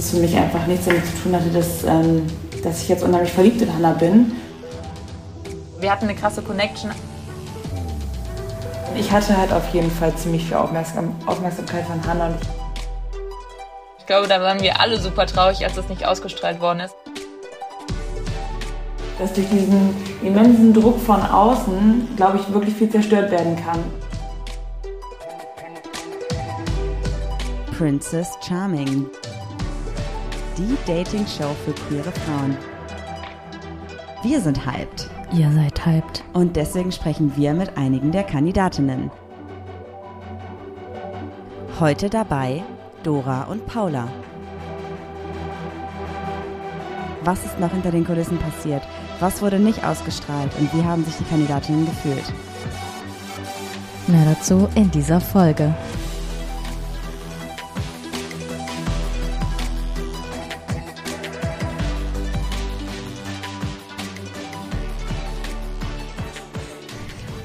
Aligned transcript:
das 0.00 0.12
für 0.12 0.16
mich 0.16 0.34
einfach 0.34 0.66
nichts 0.66 0.86
damit 0.86 1.04
zu 1.04 1.22
tun 1.22 1.36
hatte, 1.36 1.50
dass, 1.50 1.84
ähm, 1.84 2.26
dass 2.64 2.82
ich 2.82 2.88
jetzt 2.88 3.04
unheimlich 3.04 3.32
verliebt 3.32 3.60
in 3.60 3.72
Hannah 3.72 3.92
bin. 3.92 4.32
Wir 5.78 5.90
hatten 5.90 6.06
eine 6.06 6.14
krasse 6.14 6.40
Connection. 6.40 6.90
Ich 8.96 9.12
hatte 9.12 9.36
halt 9.36 9.52
auf 9.52 9.68
jeden 9.74 9.90
Fall 9.90 10.14
ziemlich 10.16 10.46
viel 10.46 10.56
Aufmerksam 10.56 11.14
Aufmerksamkeit 11.26 11.84
von 11.84 12.02
Hannah. 12.06 12.28
Und 12.28 12.36
ich 13.98 14.06
glaube, 14.06 14.26
da 14.26 14.40
waren 14.40 14.60
wir 14.60 14.80
alle 14.80 14.98
super 14.98 15.26
traurig, 15.26 15.62
als 15.64 15.74
das 15.74 15.88
nicht 15.90 16.06
ausgestrahlt 16.06 16.60
worden 16.60 16.80
ist. 16.80 16.94
Dass 19.18 19.34
durch 19.34 19.48
diesen 19.50 19.94
immensen 20.22 20.72
Druck 20.72 20.98
von 20.98 21.22
außen, 21.22 22.08
glaube 22.16 22.38
ich, 22.38 22.54
wirklich 22.54 22.74
viel 22.74 22.88
zerstört 22.88 23.30
werden 23.30 23.54
kann. 23.56 23.84
Princess 27.76 28.38
Charming. 28.46 29.10
Die 30.60 30.76
Dating-Show 30.86 31.56
für 31.64 31.72
queere 31.72 32.12
Frauen. 32.12 32.54
Wir 34.22 34.42
sind 34.42 34.66
hyped. 34.66 35.08
Ihr 35.32 35.50
seid 35.52 35.86
hyped. 35.86 36.22
Und 36.34 36.54
deswegen 36.54 36.92
sprechen 36.92 37.32
wir 37.34 37.54
mit 37.54 37.78
einigen 37.78 38.12
der 38.12 38.24
Kandidatinnen. 38.24 39.10
Heute 41.80 42.10
dabei 42.10 42.62
Dora 43.02 43.44
und 43.44 43.66
Paula. 43.66 44.06
Was 47.24 47.42
ist 47.46 47.58
noch 47.58 47.70
hinter 47.70 47.90
den 47.90 48.04
Kulissen 48.04 48.36
passiert? 48.36 48.82
Was 49.18 49.40
wurde 49.40 49.58
nicht 49.58 49.82
ausgestrahlt 49.82 50.52
und 50.58 50.74
wie 50.74 50.84
haben 50.84 51.06
sich 51.06 51.16
die 51.16 51.24
Kandidatinnen 51.24 51.86
gefühlt? 51.86 52.34
Mehr 54.08 54.34
dazu 54.34 54.68
in 54.74 54.90
dieser 54.90 55.22
Folge. 55.22 55.74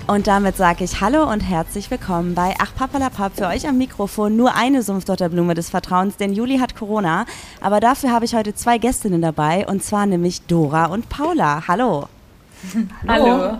Und 0.07 0.27
damit 0.27 0.55
sage 0.55 0.83
ich 0.83 1.01
Hallo 1.01 1.27
und 1.31 1.39
herzlich 1.39 1.89
willkommen 1.89 2.35
bei 2.35 2.53
Ach 2.59 2.75
Papalapap. 2.75 3.35
Für 3.35 3.47
euch 3.47 3.67
am 3.67 3.79
Mikrofon 3.79 4.37
nur 4.37 4.53
eine 4.53 4.83
Sumpfdotterblume 4.83 5.55
des 5.55 5.71
Vertrauens, 5.71 6.15
denn 6.15 6.31
Juli 6.31 6.59
hat 6.59 6.75
Corona. 6.75 7.25
Aber 7.59 7.79
dafür 7.79 8.11
habe 8.11 8.23
ich 8.23 8.35
heute 8.35 8.53
zwei 8.53 8.77
Gästinnen 8.77 9.23
dabei 9.23 9.65
und 9.67 9.83
zwar 9.83 10.05
nämlich 10.05 10.43
Dora 10.43 10.85
und 10.85 11.09
Paula. 11.09 11.67
Hallo. 11.67 12.07
Hallo. 13.07 13.57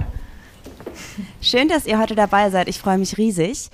Schön, 1.42 1.68
dass 1.68 1.88
ihr 1.88 1.98
heute 1.98 2.14
dabei 2.14 2.52
seid. 2.52 2.68
Ich 2.68 2.78
freue 2.78 3.00
mich 3.00 3.18
riesig. 3.18 3.72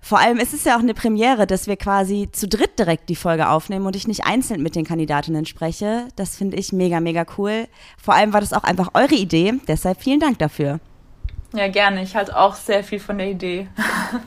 Vor 0.00 0.18
allem 0.18 0.38
ist 0.38 0.54
es 0.54 0.64
ja 0.64 0.74
auch 0.74 0.80
eine 0.80 0.94
Premiere, 0.94 1.46
dass 1.46 1.68
wir 1.68 1.76
quasi 1.76 2.28
zu 2.32 2.48
dritt 2.48 2.80
direkt 2.80 3.08
die 3.10 3.16
Folge 3.16 3.48
aufnehmen 3.48 3.86
und 3.86 3.94
ich 3.94 4.08
nicht 4.08 4.24
einzeln 4.24 4.60
mit 4.60 4.74
den 4.74 4.84
Kandidatinnen 4.84 5.46
spreche. 5.46 6.08
Das 6.16 6.34
finde 6.34 6.56
ich 6.56 6.72
mega, 6.72 6.98
mega 6.98 7.24
cool. 7.36 7.68
Vor 7.96 8.14
allem 8.14 8.32
war 8.32 8.40
das 8.40 8.52
auch 8.52 8.64
einfach 8.64 8.90
eure 8.94 9.14
Idee. 9.14 9.54
Deshalb 9.68 10.02
vielen 10.02 10.18
Dank 10.18 10.40
dafür. 10.40 10.80
Ja, 11.54 11.68
gerne. 11.68 12.02
Ich 12.02 12.14
halte 12.14 12.36
auch 12.36 12.54
sehr 12.54 12.84
viel 12.84 13.00
von 13.00 13.18
der 13.18 13.30
Idee. 13.30 13.68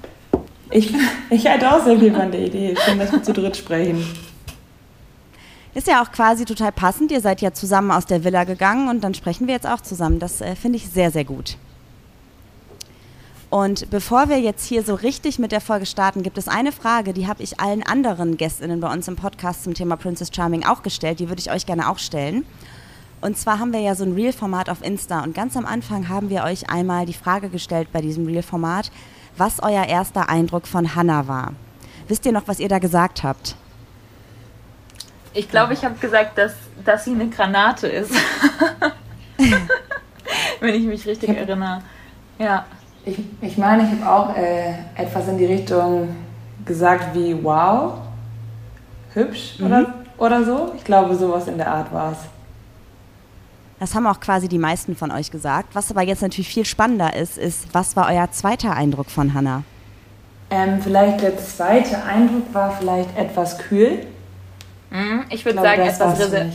ich, 0.72 0.94
ich 1.30 1.48
halte 1.48 1.72
auch 1.72 1.84
sehr 1.84 2.00
viel 2.00 2.14
von 2.14 2.32
der 2.32 2.42
Idee. 2.42 2.76
Schön, 2.84 2.98
dass 2.98 3.12
wir 3.12 3.22
zu 3.22 3.34
dritt 3.34 3.58
sprechen. 3.58 4.04
Ist 5.74 5.88
ja 5.88 6.04
auch 6.04 6.12
quasi 6.12 6.46
total 6.46 6.72
passend. 6.72 7.12
Ihr 7.12 7.22
seid 7.22 7.42
ja 7.42 7.54
zusammen 7.54 7.92
aus 7.92 8.06
der 8.06 8.24
Villa 8.24 8.44
gegangen 8.44 8.90
und 8.90 9.04
dann 9.04 9.14
sprechen 9.14 9.48
wir 9.48 9.54
jetzt 9.54 9.68
auch 9.68 9.82
zusammen. 9.82 10.20
Das 10.20 10.42
äh, 10.42 10.56
finde 10.56 10.78
ich 10.78 10.90
sehr, 10.90 11.12
sehr 11.12 11.24
gut. 11.24 11.58
Und 13.50 13.90
bevor 13.90 14.30
wir 14.30 14.40
jetzt 14.40 14.66
hier 14.66 14.82
so 14.82 14.96
richtig 14.96 15.38
mit 15.38 15.52
der 15.52 15.60
Folge 15.60 15.86
starten, 15.86 16.24
gibt 16.24 16.38
es 16.38 16.48
eine 16.48 16.72
Frage, 16.72 17.12
die 17.12 17.28
habe 17.28 17.44
ich 17.44 17.60
allen 17.60 17.84
anderen 17.84 18.38
Gästinnen 18.38 18.80
bei 18.80 18.92
uns 18.92 19.10
im 19.10 19.18
Podcast 19.18 19.66
zum 19.66 19.74
Thema 19.74 19.98
Princess 19.98 20.30
Charming 20.34 20.66
auch 20.66 20.84
gestellt. 20.84 21.20
Die 21.20 21.28
würde 21.28 21.42
ich 21.42 21.52
euch 21.52 21.66
gerne 21.66 21.90
auch 21.90 22.00
stellen. 22.00 22.46
Und 23.22 23.38
zwar 23.38 23.60
haben 23.60 23.72
wir 23.72 23.80
ja 23.80 23.94
so 23.94 24.04
ein 24.04 24.14
Reel-Format 24.14 24.68
auf 24.70 24.84
Insta 24.84 25.24
und 25.24 25.36
ganz 25.36 25.56
am 25.56 25.68
Anfang 25.68 26.10
haben 26.10 26.32
wir 26.32 26.44
euch 26.44 26.72
einmal 26.72 27.06
die 27.06 27.14
Frage 27.14 27.50
gestellt 27.50 27.90
bei 27.94 28.02
diesem 28.02 28.26
Reel-Format, 28.26 28.92
was 29.38 29.62
euer 29.62 29.86
erster 29.86 30.28
Eindruck 30.28 30.66
von 30.66 30.96
Hannah 30.96 31.28
war. 31.28 31.54
Wisst 32.08 32.26
ihr 32.26 32.32
noch, 32.32 32.48
was 32.48 32.60
ihr 32.60 32.68
da 32.68 32.80
gesagt 32.80 33.22
habt? 33.24 33.56
Ich 35.34 35.50
glaube, 35.50 35.74
ich 35.74 35.86
habe 35.86 35.96
gesagt, 35.96 36.38
dass, 36.38 36.54
dass 36.84 37.06
sie 37.06 37.12
eine 37.12 37.30
Granate 37.30 37.88
ist. 37.88 38.12
Wenn 40.60 40.76
ich 40.76 40.84
mich 40.84 41.06
richtig 41.06 41.30
ich 41.30 41.36
hab, 41.38 41.48
erinnere. 41.48 41.84
Ja. 42.38 42.66
Ich, 43.06 43.20
ich 43.42 43.58
meine, 43.58 43.84
ich 43.84 44.02
habe 44.02 44.12
auch 44.12 44.36
äh, 44.36 44.74
etwas 44.96 45.28
in 45.28 45.38
die 45.38 45.46
Richtung 45.46 46.16
gesagt 46.66 47.16
wie 47.16 47.42
wow, 47.44 47.94
hübsch 49.14 49.60
mhm. 49.60 49.66
oder, 49.66 49.94
oder 50.18 50.44
so. 50.44 50.74
Ich 50.76 50.84
glaube, 50.84 51.16
sowas 51.16 51.48
in 51.48 51.58
der 51.58 51.72
Art 51.72 51.94
war 51.94 52.12
es. 52.12 52.18
Das 53.82 53.96
haben 53.96 54.06
auch 54.06 54.20
quasi 54.20 54.48
die 54.48 54.60
meisten 54.60 54.96
von 54.96 55.10
euch 55.10 55.32
gesagt. 55.32 55.74
Was 55.74 55.90
aber 55.90 56.04
jetzt 56.04 56.22
natürlich 56.22 56.50
viel 56.50 56.66
spannender 56.66 57.16
ist, 57.16 57.40
ist, 57.40 57.74
was 57.74 57.96
war 57.96 58.12
euer 58.14 58.30
zweiter 58.32 58.76
Eindruck 58.76 59.10
von 59.10 59.34
Hannah? 59.34 59.64
Ähm, 60.52 60.80
vielleicht 60.84 61.24
der 61.24 61.36
zweite 61.40 62.04
Eindruck 62.04 62.54
war 62.54 62.78
vielleicht 62.78 63.18
etwas 63.18 63.58
kühl. 63.58 64.06
Mhm, 64.92 65.24
ich 65.32 65.44
würde 65.46 65.62
sagen, 65.62 65.82
etwas 65.82 66.20
reserviert. 66.20 66.54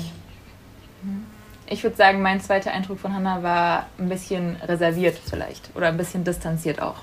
Mhm. 1.02 1.26
Ich 1.66 1.82
würde 1.82 1.96
sagen, 1.96 2.22
mein 2.22 2.40
zweiter 2.40 2.70
Eindruck 2.70 3.00
von 3.00 3.12
Hannah 3.12 3.42
war 3.42 3.86
ein 3.98 4.08
bisschen 4.08 4.54
reserviert 4.62 5.18
vielleicht 5.28 5.74
oder 5.74 5.88
ein 5.88 5.96
bisschen 5.96 6.22
distanziert 6.22 6.80
auch. 6.80 6.98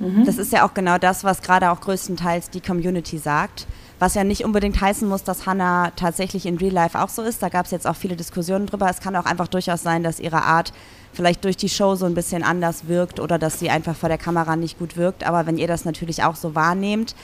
Mhm. 0.00 0.24
Das 0.24 0.38
ist 0.38 0.52
ja 0.52 0.66
auch 0.66 0.74
genau 0.74 0.98
das, 0.98 1.22
was 1.22 1.42
gerade 1.42 1.70
auch 1.70 1.80
größtenteils 1.80 2.50
die 2.50 2.60
Community 2.60 3.18
sagt. 3.18 3.66
Was 3.98 4.14
ja 4.14 4.24
nicht 4.24 4.46
unbedingt 4.46 4.80
heißen 4.80 5.06
muss, 5.06 5.24
dass 5.24 5.44
Hannah 5.44 5.92
tatsächlich 5.94 6.46
in 6.46 6.56
Real 6.56 6.72
Life 6.72 6.98
auch 6.98 7.10
so 7.10 7.22
ist. 7.22 7.42
Da 7.42 7.50
gab 7.50 7.66
es 7.66 7.70
jetzt 7.70 7.86
auch 7.86 7.96
viele 7.96 8.16
Diskussionen 8.16 8.64
drüber. 8.64 8.88
Es 8.88 9.00
kann 9.00 9.14
auch 9.14 9.26
einfach 9.26 9.46
durchaus 9.46 9.82
sein, 9.82 10.02
dass 10.02 10.18
ihre 10.18 10.42
Art 10.42 10.72
vielleicht 11.12 11.44
durch 11.44 11.58
die 11.58 11.68
Show 11.68 11.96
so 11.96 12.06
ein 12.06 12.14
bisschen 12.14 12.42
anders 12.42 12.88
wirkt 12.88 13.20
oder 13.20 13.38
dass 13.38 13.58
sie 13.58 13.68
einfach 13.68 13.94
vor 13.94 14.08
der 14.08 14.16
Kamera 14.16 14.56
nicht 14.56 14.78
gut 14.78 14.96
wirkt. 14.96 15.22
Aber 15.24 15.44
wenn 15.46 15.58
ihr 15.58 15.68
das 15.68 15.84
natürlich 15.84 16.24
auch 16.24 16.34
so 16.34 16.54
wahrnehmt, 16.54 17.14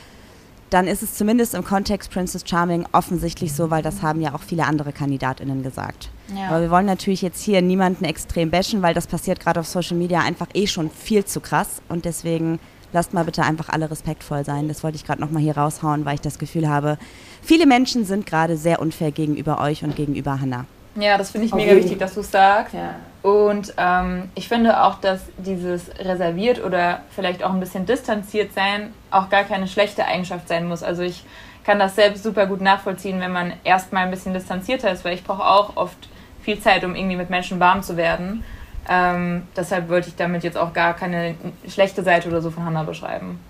dann 0.68 0.86
ist 0.86 1.02
es 1.02 1.14
zumindest 1.14 1.54
im 1.54 1.64
Kontext 1.64 2.10
Princess 2.10 2.42
Charming 2.44 2.86
offensichtlich 2.92 3.54
so, 3.54 3.70
weil 3.70 3.82
das 3.82 4.02
haben 4.02 4.20
ja 4.20 4.34
auch 4.34 4.42
viele 4.42 4.66
andere 4.66 4.92
KandidatInnen 4.92 5.62
gesagt. 5.62 6.10
Ja. 6.34 6.48
Aber 6.48 6.60
wir 6.60 6.70
wollen 6.70 6.86
natürlich 6.86 7.22
jetzt 7.22 7.42
hier 7.42 7.62
niemanden 7.62 8.04
extrem 8.04 8.50
bashen, 8.50 8.82
weil 8.82 8.94
das 8.94 9.06
passiert 9.06 9.40
gerade 9.40 9.60
auf 9.60 9.66
Social 9.66 9.96
Media 9.96 10.20
einfach 10.20 10.48
eh 10.54 10.66
schon 10.66 10.90
viel 10.90 11.24
zu 11.24 11.40
krass 11.40 11.80
und 11.88 12.04
deswegen 12.04 12.58
lasst 12.92 13.14
mal 13.14 13.24
bitte 13.24 13.42
einfach 13.42 13.68
alle 13.68 13.90
respektvoll 13.90 14.44
sein. 14.44 14.68
Das 14.68 14.82
wollte 14.82 14.96
ich 14.96 15.04
gerade 15.04 15.20
nochmal 15.20 15.42
hier 15.42 15.56
raushauen, 15.56 16.04
weil 16.04 16.14
ich 16.14 16.20
das 16.20 16.38
Gefühl 16.38 16.68
habe, 16.68 16.98
viele 17.42 17.66
Menschen 17.66 18.04
sind 18.04 18.26
gerade 18.26 18.56
sehr 18.56 18.80
unfair 18.80 19.12
gegenüber 19.12 19.60
euch 19.60 19.84
und 19.84 19.96
gegenüber 19.96 20.40
Hannah. 20.40 20.64
Ja, 20.98 21.18
das 21.18 21.30
finde 21.30 21.46
ich 21.46 21.54
mega 21.54 21.76
wichtig, 21.76 21.98
dass 21.98 22.14
du 22.14 22.20
es 22.20 22.30
sagst. 22.30 22.74
Ja. 22.74 22.94
Und 23.22 23.74
ähm, 23.76 24.30
ich 24.34 24.48
finde 24.48 24.82
auch, 24.82 25.00
dass 25.00 25.20
dieses 25.36 25.90
reserviert 25.98 26.64
oder 26.64 27.00
vielleicht 27.10 27.42
auch 27.42 27.52
ein 27.52 27.60
bisschen 27.60 27.84
distanziert 27.84 28.54
sein 28.54 28.94
auch 29.10 29.28
gar 29.28 29.44
keine 29.44 29.68
schlechte 29.68 30.04
Eigenschaft 30.04 30.48
sein 30.48 30.66
muss. 30.66 30.82
Also 30.82 31.02
ich 31.02 31.24
kann 31.64 31.78
das 31.78 31.96
selbst 31.96 32.22
super 32.22 32.46
gut 32.46 32.60
nachvollziehen, 32.60 33.20
wenn 33.20 33.32
man 33.32 33.52
erstmal 33.64 34.04
ein 34.04 34.10
bisschen 34.10 34.32
distanzierter 34.32 34.90
ist, 34.90 35.04
weil 35.04 35.14
ich 35.14 35.24
brauche 35.24 35.44
auch 35.44 35.76
oft 35.76 36.08
viel 36.46 36.60
Zeit, 36.60 36.84
um 36.84 36.94
irgendwie 36.94 37.16
mit 37.16 37.28
Menschen 37.28 37.58
warm 37.58 37.82
zu 37.82 37.96
werden. 37.96 38.44
Ähm, 38.88 39.42
deshalb 39.56 39.88
wollte 39.90 40.08
ich 40.08 40.14
damit 40.14 40.44
jetzt 40.44 40.56
auch 40.56 40.72
gar 40.72 40.94
keine 40.94 41.34
schlechte 41.68 42.04
Seite 42.04 42.28
oder 42.28 42.40
so 42.40 42.50
von 42.50 42.64
Hannah 42.64 42.84
beschreiben. 42.84 43.40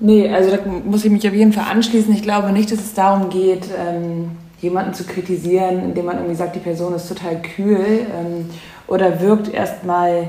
Nee, 0.00 0.28
also 0.28 0.50
da 0.50 0.58
muss 0.66 1.04
ich 1.04 1.10
mich 1.10 1.26
auf 1.26 1.34
jeden 1.34 1.52
Fall 1.52 1.70
anschließen. 1.70 2.12
Ich 2.12 2.22
glaube 2.22 2.50
nicht, 2.50 2.70
dass 2.72 2.80
es 2.80 2.94
darum 2.94 3.30
geht, 3.30 3.66
ähm, 3.78 4.32
jemanden 4.60 4.92
zu 4.92 5.04
kritisieren, 5.04 5.84
indem 5.84 6.06
man 6.06 6.16
irgendwie 6.16 6.34
sagt, 6.34 6.56
die 6.56 6.60
Person 6.60 6.94
ist 6.94 7.08
total 7.08 7.40
kühl 7.42 8.06
ähm, 8.12 8.50
oder 8.88 9.20
wirkt 9.20 9.54
erstmal 9.54 10.28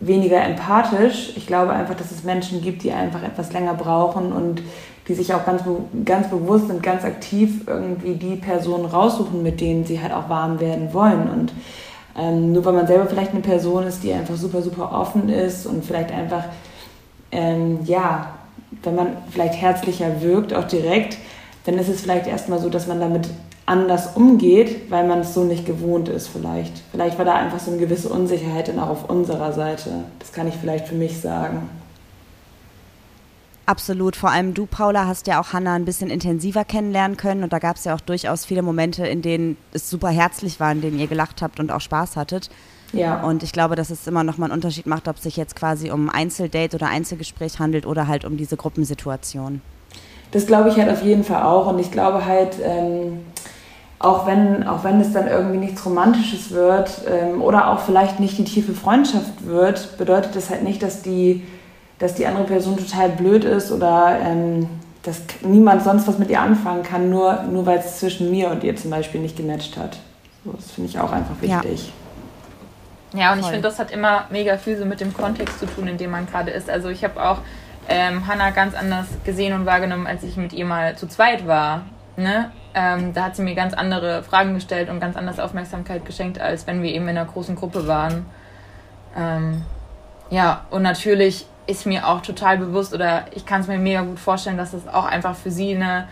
weniger 0.00 0.42
empathisch. 0.42 1.32
Ich 1.36 1.46
glaube 1.46 1.72
einfach, 1.72 1.94
dass 1.94 2.10
es 2.10 2.24
Menschen 2.24 2.62
gibt, 2.62 2.82
die 2.84 2.92
einfach 2.92 3.22
etwas 3.22 3.52
länger 3.52 3.74
brauchen 3.74 4.32
und 4.32 4.62
die 5.08 5.14
sich 5.14 5.32
auch 5.34 5.44
ganz, 5.46 5.62
ganz 6.04 6.28
bewusst 6.28 6.68
und 6.70 6.82
ganz 6.82 7.04
aktiv 7.04 7.62
irgendwie 7.66 8.14
die 8.14 8.36
Personen 8.36 8.86
raussuchen, 8.86 9.42
mit 9.42 9.60
denen 9.60 9.84
sie 9.84 10.00
halt 10.00 10.12
auch 10.12 10.28
warm 10.28 10.58
werden 10.60 10.92
wollen. 10.92 11.30
Und 11.30 11.52
ähm, 12.18 12.52
nur 12.52 12.64
weil 12.64 12.72
man 12.72 12.86
selber 12.86 13.06
vielleicht 13.06 13.32
eine 13.32 13.40
Person 13.40 13.86
ist, 13.86 14.02
die 14.02 14.12
einfach 14.12 14.36
super, 14.36 14.62
super 14.62 14.92
offen 14.92 15.28
ist 15.28 15.66
und 15.66 15.84
vielleicht 15.84 16.10
einfach, 16.10 16.44
ähm, 17.30 17.80
ja, 17.84 18.32
wenn 18.82 18.94
man 18.94 19.08
vielleicht 19.30 19.54
herzlicher 19.54 20.20
wirkt, 20.20 20.52
auch 20.54 20.64
direkt, 20.64 21.18
dann 21.64 21.78
ist 21.78 21.88
es 21.88 22.00
vielleicht 22.00 22.26
erstmal 22.26 22.58
so, 22.58 22.68
dass 22.68 22.86
man 22.86 23.00
damit 23.00 23.28
anders 23.66 24.16
umgeht, 24.16 24.90
weil 24.90 25.06
man 25.06 25.20
es 25.20 25.34
so 25.34 25.44
nicht 25.44 25.66
gewohnt 25.66 26.08
ist 26.08 26.28
vielleicht. 26.28 26.82
Vielleicht 26.92 27.18
war 27.18 27.24
da 27.24 27.34
einfach 27.34 27.58
so 27.58 27.72
eine 27.72 27.80
gewisse 27.80 28.08
Unsicherheit 28.08 28.68
dann 28.68 28.78
auch 28.78 28.90
auf 28.90 29.10
unserer 29.10 29.52
Seite. 29.52 29.90
Das 30.20 30.32
kann 30.32 30.46
ich 30.46 30.54
vielleicht 30.54 30.86
für 30.86 30.94
mich 30.94 31.20
sagen. 31.20 31.68
Absolut. 33.66 34.14
Vor 34.14 34.30
allem 34.30 34.54
du, 34.54 34.66
Paula, 34.66 35.06
hast 35.06 35.26
ja 35.26 35.40
auch 35.40 35.52
Hannah 35.52 35.74
ein 35.74 35.84
bisschen 35.84 36.08
intensiver 36.08 36.64
kennenlernen 36.64 37.16
können. 37.16 37.42
Und 37.42 37.52
da 37.52 37.58
gab 37.58 37.76
es 37.76 37.84
ja 37.84 37.94
auch 37.94 38.00
durchaus 38.00 38.44
viele 38.44 38.62
Momente, 38.62 39.06
in 39.06 39.22
denen 39.22 39.56
es 39.72 39.90
super 39.90 40.08
herzlich 40.08 40.60
war, 40.60 40.70
in 40.70 40.80
denen 40.80 40.98
ihr 41.00 41.08
gelacht 41.08 41.42
habt 41.42 41.58
und 41.58 41.72
auch 41.72 41.80
Spaß 41.80 42.16
hattet. 42.16 42.48
Ja. 42.92 43.22
Und 43.22 43.42
ich 43.42 43.50
glaube, 43.50 43.74
dass 43.74 43.90
es 43.90 44.06
immer 44.06 44.22
noch 44.22 44.38
mal 44.38 44.46
einen 44.46 44.54
Unterschied 44.54 44.86
macht, 44.86 45.08
ob 45.08 45.16
es 45.16 45.24
sich 45.24 45.36
jetzt 45.36 45.56
quasi 45.56 45.90
um 45.90 46.08
Einzeldate 46.08 46.76
oder 46.76 46.86
Einzelgespräch 46.86 47.58
handelt 47.58 47.84
oder 47.86 48.06
halt 48.06 48.24
um 48.24 48.36
diese 48.36 48.56
Gruppensituation. 48.56 49.60
das 50.30 50.46
glaube 50.46 50.68
ich 50.68 50.76
halt 50.76 50.90
auf 50.90 51.02
jeden 51.02 51.24
Fall 51.24 51.42
auch. 51.42 51.66
Und 51.66 51.80
ich 51.80 51.90
glaube 51.90 52.24
halt, 52.24 52.56
ähm, 52.62 53.20
auch 53.98 54.26
wenn, 54.26 54.66
auch 54.66 54.84
wenn 54.84 55.00
es 55.00 55.12
dann 55.12 55.26
irgendwie 55.26 55.58
nichts 55.58 55.84
Romantisches 55.84 56.50
wird 56.52 57.02
ähm, 57.10 57.42
oder 57.42 57.70
auch 57.70 57.80
vielleicht 57.80 58.20
nicht 58.20 58.36
die 58.38 58.44
tiefe 58.44 58.74
Freundschaft 58.74 59.46
wird, 59.46 59.96
bedeutet 59.98 60.36
das 60.36 60.50
halt 60.50 60.62
nicht, 60.62 60.82
dass 60.82 61.02
die, 61.02 61.42
dass 61.98 62.14
die 62.14 62.26
andere 62.26 62.44
Person 62.44 62.76
total 62.76 63.10
blöd 63.10 63.44
ist 63.44 63.72
oder 63.72 64.18
ähm, 64.22 64.68
dass 65.02 65.22
niemand 65.42 65.84
sonst 65.84 66.06
was 66.08 66.18
mit 66.18 66.30
ihr 66.30 66.40
anfangen 66.40 66.82
kann, 66.82 67.10
nur, 67.10 67.44
nur 67.44 67.64
weil 67.64 67.78
es 67.78 68.00
zwischen 68.00 68.30
mir 68.30 68.50
und 68.50 68.64
ihr 68.64 68.76
zum 68.76 68.90
Beispiel 68.90 69.20
nicht 69.20 69.36
gematcht 69.36 69.76
hat. 69.76 69.98
So, 70.44 70.52
das 70.52 70.72
finde 70.72 70.90
ich 70.90 70.98
auch 70.98 71.12
einfach 71.12 71.40
wichtig. 71.40 71.92
Ja, 73.12 73.20
ja 73.20 73.32
und 73.32 73.40
ich 73.40 73.46
finde, 73.46 73.62
das 73.62 73.78
hat 73.78 73.92
immer 73.92 74.24
mega 74.30 74.58
viel 74.58 74.76
so 74.76 74.84
mit 74.84 75.00
dem 75.00 75.14
Kontext 75.14 75.60
zu 75.60 75.66
tun, 75.66 75.86
in 75.86 75.96
dem 75.96 76.10
man 76.10 76.26
gerade 76.26 76.50
ist. 76.50 76.68
Also 76.68 76.88
ich 76.88 77.04
habe 77.04 77.22
auch 77.22 77.38
ähm, 77.88 78.26
Hannah 78.26 78.50
ganz 78.50 78.74
anders 78.74 79.06
gesehen 79.24 79.54
und 79.54 79.64
wahrgenommen, 79.64 80.06
als 80.06 80.24
ich 80.24 80.36
mit 80.36 80.52
ihr 80.52 80.64
mal 80.64 80.96
zu 80.96 81.06
zweit 81.06 81.46
war. 81.46 81.82
Ne? 82.16 82.50
Ähm, 82.74 83.14
da 83.14 83.26
hat 83.26 83.36
sie 83.36 83.42
mir 83.42 83.54
ganz 83.54 83.74
andere 83.74 84.22
Fragen 84.22 84.54
gestellt 84.54 84.90
und 84.90 85.00
ganz 85.00 85.16
anders 85.16 85.38
Aufmerksamkeit 85.38 86.04
geschenkt, 86.04 86.40
als 86.40 86.66
wenn 86.66 86.82
wir 86.82 86.90
eben 86.90 87.04
in 87.04 87.16
einer 87.16 87.26
großen 87.26 87.54
Gruppe 87.54 87.86
waren. 87.86 88.26
Ähm, 89.16 89.62
ja, 90.30 90.66
und 90.70 90.82
natürlich 90.82 91.46
ist 91.66 91.86
mir 91.86 92.06
auch 92.06 92.20
total 92.20 92.58
bewusst 92.58 92.94
oder 92.94 93.26
ich 93.34 93.46
kann 93.46 93.60
es 93.60 93.66
mir 93.66 93.78
mega 93.78 94.02
gut 94.02 94.18
vorstellen, 94.18 94.56
dass 94.56 94.72
es 94.72 94.86
auch 94.88 95.04
einfach 95.04 95.36
für 95.36 95.50
sie 95.50 95.74
eine 95.74 96.08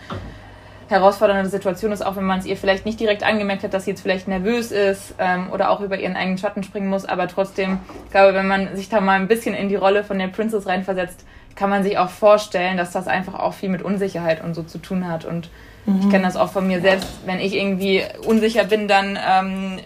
herausfordernde 0.87 1.49
Situation 1.49 1.91
ist, 1.91 2.05
auch 2.05 2.15
wenn 2.15 2.25
man 2.25 2.39
es 2.39 2.45
ihr 2.45 2.57
vielleicht 2.57 2.85
nicht 2.85 2.99
direkt 2.99 3.23
angemerkt 3.23 3.63
hat, 3.63 3.73
dass 3.73 3.85
sie 3.85 3.91
jetzt 3.91 4.01
vielleicht 4.01 4.27
nervös 4.27 4.71
ist 4.71 5.15
ähm, 5.17 5.49
oder 5.51 5.71
auch 5.71 5.81
über 5.81 5.97
ihren 5.97 6.15
eigenen 6.15 6.37
Schatten 6.37 6.61
springen 6.61 6.89
muss, 6.89 7.05
aber 7.05 7.27
trotzdem, 7.27 7.79
ich 8.05 8.11
glaube, 8.11 8.35
wenn 8.35 8.47
man 8.47 8.75
sich 8.75 8.89
da 8.89 9.01
mal 9.01 9.19
ein 9.19 9.27
bisschen 9.27 9.55
in 9.55 9.67
die 9.67 9.75
Rolle 9.75 10.03
von 10.03 10.19
der 10.19 10.27
Princess 10.27 10.67
reinversetzt, 10.67 11.25
kann 11.55 11.69
man 11.69 11.83
sich 11.83 11.97
auch 11.97 12.09
vorstellen, 12.09 12.77
dass 12.77 12.91
das 12.91 13.07
einfach 13.07 13.33
auch 13.33 13.53
viel 13.53 13.69
mit 13.69 13.81
Unsicherheit 13.81 14.43
und 14.43 14.53
so 14.53 14.61
zu 14.61 14.77
tun 14.77 15.07
hat 15.07 15.25
und 15.25 15.49
Mhm. 15.85 16.01
Ich 16.01 16.09
kenne 16.09 16.23
das 16.23 16.35
auch 16.35 16.51
von 16.51 16.67
mir 16.67 16.81
selbst. 16.81 17.07
Wenn 17.25 17.39
ich 17.39 17.53
irgendwie 17.53 18.03
unsicher 18.25 18.65
bin, 18.65 18.87
dann 18.87 19.17
ähm, 19.27 19.79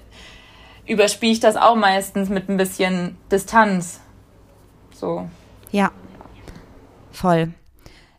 überspiele 0.86 1.34
ich 1.34 1.40
das 1.40 1.56
auch 1.56 1.76
meistens 1.76 2.30
mit 2.30 2.50
ein 2.50 2.58
bisschen 2.58 3.18
Distanz. 3.32 4.02
So. 4.94 5.28
Ja, 5.72 5.92
voll. 7.12 7.54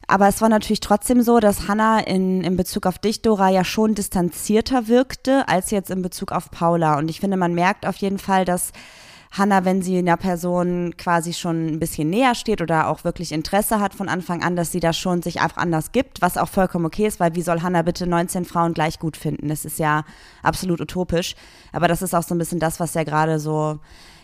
Aber 0.06 0.26
es 0.26 0.40
war 0.40 0.48
natürlich 0.48 0.80
trotzdem 0.80 1.22
so, 1.22 1.38
dass 1.38 1.68
Hannah 1.68 2.00
in, 2.00 2.42
in 2.42 2.56
Bezug 2.56 2.86
auf 2.86 2.98
dich, 2.98 3.22
Dora, 3.22 3.48
ja 3.48 3.62
schon 3.62 3.94
distanzierter 3.94 4.88
wirkte 4.88 5.46
als 5.48 5.70
jetzt 5.70 5.88
in 5.88 6.02
Bezug 6.02 6.32
auf 6.32 6.50
Paula. 6.50 6.98
Und 6.98 7.08
ich 7.08 7.20
finde, 7.20 7.36
man 7.36 7.54
merkt 7.54 7.86
auf 7.86 7.96
jeden 7.96 8.18
Fall, 8.18 8.44
dass 8.44 8.72
Hannah, 9.30 9.64
wenn 9.64 9.80
sie 9.80 9.98
einer 9.98 10.16
Person 10.16 10.96
quasi 10.96 11.32
schon 11.32 11.66
ein 11.68 11.78
bisschen 11.78 12.10
näher 12.10 12.34
steht 12.34 12.60
oder 12.60 12.88
auch 12.88 13.04
wirklich 13.04 13.30
Interesse 13.30 13.78
hat 13.78 13.94
von 13.94 14.08
Anfang 14.08 14.42
an, 14.42 14.56
dass 14.56 14.72
sie 14.72 14.80
da 14.80 14.92
schon 14.92 15.22
sich 15.22 15.40
einfach 15.40 15.58
anders 15.58 15.92
gibt, 15.92 16.20
was 16.20 16.36
auch 16.36 16.48
vollkommen 16.48 16.86
okay 16.86 17.06
ist, 17.06 17.20
weil 17.20 17.36
wie 17.36 17.42
soll 17.42 17.62
Hannah 17.62 17.82
bitte 17.82 18.08
19 18.08 18.44
Frauen 18.44 18.74
gleich 18.74 18.98
gut 18.98 19.16
finden? 19.16 19.46
Das 19.46 19.64
ist 19.64 19.78
ja 19.78 20.02
absolut 20.42 20.80
utopisch. 20.80 21.36
Aber 21.72 21.86
das 21.86 22.02
ist 22.02 22.14
auch 22.14 22.24
so 22.24 22.34
ein 22.34 22.38
bisschen 22.38 22.58
das, 22.58 22.80
was 22.80 22.94
ja 22.94 23.04
gerade 23.04 23.38
so 23.38 23.78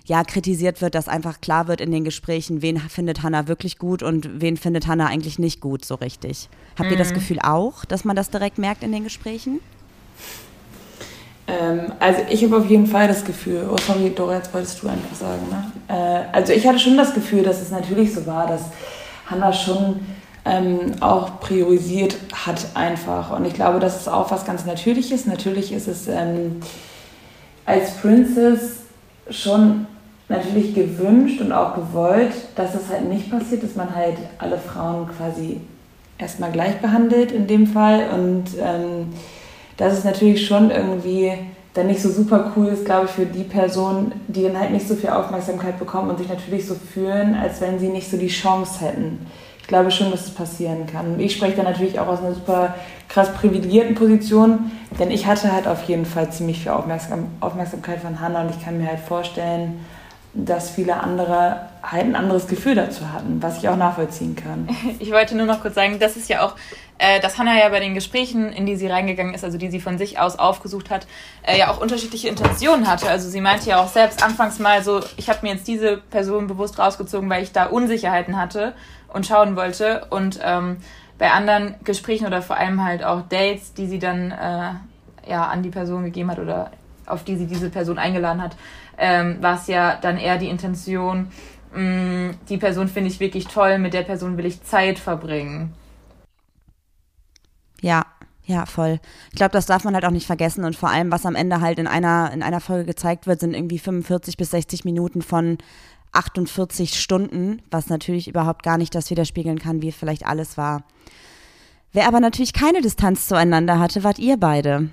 ja, 0.06 0.23
kritisiert 0.23 0.81
wird, 0.81 0.94
dass 0.94 1.08
einfach 1.08 1.41
klar 1.41 1.67
wird 1.67 1.81
in 1.81 1.91
den 1.91 2.05
Gesprächen, 2.05 2.62
wen 2.62 2.79
findet 2.79 3.23
Hannah 3.23 3.49
wirklich 3.49 3.76
gut 3.76 4.03
und 4.03 4.41
wen 4.41 4.56
findet 4.56 4.87
Hannah 4.87 5.06
eigentlich 5.06 5.38
nicht 5.38 5.61
gut, 5.61 5.85
so 5.85 5.97
richtig. 5.97 6.49
Habt 6.79 6.87
mhm. 6.87 6.93
ihr 6.93 6.99
das 6.99 7.11
mhm. 7.11 7.14
Gefühl 7.14 7.38
auch, 7.43 7.85
dass 7.85 8.05
man 8.05 8.14
das 8.14 8.31
direkt 8.31 8.58
merkt 8.58 8.85
in 8.85 8.93
den 8.93 9.03
Gesprächen? 9.03 9.61
Ähm, 11.49 11.93
also 11.99 12.23
ich 12.31 12.44
habe 12.44 12.56
auf 12.56 12.70
jeden 12.70 12.87
Fall 12.87 13.08
das 13.08 13.25
Gefühl, 13.25 13.69
oh 13.70 13.76
sorry, 13.85 14.12
Dora, 14.14 14.37
jetzt 14.37 14.55
wolltest 14.55 14.81
du 14.82 14.88
einfach 14.88 15.14
sagen, 15.14 15.43
ne? 15.50 15.73
Äh, 15.88 16.37
also 16.37 16.52
ich 16.52 16.67
hatte 16.67 16.79
schon 16.79 16.97
das 16.97 17.12
Gefühl, 17.12 17.43
dass 17.43 17.61
es 17.61 17.70
natürlich 17.70 18.14
so 18.14 18.26
war, 18.26 18.47
dass 18.47 18.62
Hannah 19.26 19.52
schon 19.52 20.00
ähm, 20.44 20.94
auch 21.00 21.41
priorisiert 21.41 22.17
hat 22.32 22.64
einfach. 22.75 23.32
Und 23.37 23.44
ich 23.44 23.55
glaube, 23.55 23.81
das 23.81 24.00
ist 24.00 24.09
auch 24.09 24.31
was 24.31 24.44
ganz 24.44 24.64
Natürliches. 24.64 25.26
Natürlich 25.26 25.73
ist 25.73 25.88
es 25.88 26.06
ähm, 26.06 26.61
als 27.64 27.97
Princess 27.97 28.82
schon 29.31 29.87
natürlich 30.28 30.75
gewünscht 30.75 31.40
und 31.40 31.52
auch 31.52 31.75
gewollt, 31.75 32.32
dass 32.56 32.75
es 32.75 32.88
halt 32.90 33.08
nicht 33.08 33.31
passiert, 33.31 33.62
dass 33.62 33.76
man 33.76 33.94
halt 33.94 34.17
alle 34.38 34.58
Frauen 34.58 35.08
quasi 35.17 35.61
erstmal 36.19 36.50
gleich 36.50 36.78
behandelt 36.81 37.31
in 37.32 37.46
dem 37.46 37.67
Fall 37.67 38.08
und 38.12 38.44
ähm, 38.61 39.12
das 39.76 39.99
ist 39.99 40.05
natürlich 40.05 40.46
schon 40.46 40.70
irgendwie 40.70 41.32
dann 41.75 41.88
nicht 41.88 42.00
so 42.00 42.11
super 42.11 42.52
cool 42.56 42.69
ist, 42.69 42.87
glaube 42.87 43.05
ich, 43.05 43.11
für 43.11 43.26
die 43.26 43.43
Personen, 43.43 44.12
die 44.28 44.43
dann 44.43 44.58
halt 44.58 44.70
nicht 44.70 44.88
so 44.88 44.94
viel 44.94 45.11
Aufmerksamkeit 45.11 45.78
bekommen 45.78 46.08
und 46.08 46.19
sich 46.19 46.28
natürlich 46.28 46.67
so 46.67 46.75
fühlen, 46.75 47.34
als 47.34 47.61
wenn 47.61 47.78
sie 47.78 47.88
nicht 47.88 48.11
so 48.11 48.17
die 48.17 48.28
Chance 48.28 48.81
hätten. 48.81 49.26
Ich 49.61 49.67
glaube 49.67 49.90
schon, 49.90 50.11
dass 50.11 50.26
es 50.26 50.31
passieren 50.31 50.87
kann. 50.87 51.20
Ich 51.20 51.34
spreche 51.34 51.56
da 51.56 51.64
natürlich 51.64 51.99
auch 51.99 52.06
aus 52.06 52.20
einer 52.20 52.34
super 52.34 52.75
krass 53.08 53.32
privilegierten 53.34 53.94
Position, 53.94 54.70
denn 54.99 55.11
ich 55.11 55.26
hatte 55.26 55.52
halt 55.52 55.67
auf 55.67 55.82
jeden 55.82 56.06
Fall 56.06 56.31
ziemlich 56.31 56.61
viel 56.61 56.73
Aufmerksam 56.73 57.26
Aufmerksamkeit 57.40 58.00
von 58.00 58.20
Hannah 58.20 58.43
und 58.43 58.50
ich 58.50 58.64
kann 58.64 58.78
mir 58.78 58.87
halt 58.87 59.00
vorstellen, 59.00 59.81
dass 60.37 60.71
viele 60.71 61.00
andere 61.00 61.61
halt 61.83 62.05
ein 62.05 62.17
anderes 62.17 62.47
Gefühl 62.47 62.75
dazu 62.75 63.12
hatten, 63.12 63.43
was 63.43 63.59
ich 63.59 63.69
auch 63.69 63.77
nachvollziehen 63.77 64.37
kann. 64.37 64.69
Ich 64.99 65.11
wollte 65.11 65.37
nur 65.37 65.47
noch 65.47 65.62
kurz 65.62 65.75
sagen, 65.75 65.99
das 65.99 66.17
ist 66.17 66.29
ja 66.29 66.44
auch, 66.44 66.56
äh, 66.99 67.21
dass 67.21 67.38
Hannah 67.38 67.59
ja 67.59 67.69
bei 67.69 67.81
den 67.81 67.94
Gesprächen, 67.94 68.53
in 68.53 68.67
die 68.67 68.77
sie 68.77 68.87
reingegangen 68.87 69.35
ist, 69.35 69.44
also 69.44 69.56
die 69.56 69.71
sie 69.71 69.81
von 69.81 69.99
sich 69.99 70.19
aus 70.19 70.38
aufgesucht 70.38 70.91
hat, 70.91 71.06
äh, 71.43 71.59
ja 71.59 71.71
auch 71.71 71.81
unterschiedliche 71.81 72.29
Intentionen 72.29 72.88
hatte. 72.88 73.09
Also 73.09 73.29
sie 73.29 73.41
meinte 73.41 73.69
ja 73.71 73.81
auch 73.81 73.88
selbst 73.88 74.23
anfangs 74.23 74.59
mal 74.59 74.83
so, 74.83 75.00
ich 75.17 75.29
habe 75.29 75.41
mir 75.43 75.55
jetzt 75.55 75.69
diese 75.69 75.97
Person 75.97 76.47
bewusst 76.47 76.79
rausgezogen, 76.79 77.31
weil 77.31 77.43
ich 77.43 77.53
da 77.53 77.67
Unsicherheiten 77.67 78.37
hatte 78.37 78.75
und 79.12 79.27
schauen 79.27 79.56
wollte. 79.56 80.06
Und 80.11 80.41
ähm, 80.43 80.79
bei 81.19 81.31
anderen 81.31 81.77
Gesprächen 81.85 82.27
oder 82.27 82.43
vor 82.43 82.56
allem 82.56 82.85
halt 82.85 83.05
auch 83.05 83.23
Dates, 83.23 83.73
die 83.75 83.87
sie 83.87 83.99
dann 83.99 84.33
äh, 84.33 85.31
ja 85.31 85.47
an 85.47 85.62
die 85.62 85.71
Person 85.71 86.05
gegeben 86.05 86.31
hat 86.31 86.38
oder 86.38 86.71
auf 87.06 87.25
die 87.25 87.37
sie 87.37 87.47
diese 87.47 87.70
Person 87.70 87.99
eingeladen 87.99 88.43
hat, 88.43 88.56
ähm, 88.99 89.43
war 89.43 89.56
es 89.56 89.67
ja 89.67 89.97
dann 89.97 90.19
eher 90.19 90.38
die 90.38 90.49
Intention, 90.49 91.29
mh, 91.75 91.81
mm, 91.81 92.35
die 92.49 92.58
Person 92.58 92.88
finde 92.88 93.11
ich 93.11 93.20
wirklich 93.20 93.47
toll, 93.47 93.79
mit 93.79 93.94
der 93.94 94.03
Person 94.03 94.37
will 94.37 94.47
ich 94.47 94.62
Zeit 94.62 94.99
verbringen. 94.99 95.75
Ja, 97.81 98.05
ja, 98.44 98.64
voll. 98.64 99.00
Ich 99.31 99.37
glaube, 99.37 99.53
das 99.53 99.67
darf 99.67 99.82
man 99.82 99.94
halt 99.94 100.05
auch 100.05 100.11
nicht 100.11 100.26
vergessen 100.26 100.64
und 100.64 100.76
vor 100.76 100.88
allem, 100.88 101.11
was 101.11 101.26
am 101.26 101.35
Ende 101.35 101.61
halt 101.61 101.79
in 101.79 101.88
einer, 101.88 102.31
in 102.32 102.43
einer 102.43 102.61
Folge 102.61 102.85
gezeigt 102.85 103.26
wird, 103.26 103.41
sind 103.41 103.55
irgendwie 103.55 103.79
45 103.79 104.37
bis 104.37 104.52
60 104.52 104.85
Minuten 104.85 105.20
von 105.20 105.59
48 106.12 106.99
Stunden, 106.99 107.61
was 107.70 107.88
natürlich 107.88 108.29
überhaupt 108.29 108.62
gar 108.62 108.79
nicht 108.79 108.94
das 108.94 109.11
widerspiegeln 109.11 109.59
kann, 109.59 109.82
wie 109.82 109.91
vielleicht 109.91 110.26
alles 110.26 110.56
war. 110.56 110.85
Wer 111.93 112.06
aber 112.06 112.20
natürlich 112.20 112.52
keine 112.52 112.82
Distanz 112.82 113.26
zueinander 113.26 113.79
hatte, 113.79 114.05
wart 114.05 114.19
ihr 114.19 114.37
beide. 114.37 114.90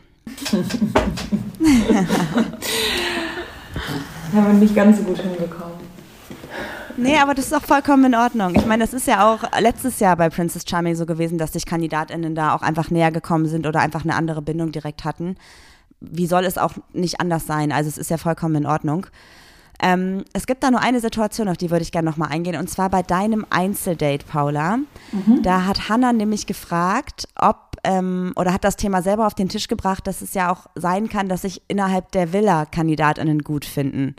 Haben 4.33 4.47
wir 4.47 4.53
nicht 4.53 4.75
ganz 4.75 4.97
so 4.97 5.03
gut 5.03 5.19
hinbekommen. 5.19 5.73
Nee, 6.95 7.17
aber 7.17 7.33
das 7.33 7.47
ist 7.47 7.53
auch 7.53 7.63
vollkommen 7.63 8.05
in 8.05 8.15
Ordnung. 8.15 8.53
Ich 8.55 8.65
meine, 8.65 8.83
das 8.83 8.93
ist 8.93 9.07
ja 9.07 9.33
auch 9.33 9.43
letztes 9.59 9.99
Jahr 9.99 10.15
bei 10.15 10.29
Princess 10.29 10.63
Charming 10.67 10.95
so 10.95 11.05
gewesen, 11.05 11.37
dass 11.37 11.53
sich 11.53 11.65
KandidatInnen 11.65 12.35
da 12.35 12.55
auch 12.55 12.61
einfach 12.61 12.91
näher 12.91 13.11
gekommen 13.11 13.47
sind 13.47 13.65
oder 13.65 13.79
einfach 13.79 14.03
eine 14.03 14.15
andere 14.15 14.41
Bindung 14.41 14.71
direkt 14.71 15.03
hatten. 15.03 15.35
Wie 15.99 16.27
soll 16.27 16.45
es 16.45 16.57
auch 16.57 16.73
nicht 16.93 17.19
anders 17.19 17.47
sein? 17.47 17.71
Also 17.71 17.89
es 17.89 17.97
ist 17.97 18.11
ja 18.11 18.17
vollkommen 18.17 18.55
in 18.55 18.65
Ordnung. 18.65 19.07
Ähm, 19.81 20.23
es 20.33 20.45
gibt 20.45 20.63
da 20.63 20.69
nur 20.69 20.81
eine 20.81 20.99
Situation, 20.99 21.49
auf 21.49 21.57
die 21.57 21.71
würde 21.71 21.83
ich 21.83 21.91
gerne 21.91 22.09
nochmal 22.09 22.29
eingehen, 22.29 22.57
und 22.57 22.69
zwar 22.69 22.89
bei 22.89 23.01
deinem 23.01 23.45
Einzeldate, 23.49 24.25
Paula. 24.25 24.77
Mhm. 25.11 25.41
Da 25.41 25.65
hat 25.65 25.89
Hannah 25.89 26.13
nämlich 26.13 26.45
gefragt, 26.45 27.27
ob, 27.35 27.72
ähm, 27.83 28.33
oder 28.35 28.53
hat 28.53 28.63
das 28.63 28.75
Thema 28.75 29.01
selber 29.01 29.27
auf 29.27 29.33
den 29.33 29.49
Tisch 29.49 29.67
gebracht, 29.67 30.07
dass 30.07 30.21
es 30.21 30.33
ja 30.33 30.51
auch 30.51 30.67
sein 30.75 31.09
kann, 31.09 31.29
dass 31.29 31.41
sich 31.41 31.61
innerhalb 31.67 32.11
der 32.11 32.33
Villa 32.33 32.65
KandidatInnen 32.65 33.39
gut 33.39 33.65
finden. 33.65 34.15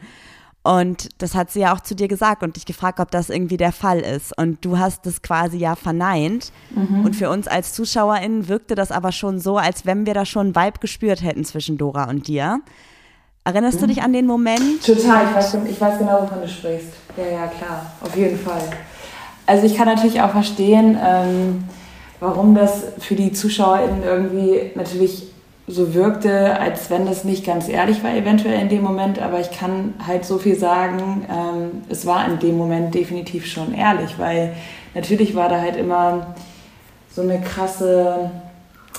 Und 0.66 1.20
das 1.20 1.34
hat 1.34 1.50
sie 1.50 1.60
ja 1.60 1.74
auch 1.74 1.80
zu 1.80 1.94
dir 1.94 2.08
gesagt 2.08 2.42
und 2.42 2.56
dich 2.56 2.64
gefragt, 2.64 2.98
ob 2.98 3.10
das 3.10 3.28
irgendwie 3.28 3.58
der 3.58 3.72
Fall 3.72 4.00
ist. 4.00 4.36
Und 4.38 4.64
du 4.64 4.78
hast 4.78 5.04
das 5.04 5.20
quasi 5.20 5.58
ja 5.58 5.76
verneint. 5.76 6.52
Mhm. 6.74 7.04
Und 7.04 7.14
für 7.14 7.28
uns 7.28 7.46
als 7.46 7.74
ZuschauerInnen 7.74 8.48
wirkte 8.48 8.74
das 8.74 8.90
aber 8.90 9.12
schon 9.12 9.40
so, 9.40 9.58
als 9.58 9.84
wenn 9.84 10.06
wir 10.06 10.14
da 10.14 10.24
schon 10.24 10.54
einen 10.54 10.56
Vibe 10.56 10.78
gespürt 10.80 11.22
hätten 11.22 11.44
zwischen 11.44 11.76
Dora 11.76 12.08
und 12.08 12.28
dir. 12.28 12.62
Erinnerst 13.44 13.76
mhm. 13.76 13.80
du 13.82 13.86
dich 13.88 14.02
an 14.02 14.14
den 14.14 14.26
Moment? 14.26 14.82
Total, 14.82 15.26
ich 15.28 15.36
weiß, 15.36 15.58
ich 15.68 15.78
weiß 15.78 15.98
genau, 15.98 16.22
wovon 16.22 16.40
du 16.40 16.48
sprichst. 16.48 16.94
Ja, 17.18 17.26
ja, 17.26 17.46
klar, 17.46 17.92
auf 18.00 18.16
jeden 18.16 18.38
Fall. 18.38 18.62
Also 19.44 19.66
ich 19.66 19.76
kann 19.76 19.86
natürlich 19.86 20.22
auch 20.22 20.30
verstehen, 20.30 20.98
ähm, 20.98 21.64
warum 22.24 22.54
das 22.54 22.84
für 22.98 23.14
die 23.14 23.32
ZuschauerInnen 23.32 24.02
irgendwie 24.02 24.70
natürlich 24.74 25.24
so 25.66 25.94
wirkte, 25.94 26.58
als 26.58 26.90
wenn 26.90 27.06
das 27.06 27.24
nicht 27.24 27.44
ganz 27.44 27.68
ehrlich 27.68 28.02
war, 28.02 28.14
eventuell 28.14 28.60
in 28.60 28.68
dem 28.68 28.82
Moment, 28.82 29.18
aber 29.18 29.40
ich 29.40 29.50
kann 29.50 29.94
halt 30.06 30.24
so 30.24 30.38
viel 30.38 30.56
sagen, 30.56 31.26
ähm, 31.30 31.82
es 31.88 32.06
war 32.06 32.26
in 32.26 32.38
dem 32.38 32.56
Moment 32.56 32.94
definitiv 32.94 33.46
schon 33.46 33.74
ehrlich, 33.74 34.18
weil 34.18 34.54
natürlich 34.94 35.34
war 35.34 35.48
da 35.48 35.60
halt 35.60 35.76
immer 35.76 36.34
so 37.10 37.22
eine 37.22 37.40
krasse, 37.40 38.30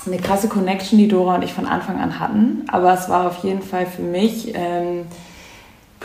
eine 0.06 0.16
krasse 0.18 0.48
Connection, 0.48 0.98
die 0.98 1.08
Dora 1.08 1.36
und 1.36 1.42
ich 1.42 1.52
von 1.52 1.66
Anfang 1.66 2.00
an 2.00 2.18
hatten, 2.18 2.64
aber 2.68 2.94
es 2.94 3.08
war 3.08 3.26
auf 3.26 3.44
jeden 3.44 3.62
Fall 3.62 3.86
für 3.86 4.02
mich 4.02 4.52
ähm, 4.54 5.06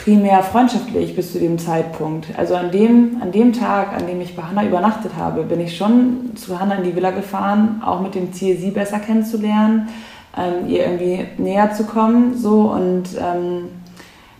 primär 0.03 0.41
freundschaftlich 0.41 1.15
bis 1.15 1.31
zu 1.31 1.39
dem 1.39 1.60
Zeitpunkt. 1.60 2.27
Also 2.38 2.55
an 2.55 2.72
dem, 2.72 3.17
an 3.22 3.31
dem 3.31 3.53
Tag, 3.53 3.93
an 3.93 4.08
dem 4.08 4.20
ich 4.22 4.36
bei 4.36 4.43
Hanna 4.43 4.65
übernachtet 4.65 5.12
habe, 5.17 5.43
bin 5.43 5.60
ich 5.60 5.77
schon 5.77 6.31
zu 6.36 6.60
Hanna 6.60 6.75
in 6.75 6.84
die 6.84 6.96
Villa 6.96 7.12
gefahren, 7.12 7.81
auch 7.86 8.01
mit 8.01 8.15
dem 8.15 8.34
Ziel, 8.34 8.58
sie 8.58 8.72
besser 8.72 9.00
kennenzulernen, 9.00 9.89
ähm, 10.36 10.67
ihr 10.67 10.86
irgendwie 10.86 11.25
näher 11.38 11.72
zu 11.74 11.84
kommen. 11.84 12.36
So 12.36 12.72
und 12.72 13.10
ähm, 13.20 13.70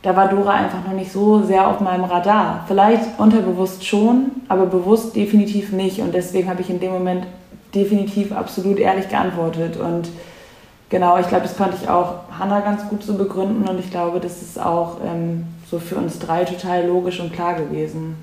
da 0.02 0.16
war 0.16 0.30
Dora 0.30 0.54
einfach 0.54 0.86
noch 0.88 0.94
nicht 0.94 1.12
so 1.12 1.44
sehr 1.44 1.68
auf 1.68 1.80
meinem 1.80 2.06
Radar. 2.06 2.66
Vielleicht 2.68 3.20
unterbewusst 3.20 3.86
schon, 3.86 4.32
aber 4.48 4.66
bewusst 4.66 5.16
definitiv 5.16 5.72
nicht. 5.74 6.00
Und 6.00 6.16
deswegen 6.16 6.50
habe 6.50 6.62
ich 6.62 6.72
in 6.72 6.80
dem 6.80 6.92
Moment 6.92 7.28
definitiv 7.76 8.32
absolut 8.32 8.80
ehrlich 8.80 9.10
geantwortet. 9.10 9.78
Und 9.78 10.10
genau, 10.92 11.18
ich 11.18 11.28
glaube, 11.28 11.44
das 11.44 11.58
konnte 11.58 11.78
ich 11.82 11.90
auch 11.90 12.20
Hannah 12.38 12.60
ganz 12.60 12.88
gut 12.88 13.02
so 13.02 13.16
begründen. 13.16 13.68
Und 13.68 13.80
ich 13.80 13.90
glaube, 13.90 14.20
das 14.20 14.44
ist 14.44 14.60
auch 14.60 14.98
ähm, 15.04 15.48
so 15.68 15.80
für 15.80 15.96
uns 15.96 16.20
drei 16.20 16.46
total 16.46 16.86
logisch 16.86 17.20
und 17.20 17.34
klar 17.34 17.56
gewesen. 17.56 18.16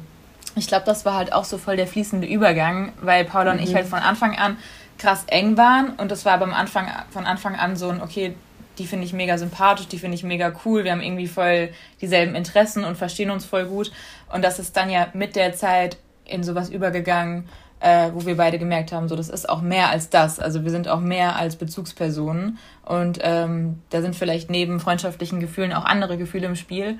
Ich 0.55 0.69
glaube, 0.69 0.87
das 0.87 1.05
war 1.05 1.15
halt 1.15 1.33
auch 1.33 1.45
so 1.45 1.59
voll 1.59 1.77
der 1.77 1.89
fließende 1.89 2.29
Übergang, 2.29 2.93
weil 3.01 3.25
Paula 3.25 3.53
mhm. 3.53 3.59
und 3.59 3.65
ich 3.65 3.73
mhm. 3.73 3.77
halt 3.77 3.87
von 3.87 3.99
Anfang 3.99 4.37
an 4.37 4.57
krass 4.99 5.25
eng 5.27 5.57
waren. 5.57 5.91
Und 5.97 6.13
das 6.13 6.25
war 6.25 6.39
beim 6.39 6.55
Anfang, 6.55 6.87
von 7.11 7.27
Anfang 7.27 7.57
an 7.57 7.77
so 7.77 7.89
ein, 7.89 8.03
okay, 8.03 8.35
die 8.79 8.87
finde 8.87 9.05
ich 9.07 9.13
mega 9.13 9.39
sympathisch, 9.39 9.89
die 9.89 9.99
finde 9.99 10.15
ich 10.15 10.23
mega 10.23 10.53
cool, 10.65 10.85
wir 10.85 10.93
haben 10.93 11.01
irgendwie 11.01 11.27
voll 11.27 11.71
dieselben 12.01 12.37
Interessen 12.37 12.85
und 12.85 12.97
verstehen 12.97 13.31
uns 13.31 13.45
voll 13.45 13.65
gut. 13.65 13.91
Und 14.33 14.45
das 14.45 14.61
ist 14.61 14.77
dann 14.77 14.89
ja 14.89 15.09
mit 15.15 15.35
der 15.35 15.53
Zeit 15.55 15.97
in 16.25 16.45
sowas 16.45 16.69
übergegangen, 16.69 17.49
äh, 17.81 18.11
wo 18.13 18.27
wir 18.27 18.37
beide 18.37 18.59
gemerkt 18.59 18.93
haben, 18.93 19.09
so 19.09 19.17
das 19.17 19.29
ist 19.29 19.49
auch 19.49 19.61
mehr 19.61 19.89
als 19.91 20.11
das. 20.11 20.41
Also 20.41 20.65
wir 20.65 20.71
sind 20.71 20.89
auch 20.89 21.01
mehr 21.01 21.37
als 21.37 21.57
Bezugspersonen 21.57 22.59
und 22.85 23.19
ähm, 23.23 23.83
da 23.91 24.03
sind 24.03 24.17
vielleicht 24.17 24.51
neben 24.51 24.81
freundschaftlichen 24.81 25.41
Gefühlen 25.41 25.73
auch 25.73 25.85
andere 25.85 26.19
Gefühle 26.19 26.47
im 26.47 26.57
Spiel. 26.57 26.99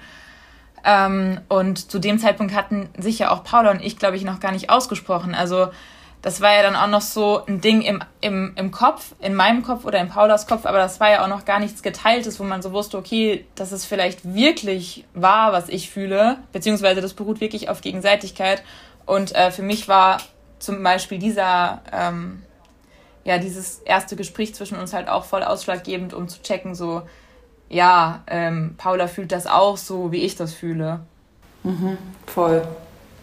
Ähm, 0.85 1.41
und 1.49 1.91
zu 1.91 1.99
dem 1.99 2.19
Zeitpunkt 2.19 2.55
hatten 2.55 2.89
sich 2.97 3.19
ja 3.19 3.31
auch 3.31 3.43
Paula 3.43 3.71
und 3.71 3.83
ich, 3.83 3.99
glaube 3.99 4.17
ich, 4.17 4.25
noch 4.25 4.41
gar 4.41 4.53
nicht 4.53 4.71
ausgesprochen. 4.71 5.35
Also 5.35 5.69
das 6.23 6.41
war 6.41 6.53
ja 6.53 6.63
dann 6.63 6.77
auch 6.77 6.89
noch 6.89 7.01
so 7.01 7.45
ein 7.47 7.61
Ding 7.61 7.83
im, 7.83 8.03
im, 8.21 8.53
im 8.57 8.71
Kopf, 8.71 9.15
in 9.21 9.35
meinem 9.35 9.63
Kopf 9.63 9.85
oder 9.85 10.01
in 10.01 10.09
Paulas 10.09 10.47
Kopf, 10.47 10.67
aber 10.67 10.79
das 10.79 10.99
war 10.99 11.11
ja 11.11 11.23
auch 11.23 11.29
noch 11.29 11.45
gar 11.45 11.61
nichts 11.61 11.83
Geteiltes, 11.83 12.41
wo 12.41 12.45
man 12.45 12.61
so 12.61 12.73
wusste, 12.73 12.99
okay, 12.99 13.45
das 13.55 13.71
ist 13.71 13.85
vielleicht 13.85 14.35
wirklich 14.35 15.05
wahr, 15.15 15.53
was 15.53 15.69
ich 15.69 15.91
fühle, 15.91 16.39
beziehungsweise 16.53 17.01
das 17.01 17.15
beruht 17.15 17.41
wirklich 17.41 17.69
auf 17.69 17.81
Gegenseitigkeit. 17.81 18.63
Und 19.07 19.35
äh, 19.35 19.51
für 19.53 19.63
mich 19.63 19.89
war 19.89 20.19
zum 20.59 20.83
Beispiel 20.83 21.19
dieser, 21.19 21.83
ähm, 21.93 22.43
ja, 23.25 23.39
dieses 23.39 23.79
erste 23.81 24.17
Gespräch 24.17 24.55
zwischen 24.55 24.79
uns 24.79 24.93
halt 24.93 25.09
auch 25.09 25.25
voll 25.25 25.43
ausschlaggebend, 25.43 26.15
um 26.15 26.29
zu 26.29 26.43
checken, 26.43 26.75
so, 26.75 27.03
ja, 27.69 28.23
ähm, 28.27 28.75
Paula 28.79 29.07
fühlt 29.07 29.33
das 29.33 29.47
auch 29.47 29.77
so, 29.77 30.13
wie 30.13 30.25
ich 30.25 30.37
das 30.37 30.55
fühle. 30.55 31.01
Mhm, 31.63 31.99
voll, 32.27 32.67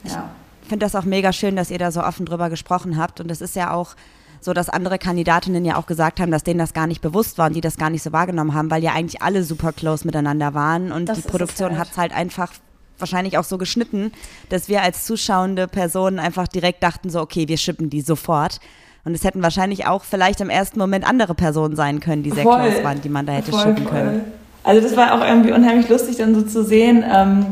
ja 0.04 0.30
finde 0.66 0.86
das 0.86 0.96
auch 0.96 1.06
mega 1.06 1.32
schön, 1.32 1.56
dass 1.56 1.72
ihr 1.72 1.78
da 1.78 1.92
so 1.92 2.04
offen 2.04 2.26
drüber 2.26 2.50
gesprochen 2.50 2.98
habt. 2.98 3.22
Und 3.22 3.32
es 3.32 3.42
ist 3.42 3.56
ja 3.56 3.72
auch 3.72 3.96
so, 4.42 4.54
dass 4.54 4.70
andere 4.70 5.00
Kandidatinnen 5.00 5.66
ja 5.66 5.78
auch 5.78 5.86
gesagt 5.86 6.20
haben, 6.20 6.32
dass 6.32 6.44
denen 6.44 6.60
das 6.60 6.74
gar 6.74 6.88
nicht 6.88 7.02
bewusst 7.02 7.38
war 7.38 7.48
und 7.48 7.56
die 7.56 7.62
das 7.62 7.78
gar 7.78 7.90
nicht 7.90 8.04
so 8.04 8.12
wahrgenommen 8.12 8.54
haben, 8.54 8.70
weil 8.70 8.84
ja 8.84 8.94
eigentlich 8.94 9.22
alle 9.22 9.44
super 9.44 9.72
close 9.72 10.06
miteinander 10.06 10.54
waren. 10.54 10.92
Und 10.92 11.08
das 11.08 11.22
die 11.22 11.28
Produktion 11.28 11.72
halt. 11.72 11.80
hat 11.80 11.92
es 11.92 11.98
halt 11.98 12.14
einfach 12.14 12.52
wahrscheinlich 13.00 13.38
auch 13.38 13.44
so 13.44 13.58
geschnitten, 13.58 14.12
dass 14.50 14.70
wir 14.70 14.82
als 14.82 15.06
zuschauende 15.06 15.68
Personen 15.68 16.20
einfach 16.20 16.48
direkt 16.48 16.84
dachten, 16.84 17.10
so, 17.10 17.22
okay, 17.22 17.48
wir 17.48 17.58
schippen 17.58 17.90
die 17.90 18.02
sofort. 18.02 18.60
Und 19.04 19.14
es 19.14 19.24
hätten 19.24 19.44
wahrscheinlich 19.44 19.86
auch 19.86 20.04
vielleicht 20.04 20.42
im 20.42 20.50
ersten 20.50 20.80
Moment 20.80 21.08
andere 21.08 21.36
Personen 21.36 21.76
sein 21.76 22.00
können, 22.00 22.24
die 22.24 22.32
sehr 22.32 22.44
voll, 22.44 22.62
close 22.62 22.84
waren, 22.84 23.02
die 23.02 23.10
man 23.10 23.26
da 23.26 23.34
hätte 23.34 23.52
voll, 23.52 23.62
schippen 23.62 23.84
voll. 23.84 23.92
können. 23.92 24.22
Also 24.64 24.82
das 24.82 24.98
war 24.98 25.14
auch 25.14 25.26
irgendwie 25.26 25.52
unheimlich 25.52 25.88
lustig 25.90 26.18
dann 26.18 26.34
so 26.34 26.42
zu 26.42 26.64
sehen. 26.64 27.04
Ähm, 27.08 27.46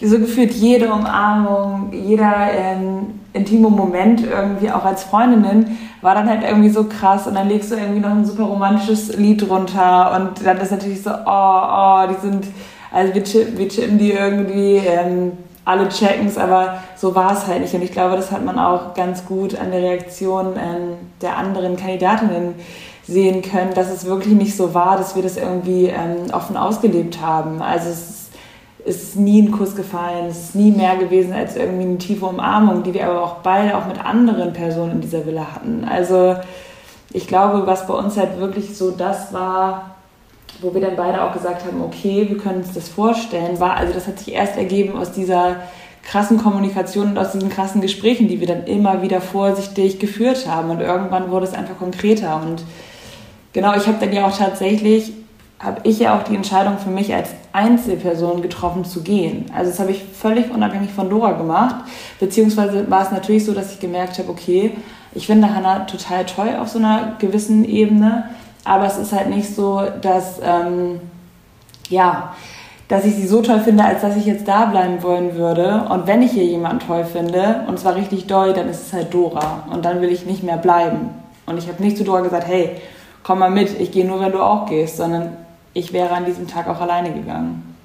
so 0.00 0.18
gefühlt 0.18 0.52
jede 0.52 0.92
Umarmung, 0.92 1.92
jeder 1.92 2.48
ähm, 2.52 3.20
intime 3.32 3.70
Moment 3.70 4.22
irgendwie 4.22 4.70
auch 4.70 4.84
als 4.84 5.04
Freundinnen 5.04 5.78
war 6.02 6.14
dann 6.14 6.28
halt 6.28 6.42
irgendwie 6.42 6.68
so 6.68 6.84
krass 6.84 7.26
und 7.26 7.34
dann 7.34 7.48
legst 7.48 7.70
du 7.70 7.76
irgendwie 7.76 8.00
noch 8.00 8.10
ein 8.10 8.24
super 8.24 8.44
romantisches 8.44 9.16
Lied 9.16 9.48
drunter 9.48 10.14
und 10.16 10.46
dann 10.46 10.58
ist 10.58 10.70
natürlich 10.70 11.02
so, 11.02 11.10
oh, 11.10 11.14
oh, 11.26 12.06
die 12.08 12.20
sind, 12.20 12.46
also 12.96 13.12
wir, 13.12 13.24
chippen, 13.24 13.58
wir 13.58 13.68
chippen 13.68 13.98
die 13.98 14.12
irgendwie, 14.12 14.76
ähm, 14.76 15.32
alle 15.66 15.88
checken's, 15.90 16.38
aber 16.38 16.82
so 16.96 17.14
war 17.14 17.32
es 17.32 17.46
halt 17.46 17.60
nicht 17.60 17.74
und 17.74 17.82
ich 17.82 17.92
glaube, 17.92 18.16
das 18.16 18.30
hat 18.30 18.42
man 18.42 18.58
auch 18.58 18.94
ganz 18.94 19.26
gut 19.26 19.58
an 19.58 19.70
der 19.70 19.82
Reaktion 19.82 20.54
ähm, 20.56 20.94
der 21.20 21.36
anderen 21.36 21.76
Kandidatinnen 21.76 22.54
sehen 23.06 23.42
können, 23.42 23.74
dass 23.74 23.90
es 23.90 24.06
wirklich 24.06 24.32
nicht 24.32 24.56
so 24.56 24.72
war, 24.72 24.96
dass 24.96 25.14
wir 25.14 25.22
das 25.22 25.36
irgendwie 25.36 25.86
ähm, 25.88 26.32
offen 26.32 26.56
ausgelebt 26.56 27.20
haben. 27.20 27.60
Also 27.60 27.90
es 27.90 28.30
ist 28.86 29.16
nie 29.16 29.42
ein 29.42 29.50
Kuss 29.50 29.76
gefallen, 29.76 30.26
es 30.30 30.38
ist 30.38 30.54
nie 30.54 30.70
mehr 30.70 30.96
gewesen 30.96 31.34
als 31.34 31.54
irgendwie 31.54 31.84
eine 31.84 31.98
tiefe 31.98 32.24
Umarmung, 32.24 32.82
die 32.82 32.94
wir 32.94 33.06
aber 33.06 33.22
auch 33.22 33.36
beide 33.42 33.76
auch 33.76 33.86
mit 33.86 34.02
anderen 34.02 34.54
Personen 34.54 34.92
in 34.92 35.00
dieser 35.02 35.26
Villa 35.26 35.54
hatten. 35.54 35.84
Also 35.84 36.36
ich 37.12 37.26
glaube, 37.28 37.66
was 37.66 37.86
bei 37.86 37.94
uns 37.94 38.16
halt 38.16 38.40
wirklich 38.40 38.74
so 38.74 38.90
das 38.90 39.34
war, 39.34 39.95
wo 40.60 40.72
wir 40.74 40.80
dann 40.80 40.96
beide 40.96 41.22
auch 41.22 41.32
gesagt 41.32 41.64
haben, 41.64 41.82
okay, 41.82 42.26
wir 42.28 42.38
können 42.38 42.58
uns 42.58 42.72
das 42.72 42.88
vorstellen, 42.88 43.60
war, 43.60 43.76
also 43.76 43.92
das 43.92 44.06
hat 44.06 44.18
sich 44.18 44.32
erst 44.32 44.56
ergeben 44.56 44.96
aus 44.96 45.12
dieser 45.12 45.56
krassen 46.02 46.38
Kommunikation 46.38 47.08
und 47.08 47.18
aus 47.18 47.32
diesen 47.32 47.48
krassen 47.48 47.80
Gesprächen, 47.80 48.28
die 48.28 48.40
wir 48.40 48.46
dann 48.46 48.64
immer 48.64 49.02
wieder 49.02 49.20
vorsichtig 49.20 49.98
geführt 49.98 50.46
haben. 50.46 50.70
Und 50.70 50.80
irgendwann 50.80 51.30
wurde 51.30 51.46
es 51.46 51.54
einfach 51.54 51.78
konkreter. 51.78 52.40
Und 52.42 52.62
genau, 53.52 53.74
ich 53.74 53.86
habe 53.86 53.98
dann 53.98 54.12
ja 54.12 54.26
auch 54.26 54.36
tatsächlich 54.36 55.12
habe 55.58 55.80
ich 55.84 55.98
ja 56.00 56.16
auch 56.16 56.22
die 56.22 56.36
Entscheidung 56.36 56.76
für 56.78 56.90
mich 56.90 57.14
als 57.14 57.30
Einzelperson 57.52 58.42
getroffen 58.42 58.84
zu 58.84 59.02
gehen. 59.02 59.46
Also 59.54 59.70
das 59.70 59.80
habe 59.80 59.90
ich 59.90 60.04
völlig 60.04 60.50
unabhängig 60.50 60.90
von 60.90 61.08
Dora 61.08 61.32
gemacht. 61.32 61.76
Beziehungsweise 62.20 62.90
war 62.90 63.02
es 63.02 63.10
natürlich 63.10 63.46
so, 63.46 63.54
dass 63.54 63.72
ich 63.72 63.80
gemerkt 63.80 64.18
habe, 64.18 64.28
okay, 64.28 64.72
ich 65.14 65.26
finde 65.26 65.54
Hannah 65.54 65.80
total 65.86 66.26
toll 66.26 66.56
auf 66.60 66.68
so 66.68 66.78
einer 66.78 67.16
gewissen 67.18 67.64
Ebene, 67.64 68.28
aber 68.66 68.86
es 68.86 68.98
ist 68.98 69.12
halt 69.12 69.28
nicht 69.28 69.54
so, 69.54 69.82
dass, 70.02 70.40
ähm, 70.42 71.00
ja, 71.88 72.34
dass 72.88 73.04
ich 73.04 73.14
sie 73.14 73.26
so 73.26 73.42
toll 73.42 73.60
finde, 73.60 73.84
als 73.84 74.02
dass 74.02 74.16
ich 74.16 74.26
jetzt 74.26 74.46
da 74.46 74.66
bleiben 74.66 75.02
wollen 75.02 75.36
würde. 75.36 75.86
Und 75.88 76.06
wenn 76.06 76.22
ich 76.22 76.32
hier 76.32 76.44
jemanden 76.44 76.86
toll 76.86 77.04
finde, 77.04 77.64
und 77.68 77.78
zwar 77.78 77.94
richtig 77.94 78.26
doll, 78.26 78.52
dann 78.52 78.68
ist 78.68 78.86
es 78.86 78.92
halt 78.92 79.14
Dora. 79.14 79.64
Und 79.70 79.84
dann 79.84 80.00
will 80.00 80.10
ich 80.10 80.26
nicht 80.26 80.42
mehr 80.42 80.56
bleiben. 80.56 81.10
Und 81.46 81.58
ich 81.58 81.68
habe 81.68 81.82
nicht 81.82 81.96
zu 81.96 82.04
Dora 82.04 82.20
gesagt, 82.20 82.46
hey, 82.46 82.76
komm 83.22 83.38
mal 83.38 83.50
mit, 83.50 83.80
ich 83.80 83.92
gehe 83.92 84.06
nur, 84.06 84.20
wenn 84.20 84.32
du 84.32 84.40
auch 84.40 84.66
gehst, 84.66 84.96
sondern 84.96 85.36
ich 85.72 85.92
wäre 85.92 86.14
an 86.14 86.24
diesem 86.24 86.48
Tag 86.48 86.68
auch 86.68 86.80
alleine 86.80 87.12
gegangen. 87.12 87.76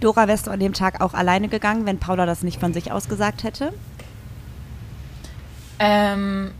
Dora, 0.00 0.26
wärst 0.26 0.46
du 0.46 0.50
an 0.50 0.60
dem 0.60 0.72
Tag 0.72 1.00
auch 1.00 1.14
alleine 1.14 1.48
gegangen, 1.48 1.86
wenn 1.86 1.98
Paula 1.98 2.26
das 2.26 2.42
nicht 2.42 2.58
von 2.58 2.72
sich 2.72 2.92
aus 2.92 3.08
gesagt 3.08 3.44
hätte? 3.44 3.72
Ähm, 5.78 6.50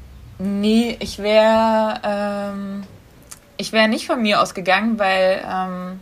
nee, 0.42 0.96
ich 1.00 1.18
wäre 1.18 2.00
ähm, 2.04 2.84
ich 3.56 3.72
nicht 3.72 4.06
von 4.06 4.20
mir 4.20 4.40
ausgegangen, 4.40 4.98
weil 4.98 5.42
ähm, 5.48 6.00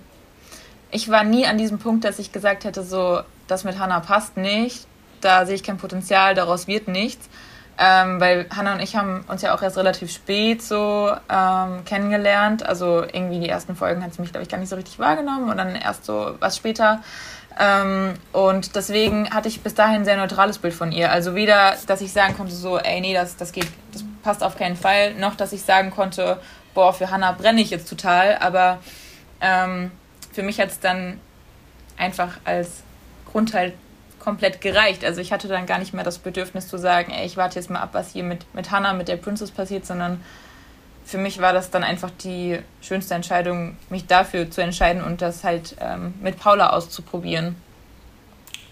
ich 0.90 1.08
war 1.10 1.24
nie 1.24 1.46
an 1.46 1.58
diesem 1.58 1.78
Punkt, 1.78 2.04
dass 2.04 2.18
ich 2.18 2.32
gesagt 2.32 2.64
hätte, 2.64 2.82
so, 2.82 3.20
das 3.46 3.64
mit 3.64 3.78
Hannah 3.78 4.00
passt 4.00 4.36
nicht, 4.36 4.86
da 5.20 5.46
sehe 5.46 5.54
ich 5.54 5.62
kein 5.62 5.76
Potenzial, 5.76 6.34
daraus 6.34 6.66
wird 6.66 6.88
nichts. 6.88 7.28
Ähm, 7.82 8.20
weil 8.20 8.46
Hannah 8.54 8.74
und 8.74 8.80
ich 8.80 8.94
haben 8.94 9.24
uns 9.26 9.40
ja 9.40 9.54
auch 9.54 9.62
erst 9.62 9.78
relativ 9.78 10.12
spät 10.12 10.62
so 10.62 11.10
ähm, 11.30 11.82
kennengelernt. 11.86 12.66
Also 12.66 13.02
irgendwie 13.02 13.40
die 13.40 13.48
ersten 13.48 13.74
Folgen 13.74 14.04
hat 14.04 14.12
sie 14.12 14.20
mich, 14.20 14.32
glaube 14.32 14.42
ich, 14.42 14.50
gar 14.50 14.58
nicht 14.58 14.68
so 14.68 14.76
richtig 14.76 14.98
wahrgenommen 14.98 15.48
und 15.48 15.56
dann 15.56 15.74
erst 15.74 16.04
so 16.04 16.34
was 16.40 16.58
später. 16.58 17.02
Ähm, 17.58 18.14
und 18.32 18.76
deswegen 18.76 19.30
hatte 19.30 19.48
ich 19.48 19.60
bis 19.62 19.74
dahin 19.74 19.96
ein 19.96 20.04
sehr 20.04 20.16
neutrales 20.16 20.58
Bild 20.58 20.74
von 20.74 20.92
ihr. 20.92 21.10
Also 21.10 21.34
weder, 21.34 21.76
dass 21.86 22.00
ich 22.00 22.12
sagen 22.12 22.36
konnte, 22.36 22.54
so, 22.54 22.78
ey, 22.78 23.00
nee, 23.00 23.14
das, 23.14 23.36
das 23.36 23.52
geht, 23.52 23.66
das 23.92 24.04
passt 24.22 24.42
auf 24.42 24.56
keinen 24.56 24.76
Fall, 24.76 25.14
noch 25.14 25.34
dass 25.34 25.52
ich 25.52 25.62
sagen 25.62 25.90
konnte, 25.90 26.40
boah, 26.74 26.92
für 26.92 27.10
Hannah 27.10 27.32
brenne 27.32 27.60
ich 27.60 27.70
jetzt 27.70 27.88
total. 27.88 28.38
Aber 28.38 28.78
ähm, 29.40 29.90
für 30.32 30.42
mich 30.42 30.60
hat 30.60 30.68
es 30.68 30.80
dann 30.80 31.20
einfach 31.96 32.38
als 32.44 32.82
Grundteil 33.30 33.74
komplett 34.18 34.60
gereicht. 34.60 35.04
Also 35.04 35.20
ich 35.20 35.32
hatte 35.32 35.48
dann 35.48 35.66
gar 35.66 35.78
nicht 35.78 35.94
mehr 35.94 36.04
das 36.04 36.18
Bedürfnis 36.18 36.68
zu 36.68 36.78
sagen, 36.78 37.10
ey, 37.12 37.26
ich 37.26 37.36
warte 37.36 37.58
jetzt 37.58 37.70
mal 37.70 37.80
ab, 37.80 37.90
was 37.92 38.12
hier 38.12 38.22
mit, 38.22 38.52
mit 38.54 38.70
Hannah, 38.70 38.92
mit 38.92 39.08
der 39.08 39.16
Princess 39.16 39.50
passiert, 39.50 39.86
sondern 39.86 40.22
für 41.10 41.18
mich 41.18 41.40
war 41.40 41.52
das 41.52 41.70
dann 41.70 41.82
einfach 41.82 42.10
die 42.22 42.60
schönste 42.80 43.14
Entscheidung, 43.14 43.76
mich 43.88 44.06
dafür 44.06 44.48
zu 44.48 44.62
entscheiden 44.62 45.02
und 45.02 45.20
das 45.20 45.42
halt 45.42 45.74
ähm, 45.80 46.14
mit 46.22 46.38
Paula 46.38 46.70
auszuprobieren. 46.70 47.56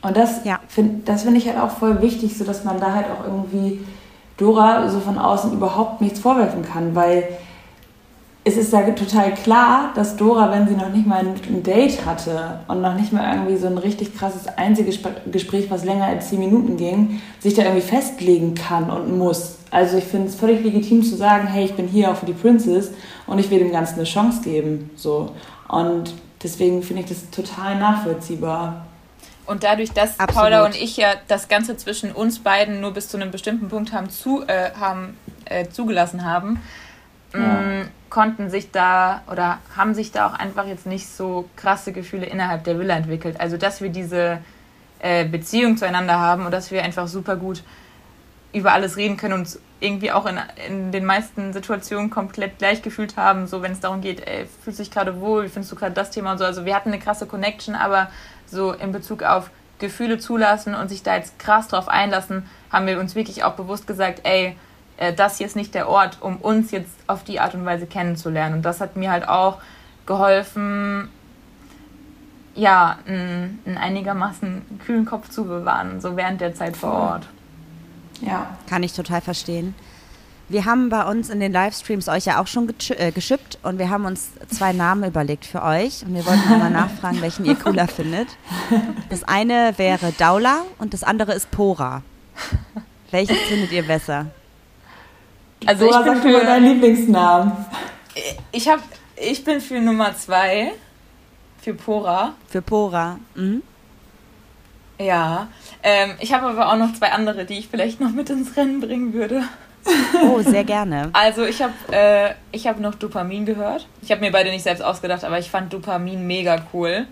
Und 0.03 0.17
das, 0.17 0.45
ja. 0.45 0.61
find, 0.69 1.09
das 1.09 1.25
finde 1.25 1.39
ich 1.39 1.49
halt 1.49 1.59
auch 1.59 1.71
voll 1.71 2.01
wichtig, 2.01 2.39
so 2.39 2.45
dass 2.45 2.63
man 2.63 2.79
da 2.79 2.93
halt 2.95 3.07
auch 3.07 3.25
irgendwie 3.25 3.85
Dora 4.37 4.89
so 4.89 5.01
von 5.01 5.19
außen 5.19 5.53
überhaupt 5.53 6.01
nichts 6.01 6.21
vorwerfen 6.21 6.65
kann, 6.65 6.95
weil 6.95 7.29
es 8.49 8.57
ist 8.57 8.73
ja 8.73 8.81
total 8.93 9.35
klar, 9.35 9.93
dass 9.95 10.17
Dora, 10.17 10.51
wenn 10.51 10.67
sie 10.67 10.75
noch 10.75 10.89
nicht 10.89 11.07
mal 11.07 11.21
ein 11.21 11.63
Date 11.63 12.07
hatte 12.07 12.61
und 12.67 12.81
noch 12.81 12.95
nicht 12.95 13.13
mal 13.13 13.35
irgendwie 13.35 13.57
so 13.59 13.67
ein 13.67 13.77
richtig 13.77 14.17
krasses 14.17 14.47
Einzelgespräch, 14.47 15.71
was 15.71 15.85
länger 15.85 16.07
als 16.07 16.31
zehn 16.31 16.39
Minuten 16.39 16.79
ging, 16.79 17.21
sich 17.41 17.53
da 17.53 17.63
irgendwie 17.63 17.83
festlegen 17.83 18.55
kann 18.55 18.91
und 18.91 19.19
muss. 19.19 19.57
Also 19.71 19.99
ich 19.99 20.05
finde 20.05 20.29
es 20.29 20.35
völlig 20.35 20.65
legitim 20.65 21.03
zu 21.03 21.15
sagen, 21.15 21.47
hey, 21.47 21.67
ich 21.67 21.75
bin 21.75 21.87
hier 21.87 22.11
auch 22.11 22.17
für 22.17 22.25
die 22.25 22.33
Princess 22.33 22.91
und 23.27 23.39
ich 23.39 23.51
will 23.51 23.59
dem 23.59 23.71
Ganzen 23.71 23.97
eine 23.97 24.05
Chance 24.05 24.41
geben. 24.43 24.91
So. 24.97 25.33
Und 25.69 26.15
deswegen 26.43 26.83
finde 26.83 27.03
ich 27.03 27.09
das 27.09 27.29
total 27.31 27.79
nachvollziehbar. 27.79 28.87
Und 29.45 29.63
dadurch, 29.63 29.93
dass 29.93 30.19
Absolut. 30.19 30.35
Paula 30.35 30.65
und 30.65 30.75
ich 30.75 30.97
ja 30.97 31.09
das 31.27 31.49
Ganze 31.49 31.77
zwischen 31.77 32.13
uns 32.13 32.39
beiden 32.39 32.81
nur 32.81 32.93
bis 32.93 33.09
zu 33.09 33.19
einem 33.19 33.31
bestimmten 33.31 33.69
Punkt 33.69 33.93
haben, 33.93 34.09
zu, 34.09 34.43
äh, 34.47 34.71
haben 34.79 35.17
äh, 35.45 35.69
zugelassen 35.69 36.25
haben, 36.25 36.61
ja. 37.33 37.39
mm, 37.39 37.89
konnten 38.11 38.51
sich 38.51 38.71
da 38.71 39.23
oder 39.31 39.59
haben 39.77 39.95
sich 39.95 40.13
da 40.13 40.27
auch 40.27 40.35
einfach 40.35 40.67
jetzt 40.67 40.87
nicht 40.87 41.09
so 41.09 41.49
krasse 41.57 41.93
Gefühle 41.93 42.27
innerhalb 42.27 42.65
der 42.65 42.79
Villa 42.79 42.95
entwickelt. 42.95 43.41
Also 43.41 43.57
dass 43.57 43.81
wir 43.81 43.91
diese 43.91 44.39
äh, 45.01 45.27
Beziehung 45.27 45.77
zueinander 45.77 46.19
haben 46.19 46.47
und 46.47 46.53
dass 46.53 46.71
wir 46.71 46.83
einfach 46.83 47.09
super 47.09 47.37
gut 47.37 47.63
über 48.53 48.73
alles 48.73 48.97
reden 48.97 49.17
können 49.17 49.35
und 49.35 49.59
irgendwie 49.81 50.11
auch 50.11 50.27
in, 50.27 50.39
in 50.67 50.93
den 50.93 51.05
meisten 51.05 51.53
Situationen 51.53 52.11
komplett 52.11 52.59
gleich 52.59 52.83
gefühlt 52.83 53.17
haben, 53.17 53.47
so 53.47 53.63
wenn 53.63 53.73
es 53.73 53.81
darum 53.81 54.01
geht, 54.01 54.27
ey, 54.27 54.47
fühlst 54.63 54.79
du 54.79 54.83
dich 54.83 54.91
gerade 54.91 55.21
wohl, 55.21 55.45
wie 55.45 55.49
findest 55.49 55.71
du 55.71 55.77
gerade 55.77 55.95
das 55.95 56.11
Thema 56.11 56.33
und 56.33 56.39
so. 56.39 56.45
Also 56.45 56.65
wir 56.65 56.75
hatten 56.75 56.89
eine 56.89 56.99
krasse 56.99 57.27
Connection, 57.27 57.75
aber 57.75 58.11
so 58.47 58.73
in 58.73 58.91
Bezug 58.91 59.23
auf 59.23 59.51
Gefühle 59.79 60.19
zulassen 60.19 60.75
und 60.75 60.89
sich 60.89 61.03
da 61.03 61.17
jetzt 61.17 61.39
krass 61.39 61.69
drauf 61.69 61.89
einlassen, 61.89 62.49
haben 62.73 62.87
wir 62.87 62.99
uns 62.99 63.15
wirklich 63.15 63.45
auch 63.45 63.55
bewusst 63.55 63.87
gesagt, 63.87 64.21
ey, 64.25 64.57
äh, 64.99 65.15
das 65.15 65.39
hier 65.39 65.47
ist 65.47 65.57
nicht 65.57 65.75
der 65.75 65.89
Ort, 65.89 66.19
um 66.21 66.37
uns 66.37 66.71
jetzt 66.71 66.95
auf 67.07 67.25
die 67.25 67.41
Art 67.41 67.55
und 67.55 67.65
Weise 67.65 67.87
kennenzulernen. 67.87 68.57
Und 68.57 68.63
das 68.63 68.81
hat 68.81 68.97
mir 68.97 69.11
halt 69.11 69.29
auch 69.29 69.59
geholfen, 70.07 71.09
ja, 72.55 72.99
einen, 73.07 73.61
einen 73.65 73.79
einigermaßen 73.79 74.81
kühlen 74.85 75.05
Kopf 75.05 75.31
zu 75.31 75.45
bewahren, 75.45 76.01
so 76.01 76.17
während 76.17 76.41
der 76.41 76.55
Zeit 76.55 76.77
vor 76.77 76.93
Ort. 76.93 77.27
Ja. 78.21 78.57
Kann 78.69 78.83
ich 78.83 78.93
total 78.93 79.21
verstehen. 79.21 79.75
Wir 80.51 80.65
haben 80.65 80.89
bei 80.89 81.05
uns 81.05 81.29
in 81.29 81.41
den 81.41 81.53
Livestreams 81.53 82.09
euch 82.09 82.25
ja 82.25 82.41
auch 82.41 82.47
schon 82.47 82.73
äh, 82.97 83.13
geschippt 83.13 83.59
und 83.63 83.79
wir 83.79 83.91
haben 83.91 84.07
uns 84.07 84.31
zwei 84.49 84.73
Namen 84.73 85.05
überlegt 85.05 85.45
für 85.45 85.63
euch 85.63 86.03
und 86.05 86.15
wir 86.15 86.25
wollten 86.25 86.49
mal 86.59 86.71
nachfragen, 86.71 87.21
welchen 87.21 87.45
ihr 87.45 87.55
cooler 87.55 87.87
findet. 87.89 88.29
Das 89.11 89.25
eine 89.25 89.75
wäre 89.77 90.13
Daula 90.17 90.63
und 90.79 90.95
das 90.95 91.05
andere 91.05 91.35
ist 91.35 91.51
Pora. 91.51 92.03
Welches 93.11 93.37
findet 93.41 93.73
ihr 93.73 93.87
besser? 93.87 94.27
Also 95.67 95.87
Pora 95.87 96.01
ich 96.01 96.05
bin 96.23 96.33
für 96.33 96.45
deinen 96.45 96.65
Lieblingsnamen. 96.67 97.53
Ich 98.53 98.69
habe, 98.69 98.83
ich 99.17 99.45
bin 99.45 99.61
für 99.61 99.81
Nummer 99.81 100.17
zwei, 100.17 100.73
für 101.61 101.75
Pora. 101.75 102.35
Für 102.49 102.63
Pora. 102.63 103.19
Mhm. 103.35 103.63
Ja, 104.99 105.49
ähm, 105.83 106.15
ich 106.21 106.33
habe 106.33 106.47
aber 106.47 106.73
auch 106.73 106.77
noch 106.77 106.93
zwei 106.95 107.13
andere, 107.13 107.45
die 107.45 107.59
ich 107.59 107.69
vielleicht 107.69 108.01
noch 108.01 108.11
mit 108.11 108.31
ins 108.31 108.57
Rennen 108.57 108.81
bringen 108.81 109.13
würde. 109.13 109.45
Oh, 110.23 110.41
sehr 110.43 110.65
gerne. 110.65 111.11
Also 111.13 111.45
ich 111.45 111.63
habe 111.63 111.73
äh, 111.91 112.35
hab 112.59 112.81
noch 112.81 112.95
Dopamin 112.97 113.47
gehört. 113.47 113.87
Ich 114.03 114.11
habe 114.11 114.21
mir 114.21 114.33
beide 114.33 114.51
nicht 114.51 114.65
selbst 114.65 114.83
ausgedacht, 114.83 115.25
aber 115.25 115.39
ich 115.39 115.51
fand 115.51 115.73
Dopamin 115.73 116.27
mega 116.27 116.57
cool. 116.73 117.07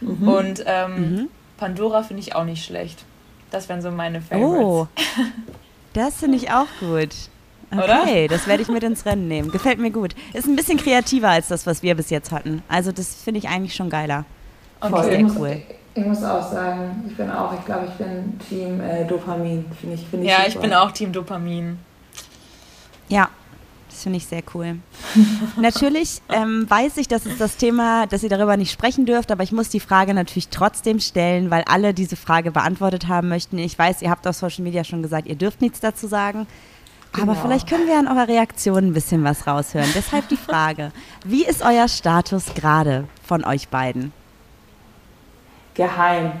Mhm. 0.00 0.28
Und 0.28 0.64
ähm, 0.66 0.94
mhm. 0.94 1.28
Pandora 1.58 2.02
finde 2.02 2.22
ich 2.22 2.34
auch 2.34 2.44
nicht 2.44 2.64
schlecht. 2.64 3.04
Das 3.50 3.68
wären 3.68 3.82
so 3.82 3.90
meine 3.90 4.20
Favorites. 4.20 4.64
Oh, 4.64 4.86
das 5.94 6.16
finde 6.16 6.36
ich 6.36 6.50
auch 6.50 6.68
gut. 6.80 7.10
Okay, 7.78 8.24
Oder? 8.24 8.28
das 8.28 8.46
werde 8.46 8.62
ich 8.62 8.68
mit 8.68 8.82
ins 8.82 9.04
Rennen 9.04 9.28
nehmen. 9.28 9.50
Gefällt 9.50 9.78
mir 9.78 9.90
gut. 9.90 10.14
Ist 10.32 10.46
ein 10.46 10.56
bisschen 10.56 10.78
kreativer 10.78 11.28
als 11.28 11.48
das, 11.48 11.66
was 11.66 11.82
wir 11.82 11.94
bis 11.94 12.10
jetzt 12.10 12.32
hatten. 12.32 12.62
Also 12.68 12.92
das 12.92 13.14
finde 13.14 13.38
ich 13.38 13.48
eigentlich 13.48 13.74
schon 13.74 13.90
geiler. 13.90 14.24
Okay, 14.80 15.02
sehr 15.02 15.38
cool. 15.38 15.62
Ich 15.94 16.04
muss 16.04 16.22
auch 16.22 16.52
sagen, 16.52 17.04
ich 17.08 17.16
bin 17.16 17.30
auch, 17.30 17.54
ich 17.54 17.64
glaube, 17.64 17.86
ich 17.86 17.94
bin 17.94 18.38
Team 18.48 18.80
äh, 18.80 19.06
Dopamin. 19.06 19.64
Find 19.80 19.94
ich, 19.94 20.06
find 20.06 20.24
ich 20.24 20.28
ja, 20.28 20.36
super. 20.36 20.48
ich 20.48 20.58
bin 20.58 20.74
auch 20.74 20.90
Team 20.90 21.10
Dopamin. 21.10 21.78
Ja, 23.08 23.30
das 23.88 24.02
finde 24.02 24.18
ich 24.18 24.26
sehr 24.26 24.42
cool. 24.54 24.76
natürlich 25.56 26.20
ähm, 26.28 26.68
weiß 26.68 26.98
ich, 26.98 27.08
dass 27.08 27.24
es 27.24 27.38
das 27.38 27.56
Thema, 27.56 28.06
dass 28.06 28.22
ihr 28.22 28.28
darüber 28.28 28.58
nicht 28.58 28.70
sprechen 28.70 29.06
dürft, 29.06 29.32
aber 29.32 29.42
ich 29.42 29.52
muss 29.52 29.70
die 29.70 29.80
Frage 29.80 30.12
natürlich 30.12 30.48
trotzdem 30.48 31.00
stellen, 31.00 31.50
weil 31.50 31.64
alle 31.66 31.94
diese 31.94 32.16
Frage 32.16 32.50
beantwortet 32.50 33.08
haben 33.08 33.30
möchten. 33.30 33.56
Ich 33.56 33.78
weiß, 33.78 34.02
ihr 34.02 34.10
habt 34.10 34.26
auf 34.26 34.36
Social 34.36 34.64
Media 34.64 34.84
schon 34.84 35.02
gesagt, 35.02 35.26
ihr 35.26 35.36
dürft 35.36 35.62
nichts 35.62 35.80
dazu 35.80 36.08
sagen. 36.08 36.46
Genau. 37.16 37.32
Aber 37.32 37.40
vielleicht 37.40 37.68
können 37.68 37.86
wir 37.86 37.98
an 37.98 38.08
eurer 38.08 38.28
Reaktion 38.28 38.88
ein 38.88 38.92
bisschen 38.92 39.24
was 39.24 39.46
raushören. 39.46 39.88
Deshalb 39.94 40.28
die 40.28 40.36
Frage: 40.36 40.92
Wie 41.24 41.44
ist 41.44 41.62
euer 41.62 41.88
Status 41.88 42.54
gerade 42.54 43.08
von 43.26 43.44
euch 43.44 43.68
beiden? 43.68 44.12
Geheim. 45.74 46.32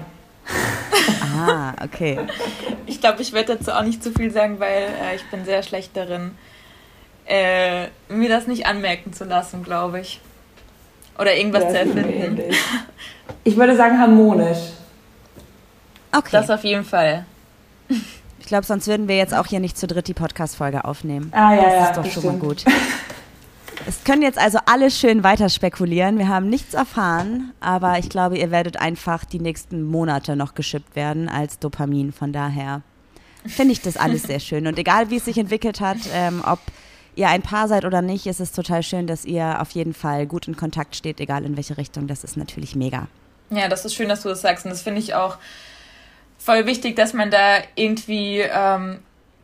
Ah, 1.36 1.74
okay. 1.82 2.18
Ich 2.88 3.00
glaube, 3.00 3.20
ich 3.20 3.32
werde 3.32 3.56
dazu 3.56 3.72
auch 3.72 3.82
nicht 3.82 4.00
zu 4.00 4.12
viel 4.12 4.30
sagen, 4.30 4.60
weil 4.60 4.84
äh, 5.02 5.16
ich 5.16 5.24
bin 5.24 5.44
sehr 5.44 5.64
schlecht 5.64 5.96
darin, 5.96 6.38
äh, 7.26 7.88
mir 8.08 8.28
das 8.28 8.46
nicht 8.46 8.64
anmerken 8.64 9.12
zu 9.12 9.24
lassen, 9.24 9.64
glaube 9.64 10.00
ich. 10.00 10.20
Oder 11.18 11.34
irgendwas 11.34 11.64
ja, 11.64 11.70
zu 11.70 11.78
erfinden. 11.78 12.42
Ich 13.42 13.56
würde 13.56 13.76
sagen 13.76 13.98
harmonisch. 13.98 14.58
Okay. 16.12 16.28
Das 16.30 16.48
auf 16.48 16.62
jeden 16.62 16.84
Fall. 16.84 17.26
Ich 18.46 18.48
glaube, 18.48 18.64
sonst 18.64 18.86
würden 18.86 19.08
wir 19.08 19.16
jetzt 19.16 19.34
auch 19.34 19.46
hier 19.46 19.58
nicht 19.58 19.76
zu 19.76 19.88
dritt 19.88 20.06
die 20.06 20.14
Podcast-Folge 20.14 20.84
aufnehmen. 20.84 21.32
Ah, 21.32 21.52
ja, 21.52 21.62
das 21.64 21.72
ja, 21.72 21.86
ist 21.88 21.96
doch 21.96 22.06
schon 22.06 22.24
mal 22.26 22.38
gut. 22.38 22.64
Es 23.88 24.04
können 24.04 24.22
jetzt 24.22 24.38
also 24.38 24.58
alle 24.66 24.92
schön 24.92 25.24
weiter 25.24 25.48
spekulieren. 25.48 26.16
Wir 26.16 26.28
haben 26.28 26.48
nichts 26.48 26.72
erfahren, 26.72 27.52
aber 27.58 27.98
ich 27.98 28.08
glaube, 28.08 28.38
ihr 28.38 28.52
werdet 28.52 28.76
einfach 28.76 29.24
die 29.24 29.40
nächsten 29.40 29.82
Monate 29.82 30.36
noch 30.36 30.54
geschippt 30.54 30.94
werden 30.94 31.28
als 31.28 31.58
Dopamin. 31.58 32.12
Von 32.12 32.32
daher 32.32 32.82
finde 33.46 33.72
ich 33.72 33.80
das 33.80 33.96
alles 33.96 34.22
sehr 34.22 34.38
schön. 34.38 34.68
Und 34.68 34.78
egal, 34.78 35.10
wie 35.10 35.16
es 35.16 35.24
sich 35.24 35.38
entwickelt 35.38 35.80
hat, 35.80 35.98
ähm, 36.14 36.40
ob 36.46 36.60
ihr 37.16 37.28
ein 37.28 37.42
Paar 37.42 37.66
seid 37.66 37.84
oder 37.84 38.00
nicht, 38.00 38.26
ist 38.26 38.38
es 38.38 38.52
total 38.52 38.84
schön, 38.84 39.08
dass 39.08 39.24
ihr 39.24 39.60
auf 39.60 39.72
jeden 39.72 39.92
Fall 39.92 40.24
gut 40.28 40.46
in 40.46 40.56
Kontakt 40.56 40.94
steht, 40.94 41.18
egal 41.18 41.44
in 41.44 41.56
welche 41.56 41.78
Richtung. 41.78 42.06
Das 42.06 42.22
ist 42.22 42.36
natürlich 42.36 42.76
mega. 42.76 43.08
Ja, 43.50 43.68
das 43.68 43.84
ist 43.84 43.96
schön, 43.96 44.08
dass 44.08 44.22
du 44.22 44.28
das 44.28 44.40
sagst. 44.40 44.64
Und 44.64 44.70
das 44.70 44.82
finde 44.82 45.00
ich 45.00 45.14
auch 45.14 45.36
voll 46.46 46.64
wichtig, 46.64 46.94
dass 46.94 47.12
man 47.12 47.32
da 47.32 47.58
irgendwie 47.74 48.38
ähm, 48.38 49.00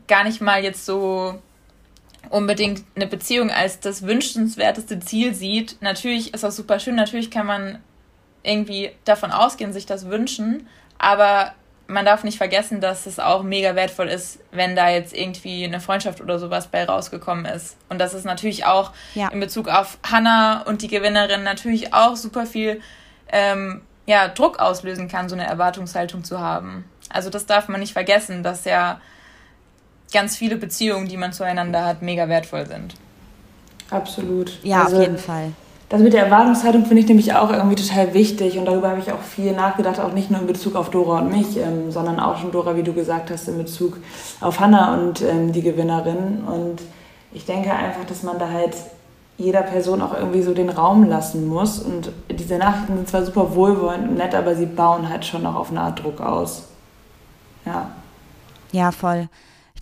gar 0.07 0.23
nicht 0.23 0.41
mal 0.41 0.63
jetzt 0.63 0.87
so 0.87 1.43
unbedingt 2.31 2.85
eine 2.95 3.09
Beziehung 3.09 3.51
als 3.51 3.81
das 3.81 4.07
wünschenswerteste 4.07 5.01
Ziel 5.01 5.35
sieht. 5.35 5.83
Natürlich 5.83 6.33
ist 6.33 6.45
das 6.45 6.55
super 6.55 6.79
schön, 6.79 6.95
natürlich 6.95 7.33
kann 7.33 7.45
man 7.45 7.81
irgendwie 8.45 8.93
davon 9.05 9.33
ausgehen, 9.33 9.73
sich 9.73 9.85
das 9.85 10.09
wünschen, 10.09 10.69
aber 10.97 11.55
man 11.89 12.05
darf 12.05 12.23
nicht 12.23 12.39
vergessen, 12.39 12.81
dass 12.81 13.07
es 13.07 13.19
auch 13.19 13.43
mega 13.43 13.75
wertvoll 13.75 14.07
ist, 14.07 14.39
wenn 14.53 14.77
da 14.77 14.89
jetzt 14.89 15.13
irgendwie 15.13 15.65
eine 15.65 15.81
Freundschaft 15.81 16.21
oder 16.21 16.39
sowas 16.39 16.69
bei 16.69 16.85
rausgekommen 16.85 17.47
ist. 17.47 17.77
Und 17.89 17.99
dass 17.99 18.15
es 18.15 18.23
natürlich 18.25 18.65
auch 18.65 18.93
ja. 19.17 19.29
in 19.29 19.41
Bezug 19.41 19.69
auf 19.69 19.99
Hannah 20.09 20.63
und 20.63 20.83
die 20.83 20.89
Gewinnerin 20.89 21.43
natürlich 21.43 21.93
auch 21.93 22.15
super 22.15 22.47
viel 22.47 22.81
ähm, 23.33 23.83
ja, 24.07 24.29
Druck 24.29 24.59
auslösen 24.59 25.09
kann, 25.09 25.29
so 25.29 25.35
eine 25.35 25.47
Erwartungshaltung 25.47 26.25
zu 26.25 26.41
haben. 26.41 26.85
Also 27.09 27.31
das 27.31 27.47
darf 27.47 27.69
man 27.69 27.81
nicht 27.81 27.93
vergessen, 27.93 28.43
dass 28.43 28.65
ja 28.65 29.01
ganz 30.13 30.37
viele 30.37 30.57
Beziehungen, 30.57 31.09
die 31.09 31.17
man 31.17 31.33
zueinander 31.33 31.85
hat, 31.85 32.03
mega 32.03 32.29
wertvoll 32.29 32.67
sind. 32.67 32.95
Absolut. 33.91 34.59
Ja, 34.63 34.85
also, 34.85 34.97
auf 34.97 35.03
jeden 35.03 35.19
Fall. 35.19 35.53
Das 35.89 36.01
mit 36.01 36.15
der 36.15 36.25
Erwartungshaltung 36.25 36.87
finde 36.87 37.03
ich 37.03 37.09
nämlich 37.09 37.35
auch 37.35 37.51
irgendwie 37.51 37.75
total 37.75 38.15
wichtig 38.15 38.57
und 38.57 38.65
darüber 38.65 38.91
habe 38.91 39.01
ich 39.01 39.13
auch 39.13 39.21
viel 39.21 39.53
nachgedacht, 39.53 40.01
auch 40.01 40.15
nicht 40.15 40.31
nur 40.31 40.41
in 40.41 40.47
Bezug 40.47 40.75
auf 40.75 40.91
Dora 40.91 41.19
und 41.19 41.31
mich, 41.31 41.59
ähm, 41.59 41.91
sondern 41.91 42.19
auch 42.19 42.39
schon 42.39 42.51
Dora, 42.51 42.77
wie 42.77 42.83
du 42.83 42.95
gesagt 42.95 43.31
hast, 43.31 43.47
in 43.49 43.59
Bezug 43.59 43.99
auf 44.41 44.59
Hannah 44.59 44.95
und 44.95 45.21
ähm, 45.21 45.53
die 45.53 45.61
Gewinnerin. 45.61 46.45
Und 46.47 46.81
ich 47.35 47.45
denke 47.45 47.73
einfach, 47.73 48.07
dass 48.07 48.23
man 48.23 48.39
da 48.39 48.49
halt 48.49 48.75
jeder 49.43 49.63
Person 49.63 50.01
auch 50.01 50.15
irgendwie 50.15 50.43
so 50.43 50.55
den 50.55 50.71
Raum 50.71 51.09
lassen 51.09 51.47
muss. 51.47 51.79
Und 51.79 52.11
diese 52.31 52.59
Nachrichten 52.59 52.97
sind 52.97 53.09
zwar 53.09 53.25
super 53.25 53.55
wohlwollend 53.55 54.09
und 54.09 54.15
nett, 54.17 54.35
aber 54.35 54.55
sie 54.55 54.67
bauen 54.67 55.09
halt 55.09 55.25
schon 55.25 55.43
noch 55.43 55.55
auf 55.55 55.71
eine 55.71 55.81
Art 55.81 56.03
Druck 56.03 56.21
aus. 56.21 56.69
Ja. 57.65 57.91
Ja, 58.73 58.91
voll 58.93 59.29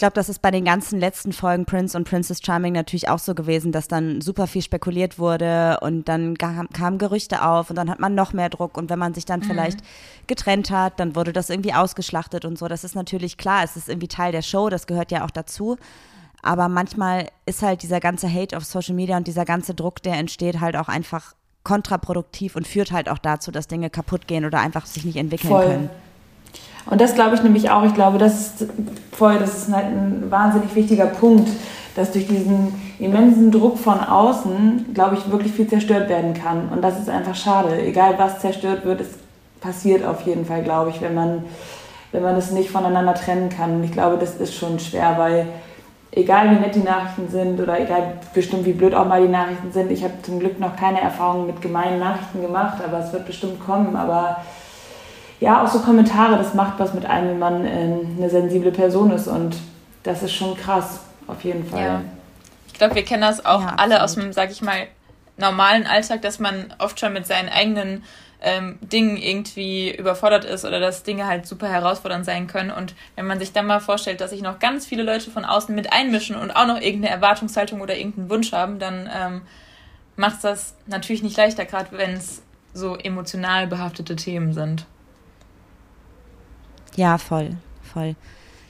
glaube, 0.00 0.14
das 0.14 0.30
ist 0.30 0.40
bei 0.40 0.50
den 0.50 0.64
ganzen 0.64 0.98
letzten 0.98 1.32
Folgen 1.32 1.66
Prince 1.66 1.96
und 1.96 2.08
Princess 2.08 2.40
Charming 2.42 2.72
natürlich 2.72 3.08
auch 3.08 3.18
so 3.18 3.34
gewesen, 3.34 3.70
dass 3.70 3.86
dann 3.86 4.22
super 4.22 4.46
viel 4.46 4.62
spekuliert 4.62 5.18
wurde 5.18 5.78
und 5.82 6.08
dann 6.08 6.36
kamen 6.38 6.98
Gerüchte 6.98 7.44
auf 7.44 7.68
und 7.68 7.76
dann 7.76 7.90
hat 7.90 8.00
man 8.00 8.14
noch 8.14 8.32
mehr 8.32 8.48
Druck 8.48 8.78
und 8.78 8.88
wenn 8.88 8.98
man 8.98 9.12
sich 9.12 9.26
dann 9.26 9.40
mhm. 9.40 9.44
vielleicht 9.44 9.80
getrennt 10.26 10.70
hat, 10.70 10.98
dann 10.98 11.14
wurde 11.14 11.34
das 11.34 11.50
irgendwie 11.50 11.74
ausgeschlachtet 11.74 12.46
und 12.46 12.58
so. 12.58 12.66
Das 12.66 12.82
ist 12.82 12.94
natürlich 12.94 13.36
klar, 13.36 13.62
es 13.62 13.76
ist 13.76 13.90
irgendwie 13.90 14.08
Teil 14.08 14.32
der 14.32 14.42
Show, 14.42 14.70
das 14.70 14.86
gehört 14.86 15.12
ja 15.12 15.24
auch 15.24 15.30
dazu. 15.30 15.76
Aber 16.42 16.68
manchmal 16.68 17.28
ist 17.46 17.62
halt 17.62 17.82
dieser 17.82 18.00
ganze 18.00 18.32
Hate 18.32 18.56
auf 18.56 18.64
Social 18.64 18.94
Media 18.94 19.16
und 19.16 19.26
dieser 19.26 19.44
ganze 19.44 19.74
Druck, 19.74 20.02
der 20.02 20.14
entsteht, 20.14 20.60
halt 20.60 20.76
auch 20.76 20.88
einfach 20.88 21.34
kontraproduktiv 21.64 22.56
und 22.56 22.66
führt 22.66 22.92
halt 22.92 23.08
auch 23.08 23.18
dazu, 23.18 23.50
dass 23.50 23.68
Dinge 23.68 23.90
kaputt 23.90 24.26
gehen 24.26 24.44
oder 24.44 24.60
einfach 24.60 24.86
sich 24.86 25.04
nicht 25.04 25.16
entwickeln 25.16 25.50
Voll. 25.50 25.66
können. 25.66 25.90
Und 26.86 27.00
das 27.00 27.14
glaube 27.14 27.34
ich 27.34 27.42
nämlich 27.42 27.70
auch. 27.70 27.84
Ich 27.84 27.94
glaube, 27.94 28.18
das 28.18 28.40
ist 28.40 28.66
voll, 29.12 29.38
das 29.38 29.68
ist 29.68 29.72
halt 29.74 29.86
ein 29.86 30.30
wahnsinnig 30.30 30.74
wichtiger 30.74 31.06
Punkt, 31.06 31.48
dass 31.94 32.12
durch 32.12 32.26
diesen 32.26 32.72
immensen 32.98 33.50
Druck 33.50 33.78
von 33.78 34.00
außen, 34.00 34.94
glaube 34.94 35.16
ich, 35.16 35.30
wirklich 35.30 35.52
viel 35.52 35.68
zerstört 35.68 36.08
werden 36.08 36.34
kann. 36.34 36.68
Und 36.70 36.82
das 36.82 36.98
ist 36.98 37.08
einfach 37.08 37.34
schade. 37.34 37.80
Egal 37.82 38.18
was 38.18 38.40
zerstört 38.40 38.84
wird, 38.84 39.02
es 39.02 39.08
passiert 39.60 40.04
auf 40.04 40.22
jeden 40.22 40.46
Fall, 40.46 40.62
glaube 40.62 40.90
ich, 40.90 41.00
wenn 41.00 41.14
man, 41.14 41.44
wenn 42.12 42.22
man 42.22 42.34
das 42.34 42.50
nicht 42.50 42.70
voneinander 42.70 43.14
trennen 43.14 43.50
kann. 43.50 43.76
Und 43.76 43.84
ich 43.84 43.92
glaube, 43.92 44.16
das 44.16 44.36
ist 44.36 44.54
schon 44.54 44.78
schwer, 44.78 45.18
weil 45.18 45.46
egal 46.12 46.50
wie 46.50 46.60
nett 46.60 46.74
die 46.74 46.80
Nachrichten 46.80 47.28
sind 47.28 47.60
oder 47.60 47.80
egal 47.80 48.18
bestimmt 48.34 48.64
wie 48.64 48.72
blöd 48.72 48.94
auch 48.94 49.06
mal 49.06 49.22
die 49.22 49.28
Nachrichten 49.28 49.72
sind, 49.72 49.90
ich 49.90 50.02
habe 50.02 50.14
zum 50.22 50.40
Glück 50.40 50.58
noch 50.58 50.76
keine 50.76 51.00
Erfahrungen 51.00 51.46
mit 51.46 51.62
gemeinen 51.62 52.00
Nachrichten 52.00 52.42
gemacht, 52.42 52.78
aber 52.84 52.98
es 52.98 53.12
wird 53.12 53.26
bestimmt 53.26 53.64
kommen. 53.64 53.96
Aber 53.96 54.38
ja, 55.38 55.62
auch 55.62 55.68
so 55.68 55.80
Kommentare, 55.80 56.36
das 56.36 56.54
macht 56.54 56.78
was 56.78 56.94
mit 56.94 57.06
einem, 57.06 57.30
wenn 57.30 57.38
man 57.38 57.64
äh, 57.64 57.96
eine 58.18 58.28
sensible 58.30 58.72
Person 58.72 59.10
ist 59.10 59.28
und 59.28 59.56
das 60.02 60.22
ist 60.22 60.32
schon 60.32 60.56
krass, 60.56 61.00
auf 61.26 61.44
jeden 61.44 61.64
Fall. 61.64 61.80
Ja. 61.80 62.00
Ich 62.66 62.74
glaube, 62.74 62.94
wir 62.94 63.04
kennen 63.04 63.22
das 63.22 63.44
auch 63.44 63.62
ja, 63.62 63.74
alle 63.76 64.02
aus 64.02 64.14
dem, 64.14 64.32
sag 64.32 64.50
ich 64.50 64.62
mal, 64.62 64.86
normalen 65.36 65.86
Alltag, 65.86 66.22
dass 66.22 66.38
man 66.38 66.74
oft 66.78 66.98
schon 66.98 67.12
mit 67.12 67.26
seinen 67.26 67.48
eigenen 67.48 68.04
ähm, 68.42 68.78
Dingen 68.80 69.16
irgendwie 69.16 69.94
überfordert 69.94 70.44
ist 70.44 70.64
oder 70.64 70.80
dass 70.80 71.02
Dinge 71.02 71.26
halt 71.26 71.46
super 71.46 71.68
herausfordernd 71.68 72.24
sein 72.24 72.46
können. 72.46 72.70
Und 72.70 72.94
wenn 73.16 73.26
man 73.26 73.38
sich 73.38 73.52
dann 73.52 73.66
mal 73.66 73.80
vorstellt, 73.80 74.20
dass 74.20 74.30
sich 74.30 74.42
noch 74.42 74.58
ganz 74.58 74.86
viele 74.86 75.02
Leute 75.02 75.30
von 75.30 75.44
außen 75.44 75.74
mit 75.74 75.92
einmischen 75.92 76.36
und 76.36 76.50
auch 76.50 76.66
noch 76.66 76.80
irgendeine 76.80 77.14
Erwartungshaltung 77.14 77.80
oder 77.80 77.96
irgendeinen 77.96 78.30
Wunsch 78.30 78.52
haben, 78.52 78.78
dann 78.78 79.10
ähm, 79.14 79.42
macht 80.16 80.36
es 80.36 80.42
das 80.42 80.74
natürlich 80.86 81.22
nicht 81.22 81.36
leichter, 81.36 81.64
gerade 81.64 81.96
wenn 81.96 82.12
es 82.12 82.42
so 82.72 82.96
emotional 82.96 83.66
behaftete 83.66 84.16
Themen 84.16 84.52
sind. 84.52 84.86
Ja, 86.96 87.18
voll, 87.18 87.56
voll. 87.82 88.16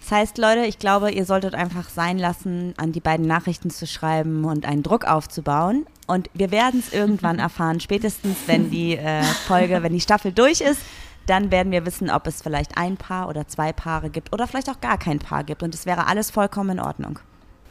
Das 0.00 0.12
heißt, 0.12 0.38
Leute, 0.38 0.64
ich 0.64 0.78
glaube, 0.78 1.10
ihr 1.10 1.24
solltet 1.24 1.54
einfach 1.54 1.88
sein 1.88 2.18
lassen, 2.18 2.74
an 2.76 2.92
die 2.92 3.00
beiden 3.00 3.26
Nachrichten 3.26 3.70
zu 3.70 3.86
schreiben 3.86 4.44
und 4.44 4.66
einen 4.66 4.82
Druck 4.82 5.04
aufzubauen. 5.04 5.86
Und 6.06 6.30
wir 6.34 6.50
werden 6.50 6.80
es 6.80 6.92
irgendwann 6.92 7.38
erfahren, 7.38 7.80
spätestens 7.80 8.36
wenn 8.46 8.70
die 8.70 8.96
äh, 8.96 9.22
Folge, 9.22 9.82
wenn 9.82 9.92
die 9.92 10.00
Staffel 10.00 10.32
durch 10.32 10.60
ist, 10.60 10.80
dann 11.26 11.50
werden 11.50 11.70
wir 11.70 11.86
wissen, 11.86 12.10
ob 12.10 12.26
es 12.26 12.42
vielleicht 12.42 12.76
ein 12.76 12.96
Paar 12.96 13.28
oder 13.28 13.46
zwei 13.46 13.72
Paare 13.72 14.10
gibt 14.10 14.32
oder 14.32 14.48
vielleicht 14.48 14.70
auch 14.70 14.80
gar 14.80 14.98
kein 14.98 15.18
Paar 15.18 15.44
gibt. 15.44 15.62
Und 15.62 15.74
es 15.74 15.86
wäre 15.86 16.06
alles 16.06 16.30
vollkommen 16.30 16.70
in 16.70 16.80
Ordnung. 16.80 17.20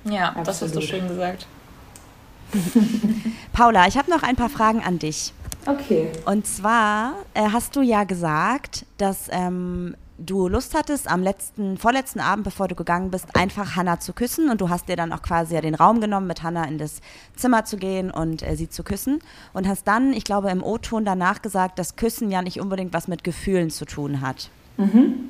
Ja, 0.06 0.30
Absolut. 0.30 0.48
das 0.48 0.62
hast 0.62 0.76
du 0.76 0.82
schön 0.82 1.08
gesagt. 1.08 1.48
Paula, 3.52 3.88
ich 3.88 3.98
habe 3.98 4.10
noch 4.10 4.24
ein 4.24 4.36
paar 4.36 4.50
Fragen 4.50 4.82
an 4.82 5.00
dich. 5.00 5.34
Okay. 5.66 6.12
Und 6.26 6.48
zwar 6.48 7.16
äh, 7.34 7.50
hast 7.52 7.76
du 7.76 7.82
ja 7.82 8.04
gesagt, 8.06 8.86
dass 8.98 9.28
ähm, 9.30 9.96
du 10.20 10.48
Lust 10.48 10.76
hattest, 10.76 11.10
am 11.10 11.24
letzten, 11.24 11.78
vorletzten 11.78 12.20
Abend, 12.20 12.44
bevor 12.44 12.68
du 12.68 12.76
gegangen 12.76 13.12
bist, 13.12 13.36
einfach 13.36 13.76
Hannah 13.76 14.00
zu 14.00 14.14
küssen 14.14 14.50
und 14.50 14.62
du 14.62 14.70
hast 14.70 14.90
dir 14.90 14.96
dann 14.96 15.14
auch 15.14 15.22
quasi 15.22 15.56
ja 15.56 15.62
den 15.62 15.76
Raum 15.76 16.02
genommen, 16.02 16.28
mit 16.28 16.44
Hannah 16.44 16.66
in 16.66 16.78
das 16.78 17.02
Zimmer 17.36 17.66
zu 17.66 17.78
gehen 17.78 18.12
und 18.12 18.44
äh, 18.44 18.56
sie 18.56 18.70
zu 18.70 18.84
küssen 18.84 19.20
und 19.54 19.68
hast 19.68 19.88
dann, 19.88 20.14
ich 20.14 20.24
glaube, 20.24 20.50
im 20.50 20.64
O-Ton 20.64 21.06
danach 21.06 21.42
gesagt, 21.42 21.80
dass 21.80 21.96
Küssen 21.96 22.32
ja 22.32 22.42
nicht 22.42 22.60
unbedingt 22.60 22.94
was 22.94 23.08
mit 23.08 23.24
Gefühlen 23.24 23.70
zu 23.70 23.86
tun 23.86 24.22
hat. 24.22 24.50
Mhm. 24.78 25.30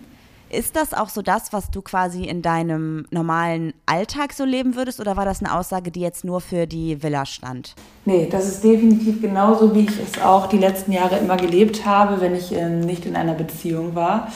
Ist 0.52 0.76
das 0.76 0.96
auch 0.96 1.10
so 1.10 1.22
das, 1.22 1.54
was 1.54 1.70
du 1.70 1.84
quasi 1.84 2.24
in 2.24 2.42
deinem 2.42 3.06
normalen 3.12 3.74
Alltag 3.86 4.34
so 4.34 4.46
leben 4.46 4.76
würdest 4.76 5.00
oder 5.00 5.16
war 5.16 5.24
das 5.24 5.44
eine 5.44 5.56
Aussage, 5.56 5.92
die 5.92 6.00
jetzt 6.00 6.26
nur 6.26 6.42
für 6.42 6.66
die 6.66 7.04
Villa 7.04 7.28
stand? 7.28 7.76
Nee, 8.06 8.28
das 8.32 8.48
ist 8.48 8.64
definitiv 8.64 9.22
genauso, 9.22 9.76
wie 9.76 9.82
ich 9.82 10.00
es 10.00 10.20
auch 10.20 10.48
die 10.48 10.58
letzten 10.58 10.92
Jahre 10.92 11.18
immer 11.18 11.38
gelebt 11.38 11.86
habe, 11.86 12.20
wenn 12.20 12.34
ich 12.34 12.52
ähm, 12.52 12.80
nicht 12.80 13.06
in 13.06 13.16
einer 13.16 13.36
Beziehung 13.36 13.94
war. 13.94 14.32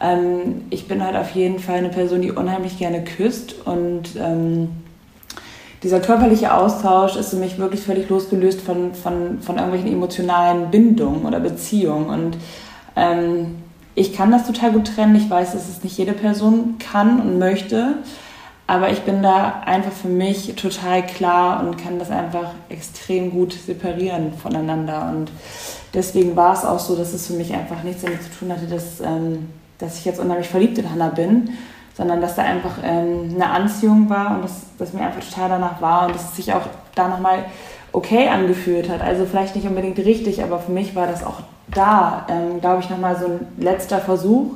Ähm, 0.00 0.62
ich 0.70 0.88
bin 0.88 1.04
halt 1.04 1.16
auf 1.16 1.30
jeden 1.30 1.58
Fall 1.58 1.76
eine 1.76 1.88
Person, 1.88 2.22
die 2.22 2.30
unheimlich 2.30 2.78
gerne 2.78 3.02
küsst 3.04 3.54
und 3.64 4.16
ähm, 4.16 4.70
dieser 5.82 6.00
körperliche 6.00 6.54
Austausch 6.54 7.16
ist 7.16 7.30
für 7.30 7.36
mich 7.36 7.58
wirklich 7.58 7.82
völlig 7.82 8.08
losgelöst 8.08 8.60
von, 8.60 8.94
von, 8.94 9.40
von 9.40 9.56
irgendwelchen 9.56 9.92
emotionalen 9.92 10.70
Bindungen 10.70 11.24
oder 11.24 11.38
Beziehungen. 11.38 12.08
Und 12.08 12.36
ähm, 12.96 13.58
ich 13.94 14.12
kann 14.12 14.32
das 14.32 14.46
total 14.46 14.72
gut 14.72 14.88
trennen. 14.94 15.14
Ich 15.14 15.30
weiß, 15.30 15.52
dass 15.52 15.68
es 15.68 15.84
nicht 15.84 15.96
jede 15.96 16.14
Person 16.14 16.78
kann 16.78 17.20
und 17.20 17.38
möchte. 17.38 17.98
Aber 18.66 18.90
ich 18.90 19.00
bin 19.00 19.22
da 19.22 19.62
einfach 19.64 19.92
für 19.92 20.08
mich 20.08 20.54
total 20.56 21.06
klar 21.06 21.60
und 21.64 21.78
kann 21.78 21.98
das 21.98 22.10
einfach 22.10 22.50
extrem 22.68 23.30
gut 23.30 23.52
separieren 23.52 24.32
voneinander. 24.34 25.08
Und 25.08 25.30
deswegen 25.94 26.34
war 26.34 26.54
es 26.54 26.64
auch 26.64 26.80
so, 26.80 26.96
dass 26.96 27.14
es 27.14 27.28
für 27.28 27.34
mich 27.34 27.54
einfach 27.54 27.84
nichts 27.84 28.02
damit 28.02 28.22
zu 28.22 28.30
tun 28.30 28.52
hatte, 28.52 28.66
dass 28.66 29.00
ähm, 29.00 29.48
dass 29.78 29.98
ich 29.98 30.04
jetzt 30.04 30.20
unheimlich 30.20 30.48
verliebt 30.48 30.78
in 30.78 30.90
Hannah 30.90 31.08
bin, 31.08 31.50
sondern 31.96 32.20
dass 32.20 32.36
da 32.36 32.42
einfach 32.42 32.78
ähm, 32.82 33.32
eine 33.34 33.50
Anziehung 33.50 34.08
war 34.08 34.36
und 34.36 34.42
dass, 34.42 34.62
dass 34.78 34.92
mir 34.92 35.02
einfach 35.02 35.22
total 35.28 35.48
danach 35.48 35.80
war 35.80 36.06
und 36.06 36.14
dass 36.14 36.30
es 36.30 36.36
sich 36.36 36.52
auch 36.52 36.62
da 36.94 37.08
nochmal 37.08 37.44
okay 37.92 38.28
angefühlt 38.28 38.88
hat. 38.88 39.00
Also 39.00 39.24
vielleicht 39.24 39.56
nicht 39.56 39.66
unbedingt 39.66 39.98
richtig, 39.98 40.42
aber 40.42 40.58
für 40.60 40.72
mich 40.72 40.94
war 40.94 41.06
das 41.06 41.24
auch 41.24 41.40
da, 41.68 42.26
ähm, 42.28 42.60
glaube 42.60 42.82
ich, 42.82 42.90
nochmal 42.90 43.16
so 43.16 43.26
ein 43.26 43.46
letzter 43.58 43.98
Versuch, 43.98 44.52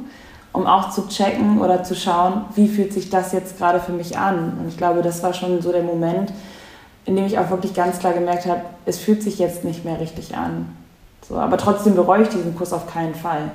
um 0.52 0.66
auch 0.66 0.90
zu 0.90 1.08
checken 1.08 1.60
oder 1.60 1.82
zu 1.82 1.94
schauen, 1.94 2.44
wie 2.54 2.68
fühlt 2.68 2.92
sich 2.92 3.10
das 3.10 3.32
jetzt 3.32 3.58
gerade 3.58 3.80
für 3.80 3.92
mich 3.92 4.18
an. 4.18 4.58
Und 4.60 4.68
ich 4.68 4.76
glaube, 4.76 5.02
das 5.02 5.22
war 5.22 5.32
schon 5.32 5.62
so 5.62 5.72
der 5.72 5.82
Moment, 5.82 6.32
in 7.04 7.16
dem 7.16 7.26
ich 7.26 7.38
auch 7.38 7.50
wirklich 7.50 7.74
ganz 7.74 7.98
klar 7.98 8.12
gemerkt 8.12 8.46
habe, 8.46 8.62
es 8.86 8.98
fühlt 8.98 9.22
sich 9.22 9.38
jetzt 9.38 9.64
nicht 9.64 9.84
mehr 9.84 9.98
richtig 9.98 10.36
an. 10.36 10.76
So, 11.26 11.36
aber 11.36 11.56
trotzdem 11.56 11.94
bereue 11.94 12.22
ich 12.22 12.28
diesen 12.28 12.54
Kuss 12.56 12.72
auf 12.72 12.86
keinen 12.86 13.14
Fall. 13.14 13.50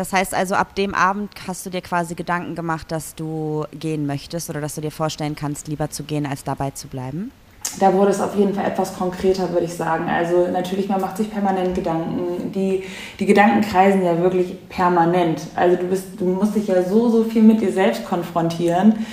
Das 0.00 0.14
heißt 0.14 0.34
also, 0.34 0.54
ab 0.54 0.74
dem 0.76 0.94
Abend 0.94 1.30
hast 1.46 1.66
du 1.66 1.68
dir 1.68 1.82
quasi 1.82 2.14
Gedanken 2.14 2.54
gemacht, 2.54 2.90
dass 2.90 3.14
du 3.16 3.66
gehen 3.78 4.06
möchtest 4.06 4.48
oder 4.48 4.62
dass 4.62 4.74
du 4.74 4.80
dir 4.80 4.90
vorstellen 4.90 5.36
kannst, 5.36 5.68
lieber 5.68 5.90
zu 5.90 6.04
gehen, 6.04 6.24
als 6.24 6.42
dabei 6.42 6.70
zu 6.70 6.88
bleiben? 6.88 7.32
Da 7.80 7.92
wurde 7.92 8.10
es 8.10 8.18
auf 8.18 8.34
jeden 8.34 8.54
Fall 8.54 8.64
etwas 8.64 8.96
konkreter, 8.96 9.52
würde 9.52 9.66
ich 9.66 9.74
sagen. 9.74 10.08
Also 10.08 10.48
natürlich, 10.50 10.88
man 10.88 11.02
macht 11.02 11.18
sich 11.18 11.30
permanent 11.30 11.74
Gedanken. 11.74 12.50
Die, 12.50 12.84
die 13.18 13.26
Gedanken 13.26 13.60
kreisen 13.60 14.02
ja 14.02 14.18
wirklich 14.22 14.56
permanent. 14.70 15.42
Also 15.54 15.76
du, 15.76 15.84
bist, 15.88 16.18
du 16.18 16.24
musst 16.24 16.56
dich 16.56 16.68
ja 16.68 16.82
so, 16.82 17.10
so 17.10 17.24
viel 17.24 17.42
mit 17.42 17.60
dir 17.60 17.70
selbst 17.70 18.06
konfrontieren, 18.06 19.04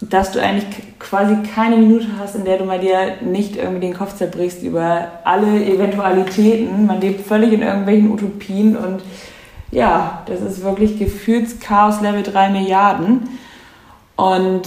dass 0.00 0.30
du 0.30 0.40
eigentlich 0.40 0.66
quasi 1.00 1.38
keine 1.56 1.76
Minute 1.76 2.06
hast, 2.20 2.36
in 2.36 2.44
der 2.44 2.58
du 2.58 2.64
mal 2.66 2.78
dir 2.78 3.16
nicht 3.20 3.56
irgendwie 3.56 3.88
den 3.88 3.94
Kopf 3.94 4.14
zerbrichst 4.14 4.62
über 4.62 5.08
alle 5.24 5.64
Eventualitäten. 5.64 6.86
Man 6.86 7.00
lebt 7.00 7.26
völlig 7.26 7.52
in 7.52 7.62
irgendwelchen 7.62 8.12
Utopien 8.12 8.76
und 8.76 9.02
ja, 9.74 10.22
das 10.26 10.40
ist 10.40 10.62
wirklich 10.62 10.98
Gefühlschaos 10.98 12.00
Level 12.00 12.22
3 12.22 12.50
Milliarden. 12.50 13.28
Und 14.16 14.62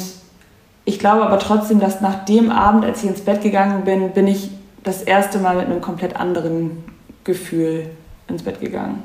ich 0.84 1.00
glaube 1.00 1.26
aber 1.26 1.40
trotzdem, 1.40 1.80
dass 1.80 2.02
nach 2.02 2.26
dem 2.26 2.52
Abend, 2.52 2.84
als 2.84 3.04
ich 3.04 3.10
ins 3.10 3.22
Bett 3.22 3.42
gegangen 3.42 3.86
bin, 3.86 4.12
bin 4.12 4.28
ich 4.28 4.52
das 4.84 5.02
erste 5.02 5.40
Mal 5.40 5.56
mit 5.56 5.66
einem 5.66 5.82
komplett 5.82 6.18
anderen 6.18 6.84
Gefühl 7.24 7.90
ins 8.28 8.44
Bett 8.44 8.60
gegangen. 8.60 9.04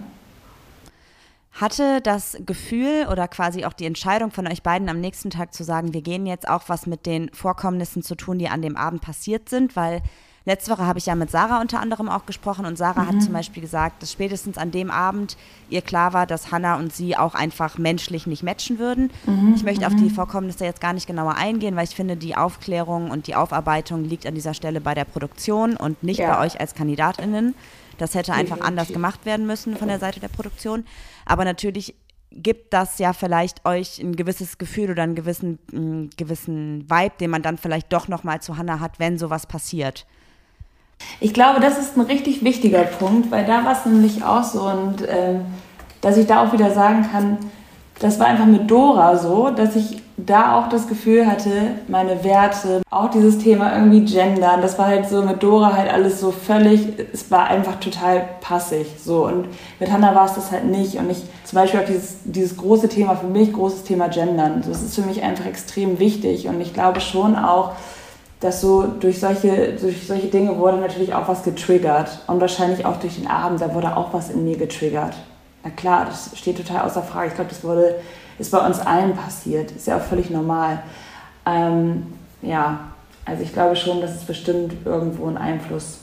Hatte 1.52 2.00
das 2.00 2.36
Gefühl 2.46 3.06
oder 3.10 3.28
quasi 3.28 3.64
auch 3.64 3.72
die 3.72 3.84
Entscheidung 3.84 4.30
von 4.30 4.48
euch 4.48 4.62
beiden 4.62 4.88
am 4.88 5.00
nächsten 5.00 5.30
Tag 5.30 5.54
zu 5.54 5.64
sagen, 5.64 5.94
wir 5.94 6.02
gehen 6.02 6.26
jetzt 6.26 6.48
auch 6.48 6.62
was 6.66 6.86
mit 6.86 7.06
den 7.06 7.30
Vorkommnissen 7.32 8.02
zu 8.02 8.16
tun, 8.16 8.38
die 8.38 8.48
an 8.48 8.62
dem 8.62 8.76
Abend 8.76 9.02
passiert 9.02 9.48
sind? 9.48 9.76
Weil 9.76 10.02
Letzte 10.44 10.72
Woche 10.72 10.86
habe 10.86 10.98
ich 10.98 11.06
ja 11.06 11.14
mit 11.14 11.30
Sarah 11.30 11.60
unter 11.60 11.80
anderem 11.80 12.08
auch 12.08 12.26
gesprochen 12.26 12.66
und 12.66 12.76
Sarah 12.76 13.02
mhm. 13.02 13.08
hat 13.08 13.22
zum 13.22 13.32
Beispiel 13.32 13.62
gesagt, 13.62 14.02
dass 14.02 14.12
spätestens 14.12 14.58
an 14.58 14.70
dem 14.72 14.90
Abend 14.90 15.36
ihr 15.70 15.82
klar 15.82 16.12
war, 16.12 16.26
dass 16.26 16.50
Hannah 16.50 16.76
und 16.76 16.92
sie 16.92 17.16
auch 17.16 17.34
einfach 17.34 17.78
menschlich 17.78 18.26
nicht 18.26 18.42
matchen 18.42 18.78
würden. 18.78 19.10
Mhm. 19.26 19.54
Ich 19.54 19.62
möchte 19.62 19.86
auf 19.86 19.94
die 19.94 20.04
mhm. 20.04 20.10
Vorkommnisse 20.10 20.64
jetzt 20.64 20.80
gar 20.80 20.92
nicht 20.92 21.06
genauer 21.06 21.36
eingehen, 21.36 21.76
weil 21.76 21.84
ich 21.84 21.94
finde, 21.94 22.16
die 22.16 22.36
Aufklärung 22.36 23.10
und 23.10 23.26
die 23.26 23.34
Aufarbeitung 23.34 24.04
liegt 24.04 24.26
an 24.26 24.34
dieser 24.34 24.54
Stelle 24.54 24.80
bei 24.80 24.94
der 24.94 25.04
Produktion 25.04 25.76
und 25.76 26.02
nicht 26.02 26.18
ja. 26.18 26.34
bei 26.34 26.46
euch 26.46 26.60
als 26.60 26.74
KandidatInnen. 26.74 27.54
Das 27.98 28.14
hätte 28.14 28.32
einfach 28.32 28.60
anders 28.60 28.88
gemacht 28.88 29.24
werden 29.26 29.46
müssen 29.46 29.76
von 29.76 29.86
der 29.86 30.00
Seite 30.00 30.18
der 30.18 30.28
Produktion. 30.28 30.84
Aber 31.24 31.44
natürlich 31.44 31.94
gibt 32.32 32.72
das 32.72 32.98
ja 32.98 33.12
vielleicht 33.12 33.64
euch 33.64 34.00
ein 34.00 34.16
gewisses 34.16 34.58
Gefühl 34.58 34.90
oder 34.90 35.02
einen 35.02 35.14
gewissen, 35.14 35.58
einen 35.72 36.10
gewissen 36.16 36.88
Vibe, 36.90 37.14
den 37.20 37.30
man 37.30 37.42
dann 37.42 37.58
vielleicht 37.58 37.92
doch 37.92 38.08
nochmal 38.08 38.40
zu 38.40 38.56
Hannah 38.56 38.80
hat, 38.80 38.98
wenn 38.98 39.18
sowas 39.18 39.46
passiert. 39.46 40.06
Ich 41.20 41.32
glaube, 41.32 41.60
das 41.60 41.78
ist 41.78 41.96
ein 41.96 42.02
richtig 42.02 42.42
wichtiger 42.44 42.82
Punkt, 42.82 43.30
weil 43.30 43.44
da 43.44 43.64
war 43.64 43.72
es 43.72 43.86
nämlich 43.86 44.24
auch 44.24 44.42
so 44.42 44.62
und 44.62 45.02
äh, 45.02 45.40
dass 46.00 46.16
ich 46.16 46.26
da 46.26 46.44
auch 46.44 46.52
wieder 46.52 46.70
sagen 46.72 47.08
kann, 47.10 47.38
das 48.00 48.18
war 48.18 48.26
einfach 48.26 48.46
mit 48.46 48.70
Dora 48.70 49.16
so, 49.16 49.50
dass 49.50 49.76
ich 49.76 50.02
da 50.16 50.58
auch 50.58 50.68
das 50.68 50.88
Gefühl 50.88 51.26
hatte, 51.26 51.50
meine 51.88 52.22
Werte, 52.24 52.82
auch 52.90 53.10
dieses 53.10 53.38
Thema 53.38 53.74
irgendwie 53.74 54.04
gendern, 54.04 54.60
das 54.60 54.78
war 54.78 54.86
halt 54.86 55.08
so 55.08 55.22
mit 55.22 55.42
Dora 55.42 55.72
halt 55.72 55.92
alles 55.92 56.20
so 56.20 56.32
völlig, 56.32 56.88
es 57.12 57.30
war 57.30 57.46
einfach 57.46 57.80
total 57.80 58.24
passig 58.40 58.86
so. 59.02 59.26
Und 59.26 59.46
mit 59.78 59.90
Hannah 59.90 60.14
war 60.14 60.26
es 60.26 60.34
das 60.34 60.50
halt 60.50 60.64
nicht 60.64 60.96
und 60.96 61.10
ich 61.10 61.22
zum 61.44 61.56
Beispiel 61.56 61.80
auch 61.80 61.86
dieses, 61.86 62.16
dieses 62.24 62.56
große 62.56 62.88
Thema 62.88 63.16
für 63.16 63.26
mich, 63.26 63.52
großes 63.52 63.84
Thema 63.84 64.08
gendern, 64.08 64.62
das 64.66 64.82
ist 64.82 64.94
für 64.94 65.02
mich 65.02 65.22
einfach 65.22 65.46
extrem 65.46 65.98
wichtig 65.98 66.48
und 66.48 66.60
ich 66.60 66.74
glaube 66.74 67.00
schon 67.00 67.36
auch, 67.36 67.72
dass 68.42 68.60
so 68.60 68.82
durch 68.82 69.20
solche, 69.20 69.74
durch 69.74 70.06
solche 70.06 70.26
Dinge 70.26 70.58
wurde 70.58 70.76
natürlich 70.76 71.14
auch 71.14 71.28
was 71.28 71.44
getriggert. 71.44 72.18
Und 72.26 72.40
wahrscheinlich 72.40 72.84
auch 72.84 72.96
durch 72.96 73.14
den 73.14 73.28
Abend, 73.28 73.60
da 73.60 73.72
wurde 73.72 73.96
auch 73.96 74.12
was 74.12 74.30
in 74.30 74.44
mir 74.44 74.58
getriggert. 74.58 75.14
Na 75.62 75.70
klar, 75.70 76.06
das 76.06 76.36
steht 76.36 76.56
total 76.56 76.84
außer 76.84 77.02
Frage. 77.02 77.28
Ich 77.28 77.34
glaube, 77.34 77.50
das 77.50 77.62
wurde, 77.62 78.00
ist 78.38 78.50
bei 78.50 78.58
uns 78.58 78.80
allen 78.80 79.16
passiert. 79.16 79.70
Ist 79.70 79.86
ja 79.86 79.96
auch 79.96 80.02
völlig 80.02 80.28
normal. 80.28 80.82
Ähm, 81.46 82.12
ja, 82.42 82.80
also 83.24 83.44
ich 83.44 83.52
glaube 83.52 83.76
schon, 83.76 84.00
dass 84.00 84.10
es 84.16 84.24
bestimmt 84.24 84.74
irgendwo 84.84 85.28
einen 85.28 85.38
Einfluss 85.38 85.98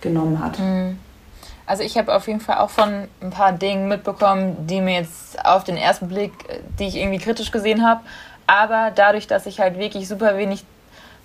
genommen 0.00 0.42
hat. 0.42 0.58
Mhm. 0.58 0.98
Also 1.66 1.82
ich 1.82 1.98
habe 1.98 2.14
auf 2.14 2.26
jeden 2.26 2.40
Fall 2.40 2.58
auch 2.58 2.70
von 2.70 3.08
ein 3.20 3.30
paar 3.30 3.52
Dingen 3.52 3.88
mitbekommen, 3.88 4.66
die 4.66 4.80
mir 4.80 4.94
jetzt 4.94 5.44
auf 5.44 5.64
den 5.64 5.76
ersten 5.76 6.08
Blick, 6.08 6.32
die 6.78 6.86
ich 6.86 6.96
irgendwie 6.96 7.18
kritisch 7.18 7.52
gesehen 7.52 7.86
habe, 7.86 8.00
Aber 8.50 8.90
dadurch, 8.92 9.28
dass 9.28 9.46
ich 9.46 9.60
halt 9.60 9.78
wirklich 9.78 10.08
super 10.08 10.36
wenig 10.36 10.64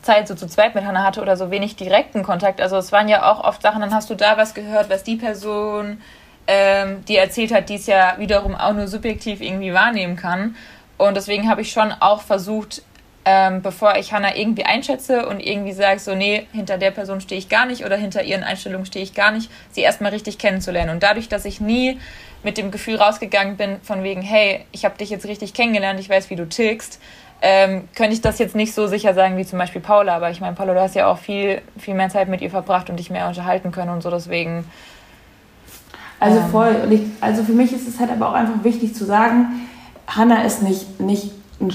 Zeit 0.05 0.27
so 0.27 0.35
zu 0.35 0.47
zweit 0.47 0.75
mit 0.75 0.85
Hannah 0.85 1.03
hatte 1.03 1.21
oder 1.21 1.35
so 1.35 1.51
wenig 1.51 1.75
direkten 1.75 2.23
Kontakt, 2.23 2.61
also 2.61 2.77
es 2.77 2.91
waren 2.91 3.09
ja 3.09 3.31
auch 3.31 3.43
oft 3.43 3.61
Sachen, 3.61 3.81
dann 3.81 3.93
hast 3.93 4.09
du 4.09 4.15
da 4.15 4.37
was 4.37 4.53
gehört, 4.53 4.89
was 4.89 5.03
die 5.03 5.15
Person, 5.17 6.01
ähm, 6.47 7.03
die 7.05 7.17
erzählt 7.17 7.53
hat, 7.53 7.69
die 7.69 7.75
es 7.75 7.87
ja 7.87 8.15
wiederum 8.17 8.55
auch 8.55 8.73
nur 8.73 8.87
subjektiv 8.87 9.41
irgendwie 9.41 9.73
wahrnehmen 9.73 10.15
kann. 10.15 10.55
Und 10.97 11.17
deswegen 11.17 11.49
habe 11.49 11.61
ich 11.61 11.71
schon 11.71 11.91
auch 11.91 12.21
versucht, 12.21 12.83
ähm, 13.25 13.63
bevor 13.63 13.97
ich 13.97 14.13
Hannah 14.13 14.35
irgendwie 14.35 14.65
einschätze 14.65 15.27
und 15.27 15.39
irgendwie 15.39 15.73
sage, 15.73 15.99
so, 15.99 16.13
nee, 16.13 16.45
hinter 16.53 16.77
der 16.77 16.91
Person 16.91 17.19
stehe 17.19 17.39
ich 17.39 17.49
gar 17.49 17.65
nicht 17.65 17.83
oder 17.83 17.97
hinter 17.97 18.23
ihren 18.23 18.43
Einstellungen 18.43 18.85
stehe 18.85 19.03
ich 19.03 19.15
gar 19.15 19.31
nicht, 19.31 19.49
sie 19.71 19.81
erstmal 19.81 20.11
richtig 20.11 20.37
kennenzulernen. 20.37 20.91
Und 20.91 21.01
dadurch, 21.01 21.27
dass 21.27 21.43
ich 21.43 21.59
nie 21.59 21.99
mit 22.43 22.59
dem 22.59 22.69
Gefühl 22.69 22.97
rausgegangen 22.97 23.57
bin, 23.57 23.81
von 23.81 24.03
wegen, 24.03 24.21
hey, 24.21 24.65
ich 24.71 24.85
habe 24.85 24.97
dich 24.99 25.09
jetzt 25.09 25.25
richtig 25.25 25.55
kennengelernt, 25.55 25.99
ich 25.99 26.07
weiß, 26.07 26.29
wie 26.29 26.35
du 26.35 26.47
tickst, 26.47 27.01
ähm, 27.47 27.87
könnte 27.93 28.13
ich 28.13 28.21
das 28.21 28.39
jetzt 28.39 28.55
nicht 28.55 28.73
so 28.73 28.87
sicher 28.87 29.13
sagen 29.13 29.37
wie 29.37 29.45
zum 29.45 29.59
Beispiel 29.59 29.79
Paula. 29.79 30.15
Aber 30.15 30.31
ich 30.31 30.41
meine, 30.41 30.55
Paula, 30.55 30.73
du 30.73 30.81
hast 30.81 30.95
ja 30.95 31.05
auch 31.05 31.19
viel, 31.19 31.61
viel 31.77 31.93
mehr 31.93 32.09
Zeit 32.09 32.27
mit 32.27 32.41
ihr 32.41 32.49
verbracht 32.49 32.89
und 32.89 32.97
dich 32.97 33.11
mehr 33.11 33.27
unterhalten 33.27 33.71
können 33.71 33.91
und 33.91 34.01
so, 34.01 34.09
deswegen. 34.09 34.65
Also 36.19 36.39
ähm, 36.39 36.49
voll. 36.49 36.75
Ich, 36.89 37.01
also 37.21 37.43
für 37.43 37.51
mich 37.51 37.71
ist 37.71 37.87
es 37.87 37.99
halt 37.99 38.09
aber 38.09 38.29
auch 38.29 38.33
einfach 38.33 38.63
wichtig 38.63 38.95
zu 38.95 39.05
sagen, 39.05 39.67
Hannah 40.07 40.41
ist 40.41 40.63
nicht, 40.63 40.99
nicht 40.99 41.29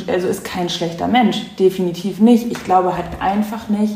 also 0.08 0.26
ist 0.26 0.44
kein 0.44 0.68
schlechter 0.68 1.06
Mensch, 1.06 1.38
definitiv 1.56 2.18
nicht. 2.18 2.50
Ich 2.50 2.64
glaube 2.64 2.96
halt 2.96 3.06
einfach 3.20 3.68
nicht, 3.68 3.94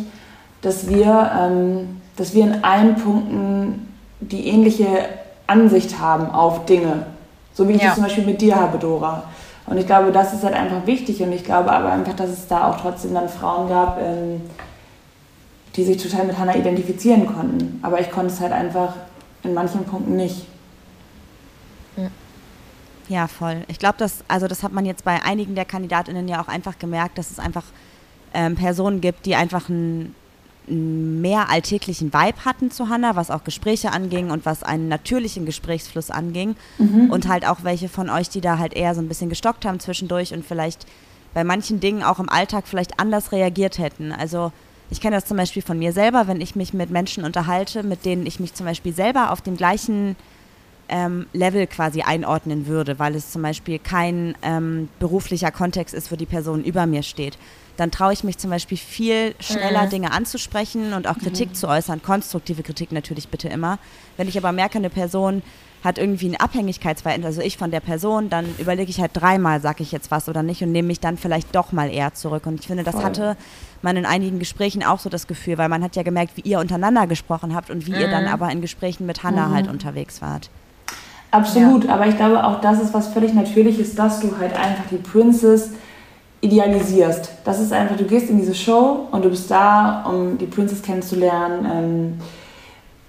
dass 0.63 0.89
wir, 0.89 1.33
ähm, 1.41 2.01
dass 2.17 2.35
wir 2.35 2.45
in 2.45 2.63
allen 2.63 2.95
Punkten 2.95 3.89
die 4.21 4.47
ähnliche 4.47 5.09
Ansicht 5.49 5.99
haben 5.99 6.31
auf 6.31 6.67
Dinge. 6.67 7.07
So 7.53 7.69
wie 7.69 7.73
ich 7.73 7.81
ja. 7.81 7.89
das 7.89 7.95
zum 7.97 8.05
Beispiel 8.05 8.25
mit 8.27 8.41
dir 8.41 8.55
habe, 8.55 8.79
Dora. 8.79 9.25
Und 9.67 9.79
ich 9.79 9.87
glaube, 9.87 10.13
das 10.13 10.35
ist 10.35 10.45
halt 10.45 10.55
einfach 10.55 10.87
wichtig. 10.87 11.23
Und 11.23 11.33
ich 11.33 11.45
glaube 11.45 11.73
aber 11.73 11.93
einfach, 11.93 12.15
dass 12.15 12.31
es 12.31 12.47
da 12.47 12.69
auch 12.71 12.81
trotzdem 12.81 13.15
dann 13.15 13.29
Frauen 13.29 13.69
gab, 13.69 14.01
ähm, 14.01 14.43
die 15.77 15.85
sich 15.85 16.03
total 16.03 16.27
mit 16.27 16.39
Hannah 16.39 16.57
identifizieren 16.57 17.27
konnten. 17.27 17.81
Aber 17.83 18.01
ich 18.01 18.11
konnte 18.11 18.33
es 18.33 18.41
halt 18.41 18.53
einfach 18.53 18.95
in 19.43 19.55
manchen 19.55 19.85
Punkten 19.85 20.17
nicht. 20.17 20.47
Ja, 23.09 23.27
voll. 23.27 23.65
Ich 23.69 23.79
glaube, 23.79 23.97
das, 23.99 24.25
also 24.29 24.47
das 24.47 24.63
hat 24.63 24.73
man 24.73 24.87
jetzt 24.87 25.05
bei 25.05 25.23
einigen 25.23 25.55
der 25.55 25.65
KandidatInnen 25.65 26.27
ja 26.27 26.41
auch 26.41 26.49
einfach 26.49 26.79
gemerkt, 26.79 27.19
dass 27.19 27.31
es 27.31 27.39
einfach 27.39 27.65
ähm, 28.33 28.55
Personen 28.55 29.01
gibt, 29.01 29.27
die 29.27 29.35
einfach 29.35 29.69
einen 29.69 30.15
mehr 30.67 31.51
alltäglichen 31.51 32.13
Vibe 32.13 32.45
hatten 32.45 32.71
zu 32.71 32.89
Hannah, 32.89 33.17
was 33.17 33.31
auch 33.31 33.45
Gespräche 33.45 33.93
anging 33.93 34.31
und 34.31 34.47
was 34.47 34.63
einen 34.63 34.89
natürlichen 34.89 35.47
Gesprächsfluss 35.47 36.11
anging. 36.11 36.57
Mhm. 36.79 37.11
Und 37.11 37.29
halt 37.29 37.47
auch 37.47 37.59
welche 37.63 37.89
von 37.89 38.11
euch, 38.11 38.29
die 38.29 38.41
da 38.41 38.59
halt 38.59 38.75
eher 38.75 38.95
so 38.95 39.01
ein 39.01 39.09
bisschen 39.09 39.29
gestockt 39.29 39.65
haben 39.65 39.81
zwischendurch 39.81 40.33
und 40.33 40.45
vielleicht 40.45 40.87
bei 41.35 41.45
manchen 41.45 41.81
Dingen 41.81 42.03
auch 42.03 42.21
im 42.21 42.29
Alltag 42.29 42.65
vielleicht 42.67 43.01
anders 43.01 43.33
reagiert 43.33 43.79
hätten. 43.79 44.13
Also 44.13 44.53
ich 44.91 45.01
kenne 45.01 45.17
das 45.17 45.27
zum 45.27 45.37
Beispiel 45.37 45.63
von 45.63 45.79
mir 45.79 45.93
selber, 45.93 46.29
wenn 46.29 46.41
ich 46.41 46.57
mich 46.57 46.73
mit 46.73 46.91
Menschen 46.91 47.25
unterhalte, 47.25 47.83
mit 47.83 48.05
denen 48.05 48.27
ich 48.27 48.41
mich 48.41 48.55
zum 48.55 48.67
Beispiel 48.67 48.95
selber 48.95 49.33
auf 49.33 49.41
dem 49.41 49.57
gleichen 49.57 50.17
ähm, 50.89 51.27
Level 51.33 51.67
quasi 51.67 52.03
einordnen 52.03 52.67
würde, 52.67 52.99
weil 52.99 53.15
es 53.15 53.31
zum 53.31 53.43
Beispiel 53.43 53.79
kein 53.79 54.37
ähm, 54.43 54.89
beruflicher 54.99 55.51
Kontext 55.51 55.95
ist, 55.95 56.13
wo 56.13 56.17
die 56.17 56.27
Person 56.27 56.63
über 56.63 56.87
mir 56.87 57.03
steht, 57.03 57.39
dann 57.77 57.91
traue 57.91 58.13
ich 58.13 58.25
mich 58.25 58.39
zum 58.39 58.51
Beispiel 58.51 58.79
viel 58.79 59.35
schneller 59.41 59.87
mhm. 59.87 59.91
Dinge 59.91 60.13
anzusprechen 60.13 60.93
und 60.93 61.07
auch 61.07 61.19
Kritik 61.19 61.51
mhm. 61.51 61.55
zu 61.55 61.69
äußern, 61.69 62.03
konstruktive 62.03 62.63
Kritik 62.63 62.93
natürlich 62.93 63.29
bitte 63.29 63.49
immer. 63.49 63.79
Wenn 64.17 64.29
ich 64.29 64.39
aber 64.39 64.53
merke, 64.53 64.79
eine 64.79 64.91
Person 64.91 65.43
hat 65.85 65.99
irgendwie 65.99 66.31
ein 66.31 66.37
Abhängigkeitsverhältnis, 66.37 67.27
also 67.27 67.43
ich 67.43 67.59
von 67.59 67.71
der 67.71 67.81
Person, 67.81 68.31
dann 68.31 68.47
überlege 68.59 68.91
ich 68.91 69.01
halt 69.01 69.11
dreimal, 69.13 69.61
sage 69.61 69.83
ich 69.83 69.93
jetzt 69.93 70.11
was 70.11 70.31
oder 70.31 70.43
nicht 70.43 70.63
und 70.63 70.73
nehme 70.73 70.89
mich 70.89 70.99
dann 70.99 71.19
vielleicht 71.19 71.55
doch 71.55 71.73
mal 71.73 71.91
eher 71.93 72.15
zurück. 72.15 72.47
Und 72.47 72.61
ich 72.61 72.67
finde, 72.67 72.85
das 72.85 72.95
Voll. 72.95 73.05
hatte 73.05 73.37
man 73.83 73.97
in 73.99 74.07
einigen 74.07 74.39
Gesprächen 74.39 74.83
auch 74.83 74.99
so 74.99 75.11
das 75.11 75.27
Gefühl, 75.27 75.59
weil 75.59 75.69
man 75.69 75.85
hat 75.85 75.95
ja 75.95 76.03
gemerkt, 76.03 76.39
wie 76.39 76.41
ihr 76.41 76.59
untereinander 76.59 77.07
gesprochen 77.07 77.55
habt 77.55 77.69
und 77.69 77.87
wie 77.87 77.93
mhm. 77.93 78.01
ihr 78.01 78.09
dann 78.09 78.25
mhm. 78.25 78.31
aber 78.31 78.51
in 78.51 78.63
Gesprächen 78.63 79.05
mit 79.05 79.23
Hannah 79.23 79.51
halt 79.51 79.67
mhm. 79.67 79.73
unterwegs 79.73 80.23
wart. 80.23 80.49
Absolut, 81.31 81.85
ja. 81.85 81.95
aber 81.95 82.07
ich 82.07 82.17
glaube 82.17 82.43
auch 82.43 82.61
das 82.61 82.81
ist 82.81 82.95
was 82.95 83.09
völlig 83.09 83.35
Natürliches, 83.35 83.95
dass 83.95 84.21
du 84.21 84.39
halt 84.39 84.55
einfach 84.55 84.85
die 84.91 84.97
Princess 84.97 85.71
idealisierst. 86.45 87.31
Das 87.45 87.59
ist 87.59 87.73
einfach, 87.73 87.97
du 87.97 88.05
gehst 88.05 88.29
in 88.29 88.39
diese 88.39 88.55
Show 88.55 89.09
und 89.11 89.25
du 89.25 89.31
bist 89.31 89.51
da, 89.51 90.05
um 90.07 90.37
die 90.37 90.47
Princess 90.47 90.83
kennenzulernen. 90.83 91.67
Ähm, 91.73 92.21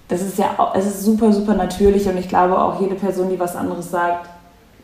das 0.08 0.22
ist 0.22 0.38
ja, 0.38 0.72
es 0.74 0.86
ist 0.86 1.02
super, 1.02 1.32
super 1.32 1.54
natürlich 1.54 2.08
und 2.08 2.16
ich 2.16 2.28
glaube 2.28 2.58
auch 2.58 2.80
jede 2.80 2.94
Person, 2.94 3.28
die 3.28 3.38
was 3.38 3.56
anderes 3.56 3.90
sagt, 3.90 4.30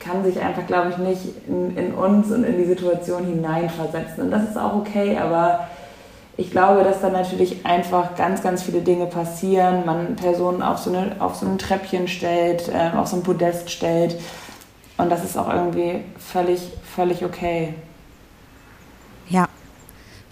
kann 0.01 0.25
sich 0.25 0.41
einfach, 0.41 0.67
glaube 0.67 0.91
ich, 0.91 0.99
nicht 0.99 1.21
in, 1.47 1.77
in 1.77 1.95
uns 1.95 2.31
und 2.31 2.45
in 2.45 2.59
die 2.59 2.65
Situation 2.65 3.25
hineinversetzen. 3.25 4.25
Und 4.25 4.31
das 4.33 4.51
ist 4.51 4.59
auch 4.59 4.75
okay, 4.75 5.17
aber 5.17 5.69
ich 6.37 6.51
glaube, 6.51 6.83
dass 6.83 7.01
da 7.01 7.09
natürlich 7.09 7.65
einfach 7.65 8.17
ganz, 8.17 8.43
ganz 8.43 8.63
viele 8.65 8.81
Dinge 8.81 9.07
passieren. 9.07 9.87
Man 9.87 10.17
Personen 10.17 10.61
auf 10.61 10.79
so, 10.79 10.91
eine, 10.91 11.17
auf 11.21 11.37
so 11.37 11.47
ein 11.47 11.57
Treppchen 11.57 12.09
stellt, 12.09 12.69
äh, 12.69 12.97
auf 12.97 13.07
so 13.07 13.17
ein 13.17 13.23
Podest 13.23 13.71
stellt. 13.71 14.19
Und 14.99 15.11
das 15.11 15.25
ist 15.25 15.39
auch 15.39 15.53
irgendwie 15.53 16.01
völlig, 16.19 16.61
völlig 16.97 17.25
okay. 17.25 17.75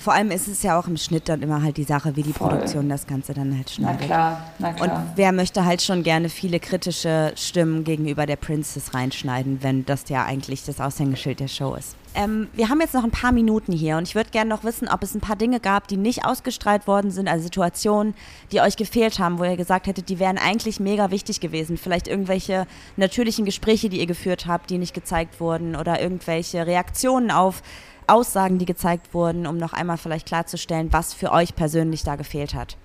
Vor 0.00 0.14
allem 0.14 0.30
ist 0.30 0.48
es 0.48 0.62
ja 0.62 0.78
auch 0.78 0.86
im 0.86 0.96
Schnitt 0.96 1.28
dann 1.28 1.42
immer 1.42 1.62
halt 1.62 1.76
die 1.76 1.84
Sache, 1.84 2.16
wie 2.16 2.22
die 2.22 2.32
Voll. 2.32 2.48
Produktion 2.48 2.88
das 2.88 3.06
Ganze 3.06 3.34
dann 3.34 3.54
halt 3.54 3.68
schneidet. 3.68 4.00
Na 4.00 4.06
klar, 4.06 4.46
na 4.58 4.72
klar. 4.72 4.98
Und 4.98 5.16
wer 5.16 5.32
möchte 5.32 5.66
halt 5.66 5.82
schon 5.82 6.02
gerne 6.02 6.30
viele 6.30 6.58
kritische 6.58 7.32
Stimmen 7.36 7.84
gegenüber 7.84 8.24
der 8.24 8.36
Princess 8.36 8.94
reinschneiden, 8.94 9.62
wenn 9.62 9.84
das 9.84 10.08
ja 10.08 10.24
eigentlich 10.24 10.64
das 10.64 10.80
Aushängeschild 10.80 11.40
der 11.40 11.48
Show 11.48 11.74
ist. 11.74 11.96
Ähm, 12.14 12.48
wir 12.54 12.68
haben 12.68 12.80
jetzt 12.80 12.94
noch 12.94 13.04
ein 13.04 13.12
paar 13.12 13.30
Minuten 13.30 13.72
hier 13.72 13.96
und 13.96 14.08
ich 14.08 14.14
würde 14.14 14.30
gerne 14.30 14.50
noch 14.50 14.64
wissen, 14.64 14.88
ob 14.88 15.02
es 15.02 15.14
ein 15.14 15.20
paar 15.20 15.36
Dinge 15.36 15.60
gab, 15.60 15.86
die 15.86 15.96
nicht 15.96 16.24
ausgestrahlt 16.24 16.86
worden 16.86 17.10
sind, 17.10 17.28
also 17.28 17.44
Situationen, 17.44 18.14
die 18.50 18.60
euch 18.60 18.76
gefehlt 18.76 19.18
haben, 19.18 19.38
wo 19.38 19.44
ihr 19.44 19.56
gesagt 19.56 19.86
hättet, 19.86 20.08
die 20.08 20.18
wären 20.18 20.38
eigentlich 20.38 20.80
mega 20.80 21.10
wichtig 21.12 21.40
gewesen. 21.40 21.76
Vielleicht 21.76 22.08
irgendwelche 22.08 22.66
natürlichen 22.96 23.44
Gespräche, 23.44 23.88
die 23.88 24.00
ihr 24.00 24.06
geführt 24.06 24.46
habt, 24.46 24.70
die 24.70 24.78
nicht 24.78 24.94
gezeigt 24.94 25.40
wurden 25.40 25.76
oder 25.76 26.00
irgendwelche 26.00 26.66
Reaktionen 26.66 27.30
auf 27.30 27.62
Aussagen, 28.10 28.58
die 28.58 28.66
gezeigt 28.66 29.14
wurden, 29.14 29.46
um 29.46 29.56
noch 29.56 29.72
einmal 29.72 29.96
vielleicht 29.96 30.26
klarzustellen, 30.26 30.92
was 30.92 31.14
für 31.14 31.32
euch 31.32 31.54
persönlich 31.54 32.02
da 32.02 32.16
gefehlt 32.16 32.54
hat. 32.54 32.76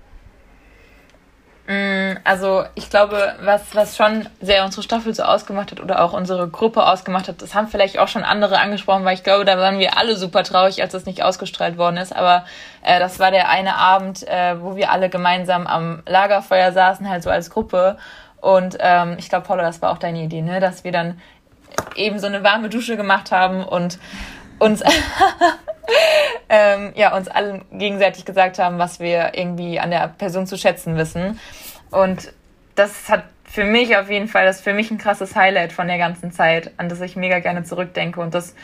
Mm, 1.67 2.17
also 2.23 2.63
ich 2.75 2.91
glaube, 2.91 3.33
was, 3.41 3.73
was 3.73 3.97
schon 3.97 4.27
sehr 4.39 4.63
unsere 4.65 4.83
Staffel 4.83 5.15
so 5.15 5.23
ausgemacht 5.23 5.71
hat 5.71 5.81
oder 5.81 6.03
auch 6.03 6.13
unsere 6.13 6.47
Gruppe 6.47 6.85
ausgemacht 6.85 7.27
hat, 7.27 7.41
das 7.41 7.55
haben 7.55 7.67
vielleicht 7.67 7.97
auch 7.97 8.07
schon 8.07 8.23
andere 8.23 8.59
angesprochen, 8.59 9.03
weil 9.03 9.15
ich 9.15 9.23
glaube, 9.23 9.45
da 9.45 9.57
waren 9.57 9.79
wir 9.79 9.97
alle 9.97 10.15
super 10.15 10.43
traurig, 10.43 10.81
als 10.83 10.91
das 10.91 11.05
nicht 11.05 11.23
ausgestrahlt 11.23 11.77
worden 11.77 11.97
ist. 11.97 12.15
Aber 12.15 12.45
äh, 12.83 12.99
das 12.99 13.19
war 13.19 13.31
der 13.31 13.49
eine 13.49 13.77
Abend, 13.77 14.27
äh, 14.27 14.61
wo 14.61 14.75
wir 14.75 14.91
alle 14.91 15.09
gemeinsam 15.09 15.65
am 15.65 16.03
Lagerfeuer 16.05 16.71
saßen, 16.71 17.09
halt 17.09 17.23
so 17.23 17.31
als 17.31 17.49
Gruppe. 17.49 17.97
Und 18.41 18.77
ähm, 18.79 19.15
ich 19.17 19.29
glaube, 19.29 19.47
Paula, 19.47 19.63
das 19.63 19.81
war 19.81 19.91
auch 19.91 19.97
deine 19.97 20.21
Idee, 20.21 20.43
ne? 20.43 20.59
dass 20.59 20.83
wir 20.83 20.91
dann 20.91 21.19
eben 21.95 22.19
so 22.19 22.27
eine 22.27 22.43
warme 22.43 22.69
Dusche 22.69 22.95
gemacht 22.95 23.31
haben 23.31 23.63
und 23.63 23.97
uns 24.59 24.81
ähm, 26.49 26.93
ja, 26.95 27.15
uns 27.15 27.27
allen 27.27 27.63
gegenseitig 27.71 28.25
gesagt 28.25 28.59
haben, 28.59 28.77
was 28.77 28.99
wir 28.99 29.31
irgendwie 29.33 29.79
an 29.79 29.91
der 29.91 30.07
Person 30.07 30.47
zu 30.47 30.57
schätzen 30.57 30.95
wissen. 30.97 31.39
Und 31.91 32.33
das 32.75 33.09
hat 33.09 33.23
für 33.43 33.63
mich 33.63 33.95
auf 33.97 34.09
jeden 34.09 34.27
Fall, 34.27 34.45
das 34.45 34.57
ist 34.57 34.63
für 34.63 34.73
mich 34.73 34.91
ein 34.91 34.97
krasses 34.97 35.35
Highlight 35.35 35.71
von 35.71 35.87
der 35.87 35.97
ganzen 35.97 36.31
Zeit, 36.31 36.71
an 36.77 36.89
das 36.89 36.99
ich 37.01 37.15
mega 37.15 37.39
gerne 37.39 37.63
zurückdenke. 37.63 38.19
Und 38.19 38.33
das 38.33 38.55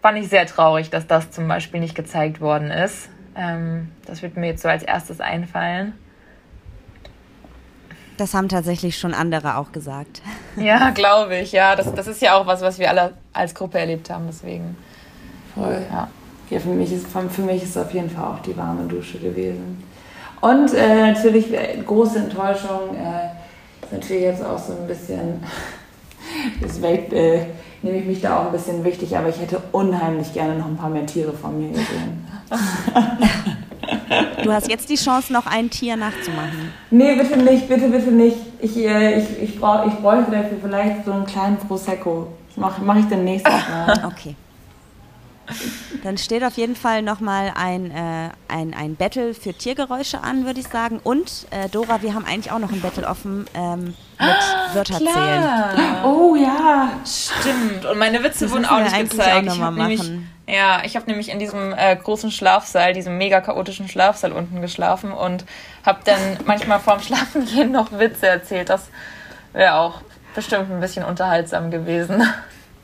fand 0.00 0.18
ich 0.18 0.28
sehr 0.28 0.46
traurig, 0.46 0.90
dass 0.90 1.06
das 1.06 1.30
zum 1.30 1.48
Beispiel 1.48 1.80
nicht 1.80 1.94
gezeigt 1.94 2.40
worden 2.40 2.70
ist. 2.70 3.08
Ähm, 3.36 3.90
das 4.06 4.22
wird 4.22 4.36
mir 4.36 4.46
jetzt 4.46 4.62
so 4.62 4.68
als 4.68 4.82
erstes 4.82 5.20
einfallen. 5.20 5.98
Das 8.16 8.32
haben 8.32 8.48
tatsächlich 8.48 8.96
schon 8.96 9.12
andere 9.12 9.56
auch 9.56 9.72
gesagt. 9.72 10.22
Ja, 10.56 10.90
glaube 10.90 11.36
ich. 11.36 11.50
Ja, 11.50 11.74
das, 11.74 11.92
das 11.94 12.06
ist 12.06 12.22
ja 12.22 12.34
auch 12.34 12.46
was, 12.46 12.60
was 12.60 12.78
wir 12.78 12.88
alle 12.88 13.14
als 13.32 13.54
Gruppe 13.54 13.78
erlebt 13.78 14.08
haben. 14.08 14.26
Deswegen. 14.28 14.76
Voll. 15.54 15.82
Ja. 15.90 16.08
Ja, 16.50 16.60
für 16.60 16.68
mich 16.68 16.92
ist, 16.92 17.06
für 17.08 17.42
mich 17.42 17.62
ist 17.62 17.70
es 17.70 17.76
auf 17.76 17.92
jeden 17.92 18.10
Fall 18.10 18.24
auch 18.24 18.40
die 18.40 18.56
warme 18.56 18.86
Dusche 18.86 19.18
gewesen. 19.18 19.82
Und 20.40 20.74
äh, 20.74 21.12
natürlich 21.12 21.52
äh, 21.54 21.78
große 21.84 22.18
Enttäuschung 22.18 22.94
äh, 22.94 23.30
ist 23.82 23.92
natürlich 23.92 24.22
jetzt 24.24 24.44
auch 24.44 24.58
so 24.58 24.74
ein 24.74 24.86
bisschen, 24.86 25.42
deswegen 26.62 27.12
äh, 27.12 27.46
nehme 27.82 27.98
ich 27.98 28.04
mich 28.04 28.20
da 28.20 28.40
auch 28.40 28.46
ein 28.46 28.52
bisschen 28.52 28.84
wichtig, 28.84 29.16
aber 29.16 29.30
ich 29.30 29.40
hätte 29.40 29.62
unheimlich 29.72 30.34
gerne 30.34 30.56
noch 30.56 30.66
ein 30.66 30.76
paar 30.76 30.90
mehr 30.90 31.06
Tiere 31.06 31.32
von 31.32 31.58
mir 31.58 31.70
gesehen. 31.70 32.26
Du 34.42 34.52
hast 34.52 34.68
jetzt 34.68 34.88
die 34.88 34.96
Chance, 34.96 35.32
noch 35.32 35.46
ein 35.46 35.70
Tier 35.70 35.96
nachzumachen. 35.96 36.72
Nee, 36.90 37.16
bitte 37.16 37.38
nicht, 37.38 37.68
bitte, 37.68 37.88
bitte 37.88 38.10
nicht. 38.10 38.36
Ich, 38.60 38.76
äh, 38.76 39.18
ich, 39.18 39.42
ich, 39.42 39.60
brauch, 39.60 39.86
ich 39.86 39.94
bräuchte 39.94 40.30
dafür 40.30 40.58
vielleicht 40.62 41.04
so 41.04 41.12
einen 41.12 41.26
kleinen 41.26 41.56
Prosecco. 41.56 42.28
Das 42.48 42.56
mache 42.56 42.82
mach 42.82 42.96
ich 42.96 43.08
dann 43.08 43.24
nächstes 43.24 43.52
Mal. 43.52 44.04
Okay. 44.06 44.36
Dann 46.02 46.18
steht 46.18 46.44
auf 46.44 46.56
jeden 46.56 46.76
Fall 46.76 47.02
nochmal 47.02 47.52
ein, 47.54 47.90
äh, 47.90 48.30
ein, 48.48 48.74
ein 48.74 48.96
Battle 48.96 49.34
für 49.34 49.54
Tiergeräusche 49.54 50.22
an, 50.22 50.44
würde 50.44 50.60
ich 50.60 50.68
sagen. 50.68 51.00
Und 51.02 51.46
äh, 51.50 51.68
Dora, 51.68 52.02
wir 52.02 52.14
haben 52.14 52.24
eigentlich 52.24 52.50
auch 52.50 52.58
noch 52.58 52.72
ein 52.72 52.80
Battle 52.80 53.06
offen 53.06 53.46
ähm, 53.54 53.84
mit 53.84 53.96
ah, 54.18 54.74
Wörter 54.74 54.98
zählen. 54.98 56.04
Oh 56.04 56.34
ja, 56.36 56.90
stimmt. 57.04 57.84
Und 57.84 57.98
meine 57.98 58.22
Witze 58.22 58.50
wurden 58.50 58.64
auch 58.64 58.80
nicht 58.80 59.10
gezeigt. 59.10 59.48
Auch 59.48 59.54
ich 59.54 59.60
nämlich, 59.60 60.12
ja, 60.46 60.82
ich 60.84 60.96
habe 60.96 61.06
nämlich 61.06 61.30
in 61.30 61.38
diesem 61.38 61.72
äh, 61.72 61.96
großen 61.96 62.30
Schlafsaal, 62.30 62.92
diesem 62.92 63.16
mega 63.16 63.40
chaotischen 63.40 63.88
Schlafsaal 63.88 64.32
unten 64.32 64.60
geschlafen 64.60 65.12
und 65.12 65.44
habe 65.84 66.00
dann 66.04 66.18
manchmal 66.44 66.80
vorm 66.80 67.00
Schlafengehen 67.00 67.72
noch 67.72 67.92
Witze 67.98 68.26
erzählt. 68.26 68.68
Das 68.68 68.88
wäre 69.52 69.74
auch 69.74 70.00
bestimmt 70.34 70.70
ein 70.70 70.80
bisschen 70.80 71.04
unterhaltsam 71.04 71.70
gewesen. 71.70 72.22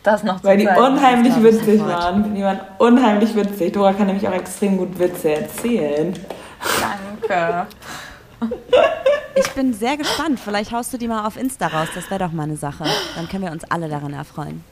Das 0.02 0.22
noch 0.22 0.40
zu 0.40 0.44
Weil 0.44 0.56
die 0.56 0.64
zeigen. 0.64 0.80
unheimlich 0.82 1.42
witzig 1.42 1.80
waren. 1.80 2.34
Die 2.34 2.42
waren 2.42 2.60
unheimlich 2.78 3.34
witzig. 3.36 3.72
Dora 3.72 3.92
kann 3.92 4.06
nämlich 4.06 4.26
auch 4.26 4.32
extrem 4.32 4.78
gut 4.78 4.98
Witze 4.98 5.34
erzählen. 5.34 6.18
Danke. 6.80 7.66
Ich 9.34 9.50
bin 9.50 9.74
sehr 9.74 9.96
gespannt. 9.96 10.40
Vielleicht 10.40 10.72
haust 10.72 10.92
du 10.92 10.96
die 10.98 11.06
mal 11.06 11.26
auf 11.26 11.36
Insta 11.36 11.66
raus. 11.66 11.88
Das 11.94 12.10
wäre 12.10 12.20
doch 12.24 12.32
mal 12.32 12.44
eine 12.44 12.56
Sache. 12.56 12.84
Dann 13.14 13.28
können 13.28 13.44
wir 13.44 13.52
uns 13.52 13.64
alle 13.64 13.88
daran 13.88 14.14
erfreuen. 14.14 14.64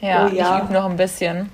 Ja, 0.00 0.26
oh, 0.26 0.34
ja. 0.34 0.58
ich 0.58 0.64
übe 0.64 0.72
noch 0.72 0.88
ein 0.88 0.96
bisschen. 0.96 1.50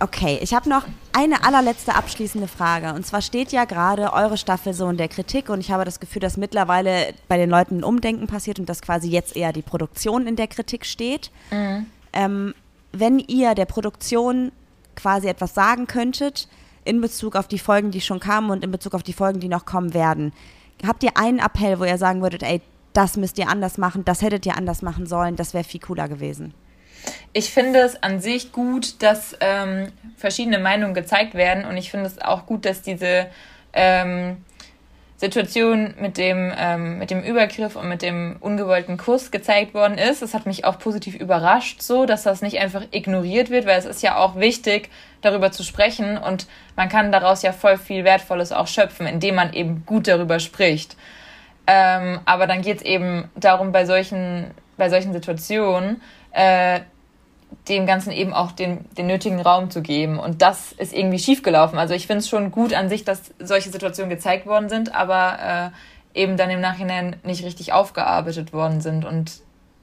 Okay, 0.00 0.38
ich 0.42 0.54
habe 0.54 0.68
noch 0.68 0.84
eine 1.12 1.44
allerletzte 1.44 1.94
abschließende 1.94 2.48
Frage. 2.48 2.94
Und 2.94 3.06
zwar 3.06 3.22
steht 3.22 3.52
ja 3.52 3.64
gerade 3.64 4.12
eure 4.12 4.36
Staffel 4.36 4.74
so 4.74 4.88
in 4.88 4.96
der 4.96 5.08
Kritik 5.08 5.48
und 5.48 5.60
ich 5.60 5.70
habe 5.70 5.84
das 5.84 6.00
Gefühl, 6.00 6.20
dass 6.20 6.36
mittlerweile 6.36 7.14
bei 7.28 7.36
den 7.36 7.50
Leuten 7.50 7.78
ein 7.78 7.84
Umdenken 7.84 8.26
passiert 8.26 8.58
und 8.58 8.68
dass 8.68 8.82
quasi 8.82 9.08
jetzt 9.08 9.36
eher 9.36 9.52
die 9.52 9.62
Produktion 9.62 10.26
in 10.26 10.36
der 10.36 10.48
Kritik 10.48 10.84
steht. 10.84 11.30
Mhm. 11.50 11.86
Ähm, 12.12 12.54
wenn 12.92 13.18
ihr 13.18 13.54
der 13.54 13.66
Produktion 13.66 14.52
quasi 14.96 15.28
etwas 15.28 15.54
sagen 15.54 15.86
könntet 15.86 16.48
in 16.84 17.00
Bezug 17.00 17.36
auf 17.36 17.48
die 17.48 17.58
Folgen, 17.58 17.90
die 17.90 18.00
schon 18.00 18.20
kamen 18.20 18.50
und 18.50 18.64
in 18.64 18.70
Bezug 18.70 18.94
auf 18.94 19.02
die 19.02 19.12
Folgen, 19.12 19.40
die 19.40 19.48
noch 19.48 19.64
kommen 19.64 19.94
werden, 19.94 20.32
habt 20.86 21.02
ihr 21.02 21.16
einen 21.16 21.38
Appell, 21.38 21.78
wo 21.78 21.84
ihr 21.84 21.98
sagen 21.98 22.22
würdet, 22.22 22.42
ey, 22.42 22.60
das 22.92 23.16
müsst 23.16 23.38
ihr 23.38 23.48
anders 23.48 23.78
machen, 23.78 24.04
das 24.04 24.20
hättet 24.20 24.44
ihr 24.44 24.56
anders 24.56 24.82
machen 24.82 25.06
sollen, 25.06 25.36
das 25.36 25.54
wäre 25.54 25.64
viel 25.64 25.80
cooler 25.80 26.08
gewesen? 26.08 26.52
Ich 27.32 27.50
finde 27.50 27.80
es 27.80 28.02
an 28.02 28.20
sich 28.20 28.52
gut, 28.52 29.02
dass 29.02 29.36
ähm, 29.40 29.92
verschiedene 30.16 30.58
Meinungen 30.58 30.94
gezeigt 30.94 31.34
werden 31.34 31.64
und 31.64 31.76
ich 31.76 31.90
finde 31.90 32.06
es 32.06 32.20
auch 32.20 32.46
gut, 32.46 32.64
dass 32.64 32.82
diese 32.82 33.26
ähm, 33.72 34.36
Situation 35.22 35.94
mit 36.00 36.18
dem, 36.18 36.52
ähm, 36.58 36.98
mit 36.98 37.12
dem 37.12 37.22
Übergriff 37.22 37.76
und 37.76 37.88
mit 37.88 38.02
dem 38.02 38.38
ungewollten 38.40 38.96
Kuss 38.96 39.30
gezeigt 39.30 39.72
worden 39.72 39.96
ist. 39.96 40.20
Das 40.20 40.34
hat 40.34 40.46
mich 40.46 40.64
auch 40.64 40.80
positiv 40.80 41.14
überrascht, 41.14 41.80
so 41.80 42.06
dass 42.06 42.24
das 42.24 42.42
nicht 42.42 42.58
einfach 42.58 42.82
ignoriert 42.90 43.48
wird, 43.48 43.64
weil 43.64 43.78
es 43.78 43.84
ist 43.84 44.02
ja 44.02 44.16
auch 44.16 44.34
wichtig, 44.34 44.90
darüber 45.20 45.52
zu 45.52 45.62
sprechen 45.62 46.18
und 46.18 46.48
man 46.74 46.88
kann 46.88 47.12
daraus 47.12 47.42
ja 47.42 47.52
voll 47.52 47.78
viel 47.78 48.02
Wertvolles 48.02 48.50
auch 48.50 48.66
schöpfen, 48.66 49.06
indem 49.06 49.36
man 49.36 49.52
eben 49.52 49.84
gut 49.86 50.08
darüber 50.08 50.40
spricht. 50.40 50.96
Ähm, 51.68 52.18
aber 52.24 52.48
dann 52.48 52.62
geht 52.62 52.78
es 52.78 52.82
eben 52.82 53.30
darum, 53.36 53.70
bei 53.70 53.86
solchen, 53.86 54.50
bei 54.76 54.90
solchen 54.90 55.12
Situationen 55.12 56.02
äh, 56.32 56.80
dem 57.68 57.86
Ganzen 57.86 58.12
eben 58.12 58.32
auch 58.32 58.52
den, 58.52 58.84
den 58.96 59.06
nötigen 59.06 59.40
Raum 59.40 59.70
zu 59.70 59.82
geben. 59.82 60.18
Und 60.18 60.42
das 60.42 60.72
ist 60.72 60.92
irgendwie 60.92 61.18
schiefgelaufen. 61.18 61.78
Also 61.78 61.94
ich 61.94 62.06
finde 62.06 62.20
es 62.20 62.28
schon 62.28 62.50
gut 62.50 62.74
an 62.74 62.88
sich, 62.88 63.04
dass 63.04 63.32
solche 63.38 63.70
Situationen 63.70 64.10
gezeigt 64.10 64.46
worden 64.46 64.68
sind, 64.68 64.94
aber 64.94 65.72
äh, 66.14 66.20
eben 66.20 66.36
dann 66.36 66.50
im 66.50 66.60
Nachhinein 66.60 67.16
nicht 67.24 67.44
richtig 67.44 67.72
aufgearbeitet 67.72 68.52
worden 68.52 68.80
sind. 68.80 69.04
Und 69.04 69.40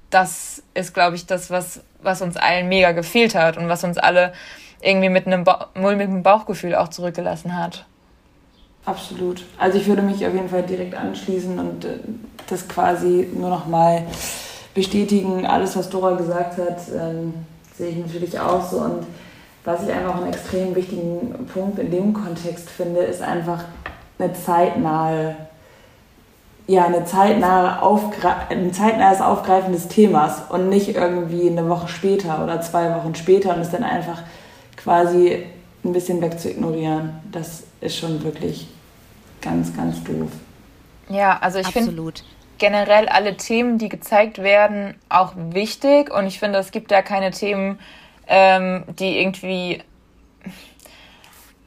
das 0.10 0.64
ist, 0.74 0.94
glaube 0.94 1.16
ich, 1.16 1.26
das, 1.26 1.50
was, 1.50 1.82
was 2.02 2.22
uns 2.22 2.38
allen 2.38 2.68
mega 2.68 2.92
gefehlt 2.92 3.36
hat 3.36 3.58
und 3.58 3.70
was 3.70 3.84
uns 3.84 3.98
alle 3.98 4.34
irgendwie 4.82 5.10
mit 5.10 5.28
einem 5.28 5.44
ba 5.44 5.68
mulmigen 5.76 6.24
Bauchgefühl 6.24 6.76
auch 6.76 6.88
zurückgelassen 6.88 7.56
hat. 7.56 7.86
Absolut. 8.86 9.44
Also 9.58 9.78
ich 9.78 9.88
würde 9.88 10.02
mich 10.02 10.26
auf 10.26 10.34
jeden 10.34 10.50
Fall 10.50 10.64
direkt 10.64 10.96
anschließen 10.96 11.60
und 11.60 11.86
äh, 11.86 12.00
das 12.48 12.68
quasi 12.68 13.28
nur 13.34 13.50
noch 13.50 13.68
mal 13.68 14.06
bestätigen. 14.74 15.46
Alles, 15.46 15.76
was 15.76 15.90
Dora 15.90 16.16
gesagt 16.16 16.58
hat, 16.58 16.80
ähm, 16.96 17.34
sehe 17.80 17.90
ich 17.90 17.98
natürlich 17.98 18.40
auch 18.40 18.64
so. 18.64 18.78
Und 18.78 19.08
was 19.64 19.84
ich 19.84 19.92
einfach 19.92 20.18
einen 20.18 20.32
extrem 20.32 20.76
wichtigen 20.76 21.48
Punkt 21.52 21.80
in 21.80 21.90
dem 21.90 22.14
Kontext 22.14 22.70
finde, 22.70 23.00
ist 23.00 23.22
einfach 23.22 23.64
eine 24.20 24.34
zeitnahe, 24.34 25.36
ja, 26.68 26.86
eine 26.86 27.06
zeitnahe 27.06 27.82
Aufgre 27.82 28.36
ein 28.50 28.72
zeitnahes 28.74 29.22
Aufgreifen 29.22 29.74
des 29.74 29.88
Themas 29.88 30.44
und 30.50 30.70
nicht 30.70 30.96
irgendwie 30.96 31.50
eine 31.50 31.68
Woche 31.68 31.88
später 31.88 32.44
oder 32.44 32.62
zwei 32.62 32.94
Wochen 32.96 33.16
später 33.16 33.56
und 33.56 33.62
es 33.62 33.72
dann 33.72 33.84
einfach 33.84 34.22
quasi 34.78 35.46
ein 35.84 35.94
bisschen 35.94 36.22
weg 36.22 36.40
zu 36.40 36.52
ignorieren. 36.52 37.22
Das 37.32 37.64
ist 37.82 37.96
schon 37.96 38.22
wirklich 38.24 38.68
ganz, 39.42 39.76
ganz 39.76 40.04
doof. 40.04 40.30
Ja, 41.08 41.40
also 41.42 41.60
ich 41.60 41.68
finde 41.68 42.14
generell 42.60 43.08
alle 43.08 43.38
Themen, 43.38 43.78
die 43.78 43.90
gezeigt 43.90 44.40
werden, 44.40 44.96
auch 45.10 45.34
wichtig. 45.36 46.14
Und 46.14 46.28
ich 46.28 46.40
finde, 46.40 46.60
es 46.60 46.72
gibt 46.72 46.92
da 46.92 47.02
keine 47.02 47.32
Themen, 47.32 47.80
ähm, 48.28 48.84
die 48.88 49.20
irgendwie. 49.20 49.82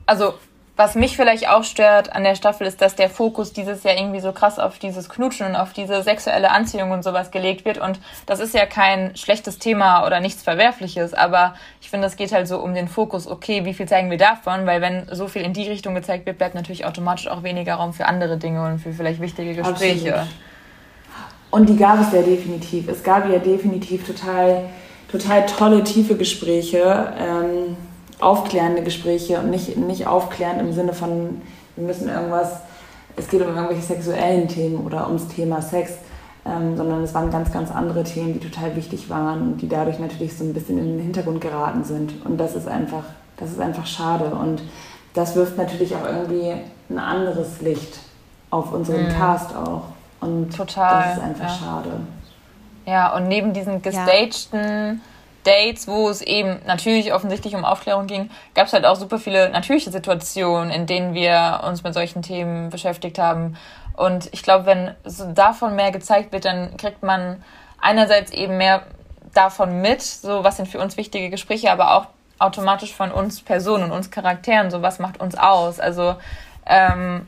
Also, 0.07 0.35
was 0.75 0.95
mich 0.95 1.17
vielleicht 1.17 1.49
auch 1.49 1.65
stört 1.65 2.13
an 2.15 2.25
der 2.25 2.35
Staffel 2.35 2.67
ist, 2.67 2.81
dass 2.81 2.97
der 2.97 3.11
Fokus 3.11 3.53
dieses 3.53 3.85
Jahr 3.85 3.97
irgendwie 3.97 4.21
so 4.21 4.33
krass 4.33 4.59
auf 4.59 4.79
dieses 4.79 5.09
Knutschen 5.09 5.47
und 5.47 5.55
auf 5.55 5.73
diese 5.73 6.03
sexuelle 6.03 6.51
Anziehung 6.51 6.91
und 6.91 7.05
sowas 7.05 7.31
gelegt 7.31 7.65
wird. 7.65 7.79
Und 7.79 8.01
das 8.27 8.41
ist 8.41 8.55
ja 8.55 8.65
kein 8.65 9.15
schlechtes 9.15 9.59
Thema 9.59 10.07
oder 10.07 10.21
nichts 10.21 10.43
Verwerfliches, 10.43 11.13
aber 11.13 11.55
ich 11.83 11.91
finde, 11.91 12.07
es 12.07 12.17
geht 12.17 12.33
halt 12.33 12.49
so 12.49 12.59
um 12.59 12.75
den 12.75 12.89
Fokus, 12.89 13.29
okay, 13.29 13.65
wie 13.67 13.75
viel 13.75 13.87
zeigen 13.87 14.11
wir 14.11 14.19
davon? 14.19 14.67
Weil 14.67 14.81
wenn 14.81 15.07
so 15.13 15.29
viel 15.29 15.43
in 15.43 15.53
die 15.53 15.69
Richtung 15.69 15.95
gezeigt 15.95 16.25
wird, 16.25 16.39
bleibt 16.39 16.55
natürlich 16.55 16.87
automatisch 16.87 17.29
auch 17.29 17.43
weniger 17.43 17.75
Raum 17.75 17.93
für 17.93 18.07
andere 18.07 18.39
Dinge 18.39 18.65
und 18.67 18.79
für 18.79 18.93
vielleicht 18.93 19.21
wichtige 19.21 19.55
Gespräche. 19.55 20.15
Absolut. 20.15 20.52
Und 21.53 21.69
die 21.69 21.77
gab 21.77 22.01
es 22.01 22.13
ja 22.13 22.23
definitiv. 22.23 22.89
Es 22.89 23.03
gab 23.03 23.31
ja 23.31 23.39
definitiv 23.39 24.07
total, 24.07 24.65
total 25.11 25.45
tolle, 25.45 25.85
tiefe 25.85 26.17
Gespräche, 26.17 27.13
ähm, 27.19 27.77
aufklärende 28.21 28.83
Gespräche 28.83 29.39
und 29.39 29.51
nicht, 29.51 29.77
nicht 29.77 30.07
aufklärend 30.07 30.63
im 30.63 30.73
Sinne 30.73 30.95
von, 30.95 31.43
wir 31.77 31.87
müssen 31.87 32.09
irgendwas, 32.09 32.53
es 33.17 33.29
geht 33.29 33.43
um 33.43 33.55
irgendwelche 33.55 33.83
sexuellen 33.83 34.49
Themen 34.49 34.87
oder 34.87 35.07
ums 35.09 35.29
Thema 35.29 35.61
Sex, 35.61 35.93
ähm, 36.47 36.75
sondern 36.79 37.05
es 37.05 37.13
waren 37.13 37.31
ganz, 37.31 37.53
ganz 37.53 37.71
andere 37.71 38.03
Themen, 38.03 38.33
die 38.33 38.49
total 38.49 38.75
wichtig 38.75 39.11
waren 39.11 39.43
und 39.43 39.59
die 39.59 39.69
dadurch 39.69 39.99
natürlich 39.99 40.35
so 40.35 40.45
ein 40.45 40.55
bisschen 40.55 40.79
in 40.79 40.97
den 40.97 41.01
Hintergrund 41.01 41.43
geraten 41.43 41.85
sind. 41.85 42.25
Und 42.25 42.39
das 42.39 42.57
ist 42.57 42.67
einfach, 42.67 43.05
das 43.37 43.51
ist 43.51 43.61
einfach 43.61 43.87
schade. 43.87 44.35
Und 44.35 44.63
das 45.13 45.37
wirft 45.37 45.59
natürlich 45.59 45.95
auch 45.95 46.07
irgendwie 46.07 46.55
ein 46.89 46.99
anderes 46.99 47.61
Licht 47.61 47.99
auf 48.49 48.73
unseren 48.73 49.05
mhm. 49.05 49.11
Cast 49.11 49.55
auch. 49.55 49.83
Und 50.23 50.57
Total, 50.57 51.03
das 51.03 51.17
ist 51.19 51.23
einfach 51.23 51.49
ja. 51.49 51.67
schade. 51.67 52.01
Ja, 52.87 53.15
und 53.15 53.29
neben 53.29 53.53
diesen 53.53 53.83
gestagten 53.83 55.01
ja. 55.45 55.53
Dates, 55.53 55.89
wo 55.89 56.09
es 56.09 56.23
eben 56.23 56.61
natürlich 56.67 57.13
offensichtlich 57.13 57.55
um 57.55 57.65
Aufklärung 57.65 58.07
ging, 58.07 58.31
gab 58.55 58.67
es 58.67 58.73
halt 58.73 58.85
auch 58.85 58.97
super 58.97 59.19
viele 59.19 59.51
natürliche 59.51 59.91
Situationen, 59.91 60.71
in 60.71 60.87
denen 60.87 61.15
wir 61.15 61.63
uns 61.67 61.83
mit 61.83 61.95
solchen 61.95 62.23
Themen 62.23 62.71
beschäftigt 62.71 63.19
haben. 63.19 63.57
Und 63.97 64.29
ich 64.33 64.43
glaube, 64.43 64.67
wenn 64.67 64.95
so 65.05 65.31
davon 65.33 65.77
mehr 65.77 65.93
gezeigt 65.93 66.33
wird, 66.33 66.45
dann 66.45 66.77
kriegt 66.77 67.03
man 67.03 67.43
einerseits 67.81 68.33
eben 68.33 68.57
mehr 68.57 68.83
davon 69.35 69.81
mit, 69.81 70.03
so 70.03 70.45
was 70.45 70.57
sind 70.57 70.69
für 70.69 70.81
uns 70.81 70.97
wichtige 70.97 71.31
Gespräche, 71.31 71.71
aber 71.71 71.95
auch 71.97 72.07
automatisch 72.39 72.95
von 72.95 73.11
uns 73.13 73.43
Personen 73.43 73.85
und 73.85 73.93
uns 73.93 74.11
Charakteren, 74.11 74.71
so 74.71 74.83
was 74.83 74.99
macht 74.99 75.21
uns 75.21 75.37
aus. 75.37 75.81
Also 75.81 76.17
ähm, 76.67 77.27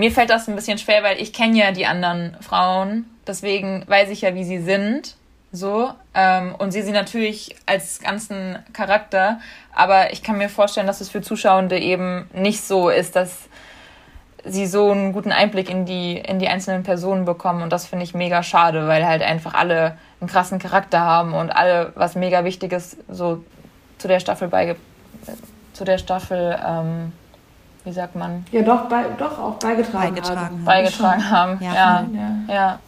mir 0.00 0.10
fällt 0.10 0.30
das 0.30 0.48
ein 0.48 0.56
bisschen 0.56 0.78
schwer, 0.78 1.02
weil 1.02 1.20
ich 1.20 1.34
kenne 1.34 1.58
ja 1.58 1.72
die 1.72 1.84
anderen 1.84 2.34
Frauen, 2.40 3.04
deswegen 3.26 3.84
weiß 3.86 4.08
ich 4.08 4.22
ja, 4.22 4.34
wie 4.34 4.44
sie 4.44 4.58
sind, 4.58 5.14
so 5.52 5.90
ähm, 6.14 6.54
und 6.56 6.72
sehe 6.72 6.84
sie 6.84 6.92
natürlich 6.92 7.54
als 7.66 8.00
ganzen 8.00 8.58
Charakter, 8.72 9.40
aber 9.74 10.10
ich 10.14 10.22
kann 10.22 10.38
mir 10.38 10.48
vorstellen, 10.48 10.86
dass 10.86 11.02
es 11.02 11.10
für 11.10 11.20
Zuschauende 11.20 11.78
eben 11.78 12.30
nicht 12.32 12.62
so 12.62 12.88
ist, 12.88 13.14
dass 13.14 13.50
sie 14.42 14.66
so 14.66 14.90
einen 14.90 15.12
guten 15.12 15.32
Einblick 15.32 15.68
in 15.68 15.84
die 15.84 16.16
in 16.16 16.38
die 16.38 16.48
einzelnen 16.48 16.82
Personen 16.82 17.26
bekommen. 17.26 17.60
Und 17.62 17.70
das 17.70 17.86
finde 17.86 18.04
ich 18.04 18.14
mega 18.14 18.42
schade, 18.42 18.88
weil 18.88 19.04
halt 19.04 19.20
einfach 19.20 19.52
alle 19.52 19.98
einen 20.18 20.30
krassen 20.30 20.58
Charakter 20.58 21.00
haben 21.00 21.34
und 21.34 21.50
alle 21.50 21.92
was 21.94 22.14
mega 22.14 22.42
Wichtiges 22.42 22.96
so 23.06 23.44
zu 23.98 24.08
der 24.08 24.18
Staffel 24.18 24.48
beige 24.48 24.76
zu 25.74 25.84
der 25.84 25.98
Staffel 25.98 26.58
ähm, 26.66 27.12
wie 27.84 27.92
sagt 27.92 28.16
man? 28.16 28.44
Ja, 28.52 28.62
doch, 28.62 28.88
bei, 28.88 29.04
doch 29.18 29.38
auch 29.38 29.54
beigetragen, 29.54 30.14
beigetragen 30.14 30.40
haben. 30.40 30.64
Beigetragen 30.64 31.30
haben, 31.30 31.58
ja. 31.62 31.74
ja. 31.74 32.06
ja. 32.12 32.54
ja. 32.54 32.78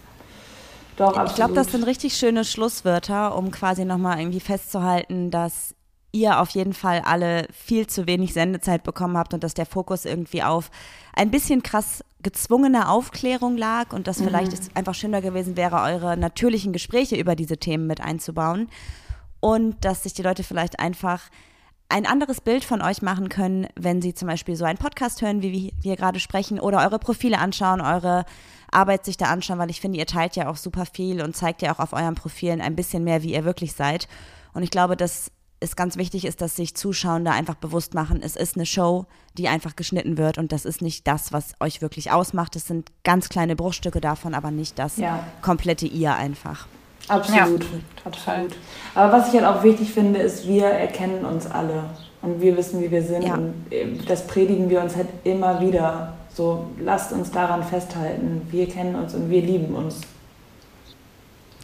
Doch, 0.97 1.25
ich 1.27 1.35
glaube, 1.35 1.55
das 1.55 1.73
sind 1.73 1.85
richtig 1.85 2.15
schöne 2.17 2.45
Schlusswörter, 2.45 3.35
um 3.37 3.51
quasi 3.51 3.85
nochmal 3.85 4.21
irgendwie 4.21 4.41
festzuhalten, 4.41 5.31
dass 5.31 5.75
ihr 6.13 6.39
auf 6.39 6.51
jeden 6.51 6.75
Fall 6.75 7.01
alle 7.05 7.47
viel 7.51 7.87
zu 7.87 8.07
wenig 8.07 8.35
Sendezeit 8.35 8.83
bekommen 8.83 9.17
habt 9.17 9.33
und 9.33 9.43
dass 9.43 9.55
der 9.55 9.65
Fokus 9.65 10.05
irgendwie 10.05 10.43
auf 10.43 10.71
ein 11.15 11.31
bisschen 11.31 11.63
krass 11.63 12.05
gezwungene 12.23 12.89
Aufklärung 12.89 13.57
lag 13.57 13.93
und 13.93 14.07
dass 14.07 14.19
mhm. 14.19 14.25
vielleicht 14.25 14.53
es 14.53 14.71
einfach 14.77 14.95
schöner 14.95 15.23
gewesen 15.23 15.57
wäre, 15.57 15.81
eure 15.81 16.17
natürlichen 16.17 16.73
Gespräche 16.73 17.17
über 17.17 17.35
diese 17.35 17.57
Themen 17.57 17.87
mit 17.87 18.01
einzubauen. 18.01 18.69
und 19.41 19.85
dass 19.85 20.05
sich 20.05 20.15
die 20.15 20.23
Leute 20.23 20.45
vielleicht 20.45 20.79
einfach 20.79 21.23
ein 21.89 22.07
anderes 22.07 22.41
Bild 22.41 22.65
von 22.65 22.81
euch 22.81 23.03
machen 23.03 23.29
können, 23.29 23.67
wenn 23.77 24.01
sie 24.01 24.15
zum 24.15 24.29
Beispiel 24.29 24.57
so 24.57 24.65
einen 24.65 24.79
Podcast 24.79 25.21
hören, 25.21 25.43
wie 25.43 25.75
wir 25.81 25.97
gerade 25.97 26.21
sprechen, 26.21 26.59
oder 26.59 26.79
eure 26.79 26.99
Profile 26.99 27.39
anschauen, 27.39 27.81
eure 27.81 28.25
Arbeit 28.71 29.05
sich 29.05 29.17
da 29.19 29.27
anschauen, 29.27 29.59
weil 29.59 29.71
ich 29.71 29.81
finde, 29.81 29.99
ihr 29.99 30.07
teilt 30.07 30.35
ja 30.37 30.49
auch 30.49 30.57
super 30.57 30.87
viel 30.87 31.23
und 31.23 31.37
zeigt 31.37 31.61
ja 31.61 31.75
auch 31.75 31.79
auf 31.79 31.93
euren 31.93 32.15
Profilen 32.15 32.61
ein 32.61 32.77
bisschen 32.77 33.05
mehr, 33.05 33.23
wie 33.23 33.35
ihr 33.35 33.45
wirklich 33.45 33.75
seid. 33.75 34.09
Und 34.55 34.63
ich 34.63 34.71
glaube, 34.71 34.97
dass 34.97 35.31
es 35.61 35.77
ganz 35.77 35.97
wichtig 35.97 36.25
ist, 36.25 36.41
dass 36.41 36.57
sich 36.57 36.75
Zuschauer 36.75 37.21
da 37.21 37.33
einfach 37.33 37.55
bewusst 37.55 37.95
machen, 37.95 38.21
es 38.23 38.37
ist 38.37 38.57
eine 38.57 38.67
Show, 38.67 39.07
die 39.39 39.49
einfach 39.49 39.77
geschnitten 39.77 40.19
wird 40.19 40.39
und 40.39 40.53
das 40.53 40.65
ist 40.65 40.83
nicht 40.83 41.07
das, 41.07 41.33
was 41.33 41.55
euch 41.61 41.81
wirklich 41.81 42.11
ausmacht. 42.11 42.57
Es 42.57 42.67
sind 42.67 42.91
ganz 43.05 43.29
kleine 43.29 43.55
Bruchstücke 43.55 44.01
davon, 44.01 44.35
aber 44.35 44.51
nicht 44.51 44.79
das 44.79 44.97
ja. 44.97 45.25
komplette 45.41 45.87
ihr 45.87 46.15
einfach. 46.15 46.67
Absolut, 47.09 47.63
ja. 47.63 47.69
absolut. 48.05 48.53
Aber 48.95 49.13
was 49.13 49.29
ich 49.29 49.41
halt 49.41 49.45
auch 49.45 49.63
wichtig 49.63 49.93
finde, 49.93 50.21
ist, 50.21 50.47
wir 50.47 50.67
erkennen 50.67 51.25
uns 51.25 51.47
alle 51.47 51.85
und 52.23 52.41
wir 52.41 52.57
wissen, 52.57 52.81
wie 52.81 52.91
wir 52.91 53.03
sind. 53.03 53.25
Ja. 53.25 53.35
Und 53.35 53.55
äh, 53.71 53.87
das 54.07 54.27
predigen 54.27 54.71
wir 54.71 54.81
uns 54.81 54.97
halt 54.97 55.09
immer 55.25 55.61
wieder. 55.61 56.15
So, 56.35 56.67
lasst 56.79 57.13
uns 57.13 57.31
daran 57.31 57.63
festhalten. 57.63 58.47
Wir 58.51 58.69
kennen 58.69 58.95
uns 58.95 59.15
und 59.15 59.29
wir 59.29 59.43
lieben 59.43 59.75
uns. 59.75 60.01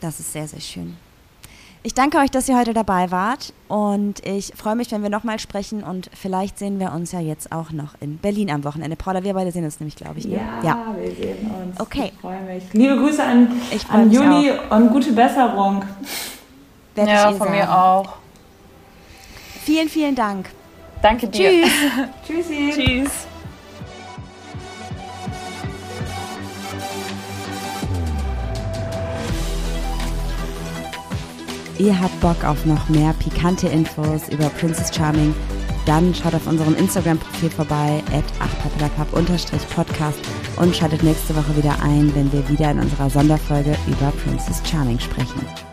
Das 0.01 0.20
ist 0.20 0.32
sehr, 0.32 0.47
sehr 0.47 0.61
schön. 0.61 0.97
Ich 1.85 1.95
danke 1.95 2.18
euch, 2.18 2.31
dass 2.31 2.49
ihr 2.49 2.59
heute 2.59 2.74
dabei 2.74 3.12
wart 3.12 3.53
und 3.68 4.26
ich 4.26 4.53
freue 4.57 4.74
mich, 4.74 4.91
wenn 4.91 5.03
wir 5.03 5.11
nochmal 5.11 5.39
sprechen 5.39 5.85
und 5.85 6.11
vielleicht 6.12 6.59
sehen 6.59 6.81
wir 6.81 6.93
uns 6.93 7.12
ja 7.12 7.20
jetzt 7.20 7.53
auch 7.53 7.70
noch 7.70 7.95
in 8.01 8.18
Berlin 8.18 8.51
am 8.51 8.64
Wochenende. 8.64 8.97
Paula, 8.97 9.22
wir 9.22 9.33
beide 9.35 9.53
sehen 9.53 9.64
uns 9.64 9.79
nämlich, 9.79 9.95
glaube 9.95 10.18
ich. 10.18 10.26
Ne? 10.26 10.37
Ja, 10.37 10.64
ja, 10.64 10.95
wir 10.99 11.14
sehen 11.14 11.51
uns. 11.51 11.79
Okay. 11.79 12.11
Ich 12.12 12.20
freue 12.20 12.41
mich. 12.43 12.64
Liebe 12.72 12.97
Grüße 12.97 13.22
an, 13.22 13.53
an 13.91 14.11
Juni 14.11 14.51
auch. 14.51 14.76
und 14.76 14.91
gute 14.91 15.12
Besserung. 15.12 15.85
Werde 16.97 17.11
ja, 17.11 17.29
von 17.29 17.39
sagen. 17.39 17.53
mir 17.53 17.72
auch. 17.72 18.14
Vielen, 19.62 19.89
vielen 19.89 20.16
Dank. 20.16 20.51
Danke 21.01 21.29
dir. 21.29 21.62
Tschüss. 21.62 21.72
Tschüssi. 22.26 22.72
Tschüss. 22.74 23.28
Ihr 31.79 31.99
habt 31.99 32.20
Bock 32.20 32.45
auf 32.45 32.66
noch 32.66 32.89
mehr 32.89 33.14
pikante 33.20 33.68
Infos 33.68 34.29
über 34.31 34.49
Princess 34.49 34.95
Charming? 34.95 35.33
Dann 35.87 36.12
schaut 36.12 36.35
auf 36.35 36.47
unserem 36.49 36.74
Instagram-Profil 36.74 37.51
vorbei, 37.51 38.03
at 38.12 38.24
8 38.41 39.74
podcast 39.74 40.18
und 40.57 40.76
schaltet 40.76 41.05
nächste 41.05 41.37
Woche 41.37 41.57
wieder 41.57 41.81
ein, 41.81 42.12
wenn 42.16 42.33
wir 42.33 42.47
wieder 42.49 42.72
in 42.72 42.81
unserer 42.81 43.09
Sonderfolge 43.09 43.76
über 43.87 44.12
Princess 44.24 44.61
Charming 44.68 44.99
sprechen. 44.99 45.68